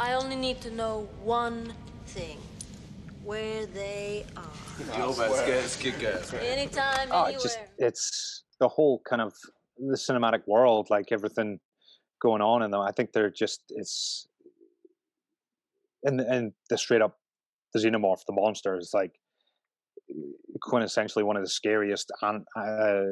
I 0.00 0.14
only 0.14 0.34
need 0.34 0.62
to 0.62 0.70
know 0.70 1.06
one 1.22 1.74
thing. 2.06 2.38
Where 3.22 3.66
they 3.66 4.24
are. 4.34 4.96
Joe 4.96 5.12
Vasquez, 5.12 5.76
kick 5.76 6.02
ass. 6.02 6.32
Anytime, 6.32 7.08
Oh, 7.10 7.24
anywhere. 7.24 7.32
it's 7.34 7.42
just 7.42 7.58
it's 7.76 8.44
the 8.60 8.68
whole 8.68 9.02
kind 9.06 9.20
of 9.20 9.34
the 9.76 9.96
cinematic 9.98 10.46
world, 10.46 10.86
like 10.88 11.12
everything 11.12 11.60
going 12.22 12.40
on 12.40 12.62
in 12.62 12.70
them. 12.70 12.80
I 12.80 12.92
think 12.92 13.12
they're 13.12 13.28
just 13.28 13.60
it's 13.68 14.26
and 16.04 16.18
and 16.22 16.52
the 16.70 16.78
straight 16.78 17.02
up 17.02 17.18
the 17.74 17.80
xenomorph, 17.80 18.24
the 18.26 18.32
monster 18.32 18.78
is 18.78 18.92
like 18.94 19.12
quintessentially 20.66 21.24
one 21.24 21.36
of 21.36 21.42
the 21.42 21.50
scariest 21.50 22.10
an, 22.22 22.46
uh, 22.56 23.02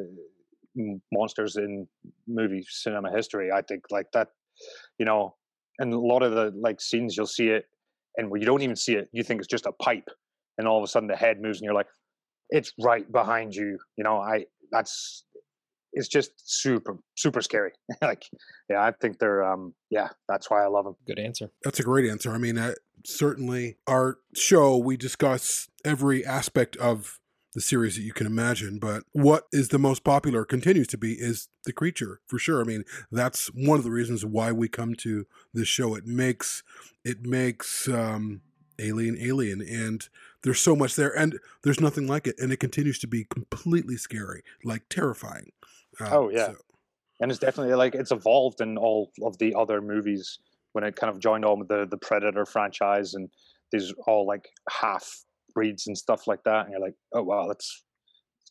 monsters 1.13 1.57
in 1.57 1.87
movie 2.27 2.65
cinema 2.67 3.11
history. 3.11 3.51
I 3.53 3.61
think 3.61 3.83
like 3.91 4.07
that, 4.13 4.29
you 4.99 5.05
know, 5.05 5.35
and 5.79 5.93
a 5.93 5.99
lot 5.99 6.23
of 6.23 6.33
the 6.33 6.53
like 6.61 6.81
scenes 6.81 7.17
you'll 7.17 7.27
see 7.27 7.49
it, 7.49 7.67
and 8.17 8.31
where 8.31 8.41
you 8.41 8.47
don't 8.47 8.63
even 8.63 8.77
see 8.77 8.95
it, 8.95 9.09
you 9.13 9.23
think 9.23 9.41
it's 9.41 9.49
just 9.49 9.67
a 9.67 9.73
pipe, 9.73 10.09
and 10.59 10.69
all 10.69 10.79
of 10.79 10.85
a 10.85 10.87
sudden 10.87 11.09
the 11.09 11.17
head 11.17 11.41
moves, 11.41 11.59
and 11.59 11.65
you're 11.65 11.75
like, 11.75 11.89
it's 12.51 12.73
right 12.81 13.11
behind 13.11 13.55
you. 13.55 13.79
You 13.97 14.05
know, 14.05 14.19
I 14.19 14.45
that's 14.71 15.25
it's 15.93 16.09
just 16.09 16.33
super 16.37 16.99
super 17.17 17.41
scary. 17.41 17.73
like, 18.03 18.25
yeah, 18.69 18.83
I 18.83 18.93
think 18.93 19.19
they're 19.19 19.45
um 19.45 19.75
yeah, 19.91 20.09
that's 20.29 20.51
why 20.51 20.65
I 20.65 20.69
love 20.69 20.85
them. 20.85 20.97
Good 21.07 21.19
answer. 21.19 21.51
That's 21.63 21.81
a 21.81 21.85
great 21.85 22.09
answer. 22.09 22.33
I 22.33 22.39
mean, 22.39 22.59
uh, 22.59 22.75
certainly 23.05 23.77
our 23.87 24.19
show 24.35 24.77
we 24.77 24.97
discuss 24.97 25.69
every 25.85 26.25
aspect 26.25 26.77
of 26.77 27.21
the 27.55 27.61
series 27.61 27.97
that 27.97 28.03
you 28.03 28.13
can 28.13 28.27
imagine, 28.27 28.79
but 28.79 29.05
what 29.13 29.45
is 29.53 29.69
the 29.69 29.79
most 29.79 30.03
popular 30.05 30.45
continues 30.45 30.87
to 30.89 30.99
be 30.99 31.13
is 31.15 31.49
the 31.65 31.73
creature 31.73 32.21
for 32.27 32.39
sure. 32.39 32.61
I 32.61 32.65
mean, 32.65 32.85
that's 33.13 33.47
one 33.49 33.79
of 33.79 33.85
the 33.85 33.91
reasons 33.91 34.25
why 34.25 34.51
we 34.53 34.69
come 34.69 34.95
to 34.97 35.27
this 35.53 35.69
show. 35.69 35.95
It 35.95 36.07
makes 36.07 36.63
it 37.05 37.23
makes 37.23 37.89
um 37.89 38.43
alien 38.81 39.17
alien 39.21 39.63
and 39.63 40.09
there's 40.43 40.61
so 40.61 40.75
much 40.75 40.97
there 40.97 41.17
and 41.17 41.39
there's 41.63 41.81
nothing 41.81 42.09
like 42.09 42.27
it 42.27 42.35
and 42.39 42.53
it 42.53 42.57
continues 42.59 42.99
to 42.99 43.07
be 43.07 43.25
completely 43.25 43.97
scary, 43.97 44.43
like 44.65 44.83
terrifying. 44.91 45.53
Uh, 46.01 46.09
Oh, 46.11 46.29
yeah. 46.31 46.47
so- 46.49 46.57
and 47.21 47.31
it's 47.31 47.39
definitely 47.39 47.75
like 47.75 47.95
it's 47.95 48.11
evolved 48.11 48.61
in 48.61 48.77
all 48.77 49.13
of 49.23 49.39
the 49.39 49.55
other 49.55 49.81
movies 49.81 50.41
when 50.73 50.83
it 50.83 50.97
kind 50.97 51.09
of 51.15 51.21
joined 51.21 51.45
on 51.45 51.61
with 51.61 51.69
the 51.69 51.87
the 51.89 51.97
Predator 51.97 52.45
franchise 52.45 53.15
and 53.15 53.31
these 53.71 53.95
all 54.09 54.27
like 54.27 54.49
half 54.69 55.23
breeds 55.55 55.87
and 55.87 55.97
stuff 55.97 56.27
like 56.27 56.43
that. 56.45 56.65
And 56.65 56.73
you're 56.73 56.81
like, 56.81 56.95
oh 57.13 57.23
wow, 57.23 57.47
that's 57.49 57.85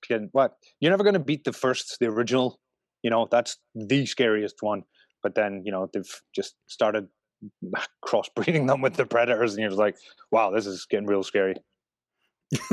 getting 0.08 0.30
what 0.32 0.54
you're 0.80 0.92
never 0.92 1.04
going 1.04 1.14
to 1.14 1.20
beat 1.20 1.44
the 1.44 1.54
first, 1.54 1.98
the 2.00 2.08
original. 2.08 2.60
You 3.04 3.10
know, 3.10 3.28
that's 3.30 3.58
the 3.76 4.06
scariest 4.06 4.58
one. 4.62 4.84
But 5.22 5.36
then 5.36 5.62
you 5.66 5.72
know 5.72 5.90
they've 5.94 6.22
just 6.36 6.56
started 6.68 7.08
crossbreeding 8.06 8.68
them 8.68 8.82
with 8.82 8.96
the 8.96 9.06
predators, 9.06 9.54
and 9.54 9.62
you're 9.62 9.70
just 9.70 9.80
like, 9.80 9.96
wow, 10.32 10.52
this 10.52 10.66
is 10.66 10.86
getting 10.90 11.08
real 11.08 11.24
scary. 11.24 11.56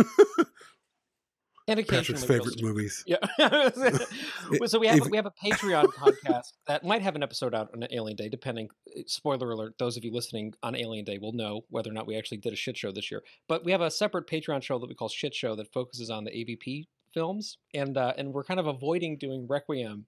And 1.70 1.87
Patrick's 1.87 2.24
occasionally, 2.24 2.44
favorite 2.44 2.62
movies. 2.62 3.04
Yeah. 3.06 3.18
so 4.66 4.78
we 4.78 4.88
have 4.88 5.09
we 5.09 5.16
have 5.16 5.26
a 5.26 5.30
Patreon 5.30 5.85
podcast 5.94 6.52
that 6.66 6.85
might 6.85 7.00
have 7.02 7.14
an 7.14 7.22
episode 7.22 7.54
out 7.54 7.70
on 7.72 7.87
Alien 7.90 8.16
Day, 8.16 8.28
depending. 8.28 8.68
eh, 8.96 9.02
Spoiler 9.06 9.52
alert: 9.52 9.74
those 9.78 9.96
of 9.96 10.04
you 10.04 10.12
listening 10.12 10.52
on 10.62 10.74
Alien 10.74 11.04
Day 11.04 11.18
will 11.18 11.33
know 11.33 11.62
whether 11.70 11.88
or 11.88 11.92
not 11.92 12.06
we 12.06 12.16
actually 12.16 12.38
did 12.38 12.52
a 12.52 12.56
shit 12.56 12.76
show 12.76 12.90
this 12.90 13.11
year. 13.11 13.22
But 13.48 13.64
we 13.64 13.70
have 13.72 13.80
a 13.80 13.90
separate 13.90 14.26
Patreon 14.26 14.62
show 14.62 14.78
that 14.78 14.88
we 14.88 14.94
call 14.94 15.09
Shit 15.09 15.35
Show 15.35 15.54
that 15.56 15.72
focuses 15.72 16.11
on 16.11 16.24
the 16.24 16.30
AVP 16.33 16.88
films, 17.14 17.59
and 17.72 17.96
uh, 17.96 18.14
and 18.18 18.33
we're 18.33 18.44
kind 18.44 18.61
of 18.61 18.66
avoiding 18.66 19.16
doing 19.16 19.46
Requiem, 19.48 20.06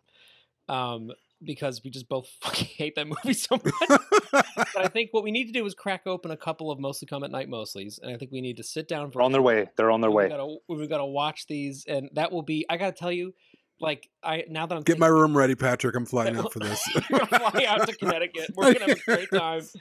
um, 0.69 1.13
because 1.45 1.83
we 1.85 1.91
just 1.91 2.09
both 2.09 2.29
fucking 2.41 2.67
hate 2.77 2.95
that 2.97 3.07
movie 3.07 3.33
so 3.35 3.57
much. 3.57 4.01
but 4.33 4.77
I 4.77 4.89
think 4.89 5.11
what 5.13 5.25
we 5.25 5.31
need 5.31 5.47
to 5.47 5.53
do 5.53 5.65
is 5.67 5.75
crack 5.75 6.03
open 6.07 6.31
a 6.31 6.37
couple 6.37 6.71
of 6.71 6.79
mostly 6.79 7.07
come 7.07 7.25
at 7.25 7.31
night 7.31 7.49
mostlies, 7.49 7.99
and 8.03 8.13
I 8.13 8.17
think 8.19 8.31
we 8.33 8.41
need 8.41 8.57
to 8.59 8.63
sit 8.65 8.89
down 8.89 9.11
for 9.11 9.19
They're 9.19 9.23
on 9.25 9.33
their 9.33 9.43
way. 9.43 9.69
They're 9.77 9.91
on 9.91 10.01
their 10.01 10.11
we 10.11 10.17
way. 10.17 10.29
gotta 10.29 10.57
we 10.69 10.87
gotta 10.87 11.05
watch 11.07 11.47
these, 11.47 11.85
and 11.87 12.09
that 12.15 12.33
will 12.33 12.43
be. 12.43 12.65
I 12.69 12.77
gotta 12.77 12.93
tell 12.93 13.13
you, 13.13 13.35
like 13.81 14.09
I 14.23 14.45
now 14.49 14.67
that 14.67 14.75
I'm 14.77 14.83
Get 14.83 14.99
my 14.99 15.07
room 15.09 15.37
ready, 15.37 15.55
Patrick. 15.55 15.97
I'm 15.97 16.07
flying 16.07 16.37
out 16.37 16.53
for 16.53 16.59
this. 16.61 16.83
You're 16.95 17.21
gonna 17.21 17.51
fly 17.51 17.65
out 17.67 17.87
to 17.89 17.97
Connecticut. 17.97 18.51
We're 18.55 18.75
gonna 18.75 18.89
have 18.89 18.99
a 18.99 19.01
great 19.05 19.31
time. 19.31 19.59
It's 19.59 19.77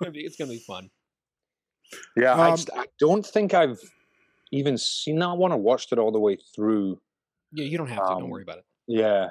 gonna 0.00 0.10
be, 0.12 0.20
it's 0.20 0.36
gonna 0.36 0.50
be 0.50 0.58
fun. 0.66 0.90
Yeah, 2.16 2.34
I, 2.34 2.50
Um, 2.50 2.56
just, 2.56 2.70
I 2.74 2.86
don't 2.98 3.24
think 3.24 3.54
I've 3.54 3.78
even 4.52 4.76
seen 4.76 5.18
that 5.20 5.36
one 5.36 5.52
or 5.52 5.58
watched 5.58 5.92
it 5.92 5.98
all 5.98 6.10
the 6.10 6.18
way 6.20 6.36
through. 6.54 7.00
Yeah, 7.52 7.64
you 7.64 7.78
don't 7.78 7.86
have 7.88 7.98
to. 7.98 8.14
don't 8.14 8.22
Um, 8.24 8.30
worry 8.30 8.42
about 8.42 8.58
it. 8.58 8.64
Yeah. 8.88 9.28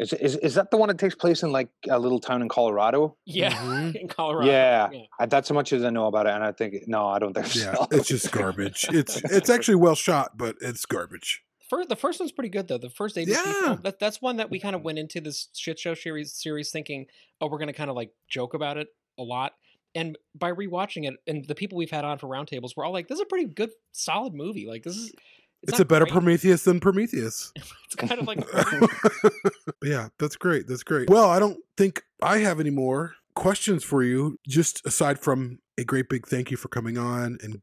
Is, 0.00 0.12
is 0.12 0.36
is 0.36 0.54
that 0.54 0.70
the 0.72 0.76
one 0.76 0.88
that 0.88 0.98
takes 0.98 1.14
place 1.14 1.44
in 1.44 1.52
like 1.52 1.68
a 1.88 1.98
little 1.98 2.18
town 2.18 2.42
in 2.42 2.48
Colorado? 2.48 3.16
Yeah, 3.26 3.52
Mhm. 3.52 3.94
in 4.00 4.08
Colorado. 4.08 4.50
Yeah, 4.50 4.88
I, 5.20 5.26
that's 5.26 5.50
as 5.50 5.54
much 5.54 5.72
as 5.72 5.84
I 5.84 5.90
know 5.90 6.06
about 6.06 6.26
it, 6.26 6.30
and 6.34 6.42
I 6.42 6.50
think 6.50 6.74
no, 6.88 7.06
I 7.06 7.20
don't 7.20 7.32
think 7.32 7.54
Yeah, 7.54 7.74
so. 7.74 7.86
it's 7.92 8.08
just 8.08 8.32
garbage. 8.32 8.86
It's 8.90 9.16
it's 9.24 9.48
actually 9.50 9.76
well 9.76 9.94
shot, 9.94 10.36
but 10.36 10.56
it's 10.60 10.84
garbage. 10.84 11.42
First, 11.70 11.88
the 11.88 11.96
first 11.96 12.18
one's 12.18 12.32
pretty 12.32 12.48
good 12.48 12.66
though. 12.66 12.78
The 12.78 12.90
first 12.90 13.16
AVP 13.16 13.28
Yeah. 13.28 13.42
film. 13.62 13.80
That, 13.84 14.00
that's 14.00 14.20
one 14.20 14.38
that 14.38 14.50
we 14.50 14.58
kind 14.58 14.74
of 14.74 14.82
went 14.82 14.98
into 14.98 15.20
this 15.20 15.48
shit 15.54 15.78
show 15.78 15.94
series 15.94 16.32
series 16.32 16.70
thinking, 16.72 17.06
oh, 17.40 17.46
we're 17.48 17.58
gonna 17.58 17.72
kind 17.72 17.88
of 17.88 17.94
like 17.94 18.10
joke 18.28 18.54
about 18.54 18.76
it 18.78 18.88
a 19.16 19.22
lot. 19.22 19.52
And 19.94 20.18
by 20.34 20.50
rewatching 20.50 21.08
it, 21.08 21.14
and 21.28 21.46
the 21.46 21.54
people 21.54 21.78
we've 21.78 21.90
had 21.92 22.04
on 22.04 22.18
for 22.18 22.26
roundtables, 22.26 22.70
we're 22.76 22.84
all 22.84 22.92
like, 22.92 23.06
"This 23.06 23.14
is 23.18 23.22
a 23.22 23.26
pretty 23.26 23.46
good, 23.46 23.70
solid 23.92 24.34
movie. 24.34 24.66
Like 24.66 24.82
this 24.82 24.96
is." 24.96 25.12
It's, 25.64 25.72
not 25.72 25.80
a 25.80 25.84
better 25.84 26.04
great. 26.04 26.12
Prometheus 26.12 26.64
than 26.64 26.80
Prometheus. 26.80 27.52
It's 27.86 28.08
kind 28.08 28.20
of 28.20 28.26
like 28.26 28.40
yeah, 29.84 30.08
that's 30.18 30.34
great. 30.34 30.66
That's 30.66 30.82
great. 30.82 31.08
Well, 31.08 31.30
I 31.30 31.38
don't 31.38 31.58
think 31.76 32.02
I 32.20 32.38
have 32.38 32.58
any 32.58 32.70
more 32.70 33.14
questions 33.36 33.84
for 33.84 34.02
you. 34.02 34.36
Just 34.48 34.84
aside 34.84 35.20
from 35.20 35.60
a 35.78 35.84
great 35.84 36.08
big 36.08 36.26
thank 36.26 36.50
you 36.50 36.56
for 36.56 36.66
coming 36.66 36.98
on 36.98 37.38
and 37.40 37.62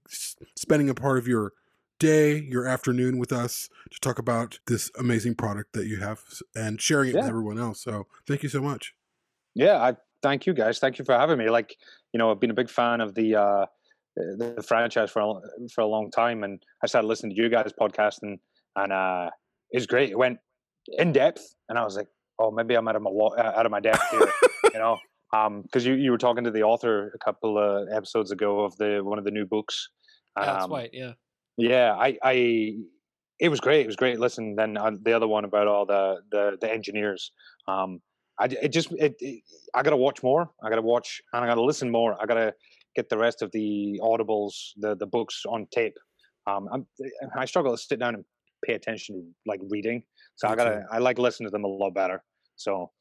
spending 0.56 0.90
a 0.90 0.94
part 0.94 1.18
of 1.18 1.28
your 1.28 1.52
day, 2.00 2.38
your 2.50 2.66
afternoon 2.66 3.18
with 3.18 3.34
us 3.34 3.68
to 3.92 4.00
talk 4.00 4.20
about 4.20 4.60
this 4.68 4.90
amazing 4.98 5.36
product 5.36 5.74
that 5.74 5.88
you 5.88 5.98
have 6.00 6.22
and 6.56 6.82
sharing 6.82 7.10
it 7.10 7.16
with 7.16 7.26
everyone 7.26 7.60
else. 7.60 7.84
So, 7.84 8.08
thank 8.26 8.42
you 8.42 8.50
so 8.50 8.62
much. 8.62 8.94
yeah, 9.54 9.84
I 9.84 9.98
thank 10.22 10.46
you 10.46 10.54
guys. 10.54 10.80
Thank 10.80 10.98
you 10.98 11.04
for 11.04 11.14
having 11.18 11.38
me. 11.38 11.50
Like 11.50 11.76
you 12.14 12.18
know, 12.20 12.32
I've 12.32 12.40
been 12.40 12.52
a 12.52 12.56
big 12.56 12.70
fan 12.70 13.02
of 13.02 13.16
the 13.16 13.36
uh, 13.36 13.66
the, 14.16 14.64
franchise 14.68 15.10
for 15.12 15.22
a, 15.22 15.34
for 15.74 15.82
a 15.82 15.88
long 15.88 16.12
time, 16.12 16.44
and 16.44 16.62
I 16.84 16.88
started 16.88 17.08
listening 17.08 17.36
to 17.36 17.42
you 17.42 17.50
guys' 17.50 17.74
podcast, 17.80 18.18
and 18.22 18.40
and 18.76 18.92
uh, 18.94 19.30
it 19.72 19.78
was 19.78 19.88
great. 19.88 20.10
It 20.12 20.18
went 20.18 20.38
in 20.98 21.12
depth, 21.12 21.42
and 21.70 21.78
I 21.78 21.84
was 21.84 21.96
like, 21.96 22.08
oh, 22.40 22.52
maybe 22.52 22.76
I'm 22.76 22.88
out 22.88 22.96
of 22.96 23.02
my 23.02 23.12
wa- 23.12 23.36
uh, 23.38 23.54
out 23.56 23.66
of 23.66 23.72
my 23.72 23.80
depth 23.80 24.02
here, 24.12 24.32
you 24.74 24.80
know. 24.80 24.98
Um, 25.34 25.62
because 25.62 25.86
you, 25.86 25.94
you 25.94 26.12
were 26.12 26.18
talking 26.18 26.44
to 26.44 26.52
the 26.52 26.64
author 26.64 27.14
a 27.16 27.18
couple 27.18 27.58
of 27.58 27.88
episodes 27.90 28.32
ago 28.32 28.66
of 28.66 28.76
the 28.76 29.00
one 29.02 29.18
of 29.18 29.24
the 29.24 29.32
new 29.32 29.46
books. 29.46 29.88
Yeah, 30.38 30.46
that's 30.46 30.66
Um, 30.66 30.72
white. 30.72 30.90
Yeah. 30.92 31.14
Yeah, 31.56 31.96
I, 31.98 32.18
I, 32.22 32.76
it 33.40 33.48
was 33.48 33.62
great. 33.62 33.84
It 33.84 33.88
was 33.88 33.96
great. 33.96 34.20
Listen, 34.20 34.56
then 34.56 34.76
uh, 34.76 34.92
the 35.02 35.14
other 35.14 35.30
one 35.30 35.46
about 35.46 35.68
all 35.68 35.86
the 35.86 36.18
the, 36.32 36.58
the 36.60 36.70
engineers. 36.70 37.32
Um, 37.66 38.02
I 38.40 38.48
it 38.62 38.74
just 38.74 38.92
it, 38.92 39.16
it 39.22 39.42
I 39.74 39.84
gotta 39.84 39.96
watch 39.96 40.22
more. 40.22 40.50
I 40.62 40.70
gotta 40.70 40.82
watch 40.82 41.22
and 41.32 41.46
I 41.46 41.48
gotta 41.48 41.64
listen 41.64 41.90
more. 41.90 42.22
I 42.22 42.26
gotta 42.26 42.54
get 42.96 43.10
the 43.10 43.18
rest 43.18 43.42
of 43.42 43.52
the 43.52 44.00
audibles, 44.02 44.54
the 44.78 44.96
the 44.96 45.08
books 45.08 45.44
on 45.48 45.68
tape. 45.72 45.98
Um, 46.48 46.68
I'm, 46.74 46.88
I 47.38 47.46
struggle 47.46 47.72
to 47.72 47.78
sit 47.78 48.00
down 48.00 48.16
and 48.16 48.26
pay 48.66 48.74
attention 48.74 49.16
to 49.16 49.22
like 49.46 49.60
reading, 49.70 50.04
so 50.36 50.48
I 50.48 50.56
gotta. 50.56 50.86
I 50.92 51.00
like 51.00 51.18
listening 51.20 51.48
to 51.48 51.52
them 51.52 51.64
a 51.64 51.68
lot 51.68 51.94
better. 51.94 52.24
So 52.56 52.92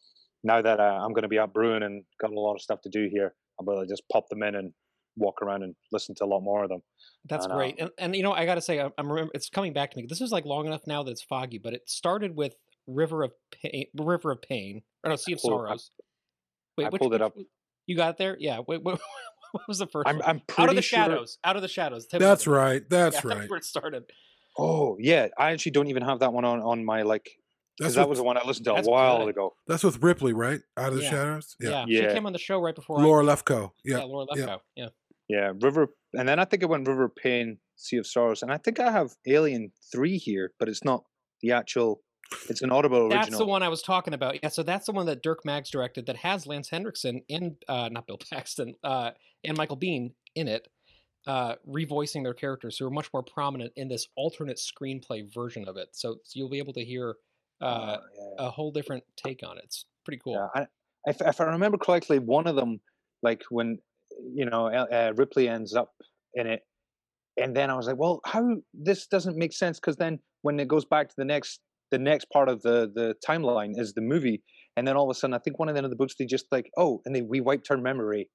now 0.45 0.61
that 0.63 0.81
uh, 0.81 1.01
I'm 1.03 1.13
gonna 1.13 1.29
be 1.29 1.39
out 1.39 1.55
brewing 1.55 1.83
and 1.83 2.05
got 2.21 2.33
a 2.33 2.41
lot 2.41 2.55
of 2.55 2.61
stuff 2.61 2.81
to 2.83 2.91
do 2.91 3.09
here, 3.11 3.35
I'm 3.59 3.67
gonna 3.67 3.87
just 3.87 4.03
pop 4.13 4.29
them 4.29 4.43
in 4.43 4.55
and 4.57 4.73
walk 5.17 5.43
around 5.43 5.63
and 5.63 5.75
listen 5.93 6.15
to 6.17 6.25
a 6.25 6.27
lot 6.27 6.41
more 6.41 6.65
of 6.65 6.71
them. 6.71 6.83
That's 7.29 7.45
And, 7.45 7.53
uh, 7.53 7.57
great. 7.57 7.81
And, 7.81 7.91
and 7.99 8.17
you 8.17 8.23
know, 8.23 8.33
I 8.33 8.47
got 8.47 8.55
to 8.55 8.61
say, 8.61 8.81
I'm, 8.81 8.93
I'm 8.97 9.09
remember 9.09 9.33
it's 9.35 9.49
coming 9.49 9.73
back 9.73 9.91
to 9.91 9.97
me. 9.97 10.07
This 10.09 10.21
is 10.21 10.31
like 10.31 10.45
long 10.45 10.67
enough 10.67 10.83
now 10.87 11.03
that 11.03 11.11
it's 11.11 11.23
foggy, 11.23 11.59
but 11.59 11.75
it 11.75 11.83
started 11.87 12.37
with 12.37 12.55
River 12.87 13.23
of 13.23 13.33
Pain, 13.63 13.87
River 13.99 14.31
of 14.31 14.43
Pain, 14.43 14.83
or 15.05 15.11
no, 15.11 15.17
Sea 15.17 15.35
of 15.35 15.41
pulled- 15.41 15.53
I- 15.53 15.57
Sorrows. 15.67 15.91
Wait, 16.79 16.87
I 16.87 16.91
pulled 16.97 17.15
it 17.15 17.21
up. 17.23 17.37
You 17.87 17.97
got 17.97 18.11
it 18.11 18.19
there? 18.19 18.37
Yeah. 18.39 18.61
Wait, 18.67 18.83
what, 18.83 19.01
what 19.53 19.67
was 19.69 19.79
the 19.79 19.87
1st 19.87 20.03
I'm 20.07 20.17
one? 20.19 20.25
I'm 20.29 20.43
Out 20.59 20.69
of 20.71 20.77
the 20.77 20.83
sure. 20.83 20.99
shadows. 20.99 21.39
Out 21.45 21.57
of 21.57 21.63
the 21.63 21.69
shadows. 21.69 22.07
Tip 22.07 22.21
That's 22.21 22.47
of 22.47 22.53
it. 22.53 22.57
right. 22.57 22.91
That's 22.91 23.17
Yeah, 23.17 23.21
right. 23.25 23.39
That's 23.39 23.51
where 23.51 23.59
it 23.59 23.65
started. 23.65 24.05
Oh 24.59 24.97
yeah, 25.01 25.29
I 25.39 25.53
actually 25.53 25.73
don't 25.73 25.87
even 25.89 26.03
have 26.03 26.21
that 26.21 26.33
one 26.33 26.45
on 26.45 26.61
on 26.61 26.85
my 26.85 27.03
like 27.03 27.31
because 27.79 27.95
that 27.95 28.09
was 28.09 28.19
the 28.19 28.25
one 28.25 28.37
I 28.37 28.45
listened 28.47 28.67
to 28.67 28.75
a 28.75 28.83
while 28.83 29.21
good. 29.21 29.31
ago. 29.31 29.55
that's 29.67 29.83
with 29.85 30.03
Ripley, 30.03 30.33
right? 30.35 30.61
Out 30.77 30.89
of 30.91 30.97
the 30.97 31.03
Yeah. 31.03 31.11
shadows. 31.11 31.57
Yeah. 31.61 31.85
Yeah. 31.89 32.09
She 32.09 32.15
came 32.15 32.27
on 32.27 32.33
the 32.35 32.39
show 32.39 32.61
right 32.61 32.75
before. 32.75 32.99
I- 33.01 33.03
Laura 33.05 33.25
Lefko. 33.25 33.71
yeah, 33.85 33.99
Yeah. 33.99 34.05
Laura 34.05 34.27
yeah. 34.35 34.45
Lefko. 34.47 34.61
Yeah. 34.77 34.89
Yeah, 35.29 35.53
River, 35.61 35.87
and 36.15 36.29
then 36.29 36.41
I 36.41 36.45
think 36.45 36.65
it 36.65 36.69
went 36.69 36.89
River 36.89 37.09
Pain, 37.09 37.59
Sea 37.77 37.99
of 37.99 38.07
Sorrows, 38.09 38.43
and 38.43 38.51
I 38.53 38.57
think 38.57 38.81
I 38.81 38.91
have 38.91 39.13
Alien 39.29 39.71
Three 39.93 40.19
here, 40.19 40.53
but 40.59 40.69
it's 40.69 40.83
not 40.85 41.05
the 41.41 41.53
actual. 41.53 42.03
It's 42.49 42.63
an 42.63 42.71
Audible 42.71 42.99
original. 42.99 43.23
That's 43.23 43.39
the 43.39 43.47
one 43.47 43.63
I 43.63 43.69
was 43.69 43.83
talking 43.83 44.15
about. 44.15 44.43
Yeah, 44.43 44.49
so 44.49 44.63
that's 44.63 44.87
the 44.87 44.93
one 44.93 45.07
that 45.07 45.23
Dirk 45.23 45.45
Maggs 45.45 45.71
directed 45.71 46.07
that 46.07 46.17
has 46.17 46.47
Lance 46.47 46.69
Henriksen 46.69 47.23
and 47.29 47.57
uh, 47.69 47.89
not 47.91 48.07
Bill 48.07 48.19
Paxton 48.33 48.75
uh, 48.85 49.11
and 49.45 49.57
Michael 49.57 49.77
Biehn 49.77 50.13
in 50.35 50.49
it, 50.49 50.69
uh, 51.27 51.55
revoicing 51.69 52.23
their 52.23 52.35
characters 52.35 52.79
who 52.79 52.87
are 52.87 52.91
much 52.91 53.09
more 53.13 53.23
prominent 53.23 53.73
in 53.77 53.89
this 53.89 54.07
alternate 54.17 54.59
screenplay 54.59 55.33
version 55.33 55.67
of 55.69 55.77
it. 55.77 55.89
So, 55.93 56.17
so 56.25 56.33
you'll 56.35 56.51
be 56.51 56.59
able 56.59 56.73
to 56.75 56.85
hear 56.85 57.17
uh, 57.61 57.65
Uh, 57.65 57.99
yeah. 58.17 58.47
a 58.47 58.51
whole 58.51 58.73
different 58.73 59.05
take 59.17 59.41
on 59.45 59.59
it. 59.59 59.65
It's 59.65 59.85
pretty 60.05 60.21
cool. 60.23 60.35
Yeah, 60.35 60.63
I, 60.63 60.67
if, 61.11 61.21
if 61.21 61.41
I 61.41 61.45
remember 61.45 61.79
correctly, 61.79 62.19
one 62.19 62.47
of 62.47 62.57
them, 62.57 62.81
like 63.23 63.43
when 63.51 63.79
you 64.35 64.45
know 64.47 64.67
uh, 64.69 65.13
Ripley 65.17 65.49
ends 65.49 65.75
up 65.75 65.93
in 66.35 66.47
it, 66.47 66.63
and 67.37 67.55
then 67.55 67.71
I 67.71 67.75
was 67.75 67.87
like, 67.87 67.97
well, 67.97 68.21
how 68.25 68.57
this 68.73 69.07
doesn't 69.07 69.37
make 69.37 69.53
sense 69.53 69.79
because 69.79 69.97
then 69.97 70.21
when 70.43 70.59
it 70.61 70.69
goes 70.69 70.85
back 70.85 71.09
to 71.09 71.15
the 71.17 71.25
next 71.25 71.61
the 71.91 71.99
next 71.99 72.27
part 72.33 72.49
of 72.49 72.63
the 72.63 72.91
the 72.95 73.15
timeline 73.27 73.73
is 73.77 73.95
the 73.95 74.01
movie, 74.01 74.43
and 74.77 74.87
then 74.87 74.97
all 74.97 75.11
of 75.11 75.17
a 75.17 75.19
sudden 75.19 75.35
I 75.35 75.39
think 75.39 75.59
one 75.59 75.69
of 75.69 75.75
the 75.75 75.79
end 75.79 75.87
of 75.87 75.91
the 75.91 75.97
books 75.97 76.15
they 76.19 76.27
just 76.27 76.47
like 76.51 76.71
oh, 76.77 77.01
and 77.05 77.15
they 77.15 77.23
we 77.23 77.41
wiped 77.41 77.69
her 77.69 77.79
memory 77.79 78.29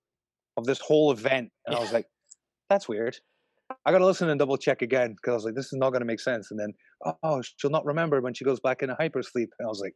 of 0.57 0.65
this 0.65 0.79
whole 0.79 1.11
event, 1.11 1.49
and 1.65 1.75
I 1.75 1.79
was 1.79 1.91
like, 1.91 2.05
that's 2.69 2.87
weird. 2.87 3.17
I 3.85 3.91
gotta 3.91 4.05
listen 4.05 4.29
and 4.29 4.39
double 4.39 4.57
check 4.57 4.81
again 4.81 5.15
because 5.15 5.31
I 5.31 5.35
was 5.35 5.45
like, 5.45 5.55
this 5.55 5.65
is 5.65 5.73
not 5.73 5.91
gonna 5.91 6.05
make 6.05 6.19
sense. 6.19 6.51
And 6.51 6.59
then, 6.59 6.73
oh, 7.23 7.41
she'll 7.57 7.71
not 7.71 7.85
remember 7.85 8.21
when 8.21 8.33
she 8.33 8.45
goes 8.45 8.59
back 8.59 8.81
into 8.81 8.95
hypersleep. 8.95 9.47
And 9.57 9.65
I 9.65 9.67
was 9.67 9.81
like, 9.81 9.95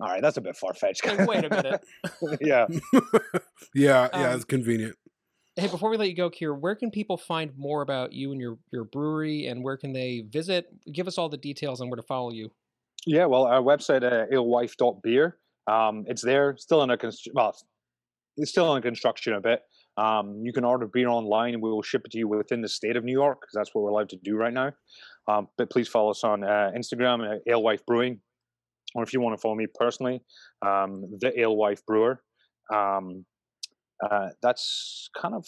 all 0.00 0.08
right, 0.08 0.22
that's 0.22 0.36
a 0.36 0.40
bit 0.40 0.56
far 0.56 0.74
fetched. 0.74 1.06
Like, 1.06 1.28
wait 1.28 1.44
a 1.44 1.50
minute. 1.50 1.80
yeah. 2.40 2.66
yeah. 3.74 4.08
Yeah. 4.12 4.30
Um, 4.30 4.36
It's 4.36 4.44
convenient. 4.44 4.96
Hey, 5.56 5.68
before 5.68 5.88
we 5.88 5.96
let 5.96 6.08
you 6.08 6.16
go, 6.16 6.30
Kier, 6.30 6.58
where 6.58 6.74
can 6.74 6.90
people 6.90 7.16
find 7.16 7.52
more 7.56 7.82
about 7.82 8.12
you 8.12 8.32
and 8.32 8.40
your, 8.40 8.58
your 8.72 8.84
brewery 8.84 9.46
and 9.46 9.62
where 9.62 9.76
can 9.76 9.92
they 9.92 10.24
visit? 10.28 10.66
Give 10.92 11.06
us 11.06 11.16
all 11.16 11.28
the 11.28 11.36
details 11.36 11.80
on 11.80 11.88
where 11.88 11.96
to 11.96 12.02
follow 12.02 12.32
you. 12.32 12.50
Yeah, 13.06 13.26
well, 13.26 13.44
our 13.44 13.62
website, 13.62 14.02
uh, 14.02 14.26
alewife.beer, 14.34 15.38
um, 15.70 16.04
it's 16.08 16.22
there, 16.22 16.56
still 16.58 16.82
in 16.82 16.90
a 16.90 16.98
well, 17.34 17.54
it's 18.36 18.50
still 18.50 18.74
in 18.74 18.82
construction 18.82 19.34
a 19.34 19.40
bit. 19.40 19.60
Um, 19.96 20.40
you 20.42 20.52
can 20.52 20.64
order 20.64 20.88
beer 20.88 21.08
online, 21.08 21.54
and 21.54 21.62
we 21.62 21.70
will 21.70 21.82
ship 21.82 22.02
it 22.04 22.10
to 22.12 22.18
you 22.18 22.26
within 22.26 22.60
the 22.60 22.68
state 22.68 22.96
of 22.96 23.04
New 23.04 23.12
York 23.12 23.40
because 23.40 23.54
that's 23.54 23.72
what 23.74 23.84
we're 23.84 23.90
allowed 23.90 24.08
to 24.08 24.16
do 24.24 24.34
right 24.34 24.52
now. 24.52 24.72
Um, 25.28 25.46
but 25.56 25.70
please 25.70 25.86
follow 25.86 26.10
us 26.10 26.24
on 26.24 26.42
uh, 26.42 26.72
Instagram, 26.76 27.36
uh, 27.36 27.38
Alewife 27.48 27.86
Brewing, 27.86 28.20
or 28.96 29.04
if 29.04 29.12
you 29.12 29.20
want 29.20 29.36
to 29.36 29.40
follow 29.40 29.54
me 29.54 29.66
personally, 29.72 30.20
um, 30.66 31.04
the 31.20 31.32
Alewife 31.40 31.86
Brewer. 31.86 32.20
Um, 32.74 33.24
uh, 34.02 34.28
that's 34.42 35.08
kind 35.16 35.34
of 35.34 35.46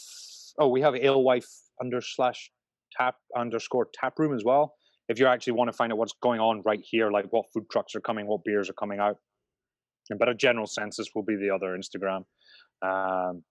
oh, 0.58 0.68
we 0.68 0.80
have 0.80 0.94
Alewife 0.94 1.48
under 1.80 2.00
slash 2.00 2.50
tap 2.96 3.16
underscore 3.36 3.88
tap 3.92 4.18
room 4.18 4.34
as 4.34 4.44
well 4.44 4.74
if 5.08 5.18
you 5.18 5.26
actually 5.26 5.52
want 5.52 5.68
to 5.70 5.76
find 5.76 5.92
out 5.92 5.98
what's 5.98 6.14
going 6.20 6.40
on 6.40 6.62
right 6.64 6.80
here, 6.82 7.10
like 7.10 7.26
what 7.30 7.46
food 7.52 7.64
trucks 7.70 7.94
are 7.94 8.00
coming, 8.00 8.26
what 8.26 8.44
beers 8.44 8.68
are 8.68 8.74
coming 8.74 8.98
out. 8.98 9.16
But 10.18 10.28
a 10.28 10.34
general 10.34 10.66
census 10.66 11.08
will 11.14 11.22
be 11.22 11.36
the 11.36 11.50
other 11.50 11.76
Instagram. 11.76 12.24
Um, 12.82 13.42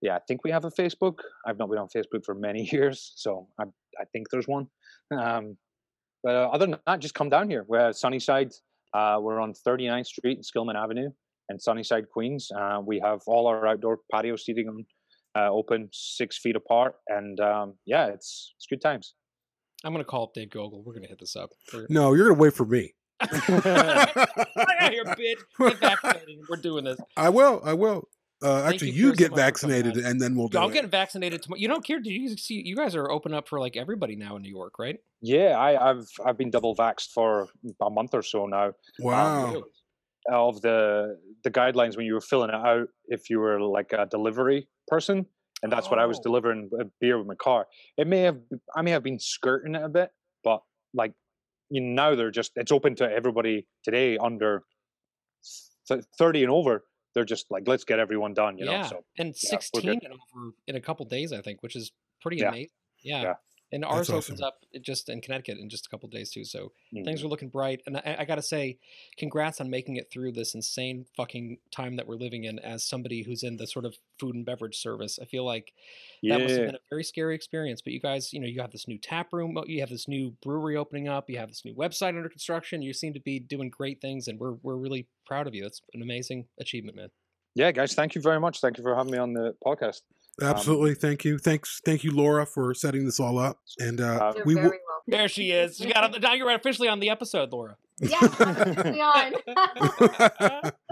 yeah, 0.00 0.16
I 0.16 0.20
think 0.28 0.44
we 0.44 0.50
have 0.50 0.64
a 0.64 0.70
Facebook. 0.70 1.18
I've 1.46 1.58
not 1.58 1.70
been 1.70 1.78
on 1.78 1.88
Facebook 1.88 2.24
for 2.24 2.34
many 2.34 2.64
years, 2.72 3.12
so 3.16 3.48
I, 3.60 3.64
I 4.00 4.04
think 4.12 4.28
there's 4.30 4.46
one. 4.46 4.68
Um, 5.16 5.56
but 6.22 6.34
uh, 6.34 6.48
other 6.52 6.66
than 6.66 6.76
that, 6.86 7.00
just 7.00 7.14
come 7.14 7.28
down 7.28 7.48
here. 7.48 7.64
We're 7.66 7.88
at 7.88 7.96
Sunnyside. 7.96 8.52
Uh, 8.94 9.18
we're 9.20 9.40
on 9.40 9.52
39th 9.52 10.06
Street 10.06 10.38
and 10.38 10.44
Skillman 10.44 10.76
Avenue 10.76 11.10
in 11.48 11.58
Sunnyside, 11.58 12.08
Queens. 12.12 12.50
Uh, 12.56 12.80
we 12.84 13.00
have 13.00 13.20
all 13.26 13.46
our 13.46 13.66
outdoor 13.66 14.00
patio 14.12 14.36
seating 14.36 14.84
uh, 15.36 15.48
open 15.50 15.88
six 15.92 16.38
feet 16.38 16.56
apart, 16.56 16.94
and 17.08 17.38
um, 17.40 17.74
yeah, 17.86 18.06
it's 18.06 18.54
it's 18.56 18.66
good 18.66 18.80
times. 18.80 19.14
I'm 19.84 19.92
going 19.92 20.04
to 20.04 20.08
call 20.10 20.24
up 20.24 20.34
Dave 20.34 20.50
Gogol. 20.50 20.82
We're 20.84 20.92
going 20.94 21.04
to 21.04 21.08
hit 21.08 21.20
this 21.20 21.36
up. 21.36 21.50
We're- 21.72 21.86
No, 21.88 22.12
you're 22.14 22.28
gonna 22.28 22.40
wait 22.40 22.54
for 22.54 22.66
me. 22.66 22.94
Get 23.20 24.92
here, 24.92 25.04
bitch. 25.04 25.38
Get 25.58 25.78
vaccinated. 25.78 26.38
We're 26.48 26.56
doing 26.56 26.84
this. 26.84 26.98
I 27.16 27.28
will. 27.28 27.60
I 27.64 27.74
will. 27.74 28.08
Uh, 28.40 28.62
actually, 28.62 28.90
you, 28.90 29.08
you 29.08 29.12
Pierce, 29.14 29.18
so 29.18 29.18
get 29.18 29.30
much 29.32 29.58
for 29.60 29.66
coming 29.66 29.76
vaccinated, 29.82 30.04
and 30.04 30.20
then 30.20 30.36
we'll 30.36 30.46
do 30.46 30.58
I'm 30.58 30.70
it. 30.70 30.74
getting 30.74 30.90
vaccinated 30.90 31.42
tomorrow. 31.42 31.58
You 31.58 31.66
don't 31.66 31.84
care? 31.84 31.98
Did 31.98 32.10
you 32.12 32.36
see? 32.36 32.62
You 32.64 32.76
guys 32.76 32.94
are 32.94 33.10
open 33.10 33.34
up 33.34 33.48
for 33.48 33.58
like 33.58 33.76
everybody 33.76 34.14
now 34.14 34.36
in 34.36 34.42
New 34.42 34.50
York, 34.54 34.78
right? 34.78 34.96
Yeah, 35.20 35.58
I, 35.58 35.90
I've 35.90 36.08
I've 36.24 36.38
been 36.38 36.50
double 36.50 36.76
vaxxed 36.76 37.10
for 37.12 37.48
a 37.82 37.90
month 37.90 38.14
or 38.14 38.22
so 38.22 38.46
now. 38.46 38.72
Wow. 39.00 39.46
Really? 39.46 39.62
Of 40.30 40.60
the 40.60 41.18
the 41.42 41.50
guidelines 41.50 41.96
when 41.96 42.04
you 42.06 42.14
were 42.14 42.20
filling 42.20 42.50
it 42.50 42.54
out, 42.54 42.88
if 43.06 43.30
you 43.30 43.38
were 43.40 43.60
like 43.60 43.92
a 43.92 44.04
delivery 44.06 44.68
person, 44.88 45.24
and 45.62 45.72
that's 45.72 45.88
what 45.90 45.98
I 45.98 46.06
was 46.06 46.18
Oh. 46.18 46.22
delivering 46.22 46.68
a 46.78 46.84
beer 47.00 47.16
with 47.18 47.26
my 47.26 47.34
car. 47.36 47.66
It 47.96 48.06
may 48.06 48.20
have 48.22 48.38
I 48.76 48.82
may 48.82 48.90
have 48.90 49.02
been 49.02 49.18
skirting 49.18 49.74
it 49.74 49.82
a 49.82 49.88
bit, 49.88 50.10
but 50.44 50.60
like 50.92 51.12
you 51.70 51.80
know, 51.80 52.10
now 52.10 52.14
they're 52.16 52.30
just 52.30 52.52
it's 52.56 52.72
open 52.72 52.94
to 52.96 53.10
everybody 53.10 53.66
today 53.84 54.18
under 54.18 54.64
thirty 56.18 56.42
and 56.42 56.50
over. 56.52 56.84
They're 57.14 57.24
just 57.24 57.46
like 57.50 57.64
let's 57.66 57.84
get 57.84 57.98
everyone 57.98 58.34
done, 58.34 58.58
you 58.58 58.66
yeah. 58.66 58.82
know. 58.82 58.88
So 58.88 59.04
and 59.18 59.28
yeah, 59.42 59.50
16 59.50 59.82
good. 59.82 60.04
and 60.04 60.12
over 60.12 60.50
in 60.66 60.76
a 60.76 60.80
couple 60.80 61.06
days, 61.06 61.32
I 61.32 61.40
think, 61.40 61.62
which 61.62 61.74
is 61.76 61.90
pretty 62.20 62.38
Yeah. 62.38 62.48
amazing. 62.48 62.68
Yeah. 63.02 63.22
Yeah. 63.22 63.34
And 63.70 63.84
ours 63.84 64.08
opens 64.08 64.40
up 64.40 64.64
just 64.80 65.10
in 65.10 65.20
Connecticut 65.20 65.58
in 65.58 65.68
just 65.68 65.84
a 65.86 65.88
couple 65.90 66.08
days 66.08 66.30
too. 66.30 66.42
So 66.44 66.72
things 67.04 67.20
Mhm. 67.20 67.24
are 67.24 67.28
looking 67.28 67.48
bright. 67.50 67.82
And 67.86 67.98
I, 67.98 68.16
I 68.20 68.24
got 68.24 68.36
to 68.36 68.42
say, 68.42 68.78
congrats 69.18 69.60
on 69.60 69.68
making 69.68 69.96
it 69.96 70.10
through 70.10 70.32
this 70.32 70.54
insane 70.54 71.04
fucking 71.16 71.58
time 71.70 71.96
that 71.96 72.06
we're 72.06 72.16
living 72.16 72.44
in. 72.44 72.58
As 72.60 72.82
somebody 72.84 73.22
who's 73.22 73.42
in 73.42 73.58
the 73.58 73.66
sort 73.66 73.84
of 73.84 73.96
food 74.18 74.34
and 74.34 74.46
beverage 74.46 74.78
service, 74.78 75.18
I 75.20 75.26
feel 75.26 75.44
like 75.44 75.74
that 76.22 76.40
must 76.40 76.54
have 76.56 76.66
been 76.66 76.74
a 76.76 76.80
very 76.88 77.04
scary 77.04 77.34
experience. 77.34 77.82
But 77.82 77.92
you 77.92 78.00
guys, 78.00 78.32
you 78.32 78.40
know, 78.40 78.46
you 78.46 78.60
have 78.62 78.70
this 78.72 78.88
new 78.88 78.96
tap 78.98 79.32
room, 79.32 79.58
you 79.66 79.80
have 79.80 79.90
this 79.90 80.08
new 80.08 80.30
brewery 80.42 80.76
opening 80.76 81.08
up, 81.08 81.28
you 81.28 81.38
have 81.38 81.48
this 81.50 81.64
new 81.64 81.74
website 81.74 82.08
under 82.16 82.28
construction. 82.30 82.80
You 82.80 82.94
seem 82.94 83.12
to 83.14 83.20
be 83.20 83.38
doing 83.38 83.68
great 83.68 84.00
things, 84.00 84.28
and 84.28 84.40
we're 84.40 84.52
we're 84.62 84.76
really 84.76 85.06
proud 85.26 85.46
of 85.46 85.54
you. 85.54 85.66
It's 85.66 85.82
an 85.92 86.00
amazing 86.00 86.48
achievement, 86.58 86.96
man. 86.96 87.10
yeah, 87.54 87.72
guys, 87.72 87.92
thank 87.94 88.14
you 88.14 88.20
very 88.20 88.38
much. 88.40 88.60
Thank 88.60 88.78
you 88.78 88.82
for 88.84 88.94
having 88.94 89.10
me 89.12 89.18
on 89.18 89.32
the 89.32 89.54
podcast. 89.64 90.02
Absolutely. 90.40 90.94
thank 90.94 91.24
you. 91.24 91.38
Thanks. 91.38 91.80
Thank 91.84 92.04
you, 92.04 92.12
Laura, 92.12 92.46
for 92.46 92.74
setting 92.74 93.04
this 93.04 93.18
all 93.18 93.38
up. 93.38 93.58
And 93.78 94.00
uh, 94.00 94.32
You're 94.36 94.44
we 94.44 94.54
very 94.54 94.66
will. 94.66 94.70
welcome. 94.70 94.82
There 95.08 95.28
she 95.28 95.50
is. 95.50 95.76
She 95.78 95.92
got 95.92 96.14
on, 96.14 96.20
now 96.20 96.34
you're 96.34 96.50
officially 96.54 96.88
on 96.88 97.00
the 97.00 97.10
episode, 97.10 97.52
Laura. 97.52 97.76
Yeah, 98.00 98.18
I'm 98.20 98.56
officially 98.56 99.00
on. 99.00 100.72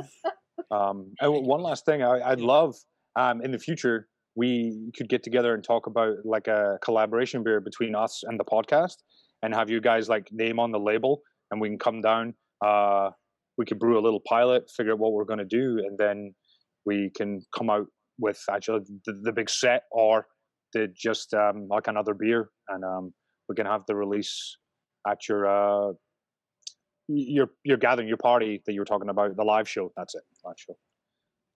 Um, 0.71 1.13
one 1.21 1.61
last 1.61 1.85
thing, 1.85 2.03
I, 2.03 2.21
I'd 2.31 2.41
love 2.41 2.75
um, 3.15 3.41
in 3.41 3.53
the 3.53 3.59
future 3.59 4.09
we 4.35 4.91
could 4.97 5.09
get 5.09 5.23
together 5.23 5.55
and 5.55 5.65
talk 5.65 5.87
about 5.87 6.17
like 6.25 6.47
a 6.49 6.79
collaboration 6.83 7.43
beer 7.43 7.61
between 7.61 7.95
us 7.95 8.23
and 8.25 8.39
the 8.39 8.45
podcast, 8.45 8.97
and 9.43 9.55
have 9.55 9.71
you 9.71 9.81
guys 9.81 10.09
like 10.09 10.29
name 10.33 10.59
on 10.59 10.73
the 10.73 10.79
label, 10.79 11.23
and 11.51 11.61
we 11.61 11.69
can 11.69 11.79
come 11.79 12.03
down. 12.03 12.35
Uh, 12.65 13.11
we 13.57 13.65
could 13.65 13.79
brew 13.79 13.99
a 13.99 14.03
little 14.03 14.21
pilot, 14.29 14.65
figure 14.77 14.93
out 14.93 14.99
what 14.99 15.13
we're 15.13 15.25
going 15.25 15.39
to 15.39 15.45
do, 15.45 15.79
and 15.79 15.97
then 15.97 16.35
we 16.85 17.11
can 17.17 17.41
come 17.57 17.71
out 17.71 17.87
with 18.19 18.43
actually 18.51 18.81
the, 19.05 19.21
the 19.23 19.33
big 19.33 19.51
set 19.51 19.83
or 19.91 20.27
the 20.73 20.89
just 20.95 21.35
um, 21.35 21.69
like 21.69 21.89
another 21.89 22.15
beer, 22.15 22.51
and 22.69 22.85
um, 22.85 23.13
we 23.49 23.55
can 23.55 23.67
have 23.67 23.83
the 23.87 23.95
release 23.95 24.57
at 25.09 25.29
your 25.29 25.47
uh, 25.47 25.93
your 27.09 27.51
your 27.65 27.77
gathering, 27.77 28.09
your 28.09 28.17
party 28.17 28.63
that 28.67 28.73
you 28.73 28.81
were 28.81 28.87
talking 28.87 29.09
about, 29.09 29.37
the 29.37 29.45
live 29.45 29.69
show. 29.69 29.93
That's 29.97 30.15
it, 30.15 30.23
live 30.45 30.57
show. 30.59 30.77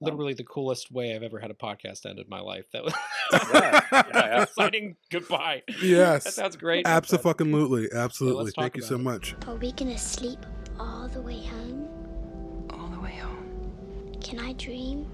Literally 0.03 0.33
the 0.33 0.45
coolest 0.45 0.91
way 0.91 1.15
I've 1.15 1.23
ever 1.23 1.39
had 1.39 1.51
a 1.51 1.55
podcast 1.55 2.07
end 2.07 2.19
in 2.19 2.25
my 2.27 2.41
life. 2.41 2.65
That 2.73 2.85
was 2.85 2.95
Yeah, 3.33 3.81
yeah, 3.93 4.03
yeah. 4.15 4.43
exciting 4.45 4.97
goodbye. 5.11 5.63
Yes, 5.83 6.25
that 6.25 6.33
sounds 6.33 6.57
great. 6.57 6.87
Absolutely. 6.87 7.89
Absolutely. 7.93 8.47
talk 8.53 8.63
Thank 8.63 8.77
you 8.77 8.83
so 8.83 8.95
it. 8.95 9.03
much. 9.03 9.35
Are 9.47 9.57
we 9.57 9.73
gonna 9.73 9.99
sleep 9.99 10.39
all 10.79 11.07
the 11.09 11.21
way 11.21 11.45
home? 11.45 12.67
All 12.71 12.89
the 12.89 13.01
way 13.01 13.13
home. 13.13 14.17
Can 14.23 14.39
I 14.39 14.55
dream? 14.55 15.07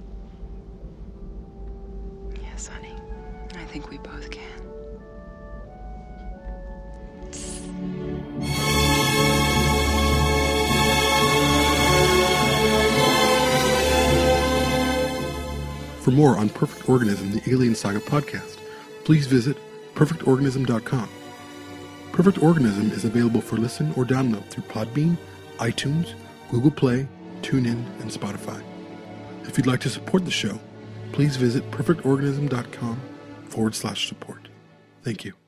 Yes, 2.56 2.68
honey. 2.68 2.94
I 3.54 3.64
think 3.66 3.90
we 3.90 3.98
both 3.98 4.30
can. 4.30 4.42
For 16.00 16.10
more 16.12 16.38
on 16.38 16.48
Perfect 16.48 16.88
Organism, 16.88 17.32
the 17.32 17.42
Alien 17.46 17.74
Saga 17.74 18.00
podcast, 18.00 18.56
please 19.04 19.26
visit 19.26 19.58
perfectorganism.com. 19.94 21.10
Perfect 22.12 22.42
Organism 22.42 22.90
is 22.92 23.04
available 23.04 23.42
for 23.42 23.58
listen 23.58 23.92
or 23.98 24.06
download 24.06 24.48
through 24.48 24.64
Podbean, 24.64 25.18
iTunes, 25.58 26.14
Google 26.50 26.70
Play, 26.70 27.06
TuneIn, 27.42 27.84
and 28.00 28.10
Spotify. 28.10 28.62
If 29.42 29.58
you'd 29.58 29.66
like 29.66 29.80
to 29.80 29.90
support 29.90 30.24
the 30.24 30.30
show, 30.30 30.58
please 31.12 31.36
visit 31.36 31.68
perfectorganism.com 31.70 33.00
forward 33.48 33.74
slash 33.74 34.08
support. 34.08 34.48
Thank 35.02 35.24
you. 35.24 35.45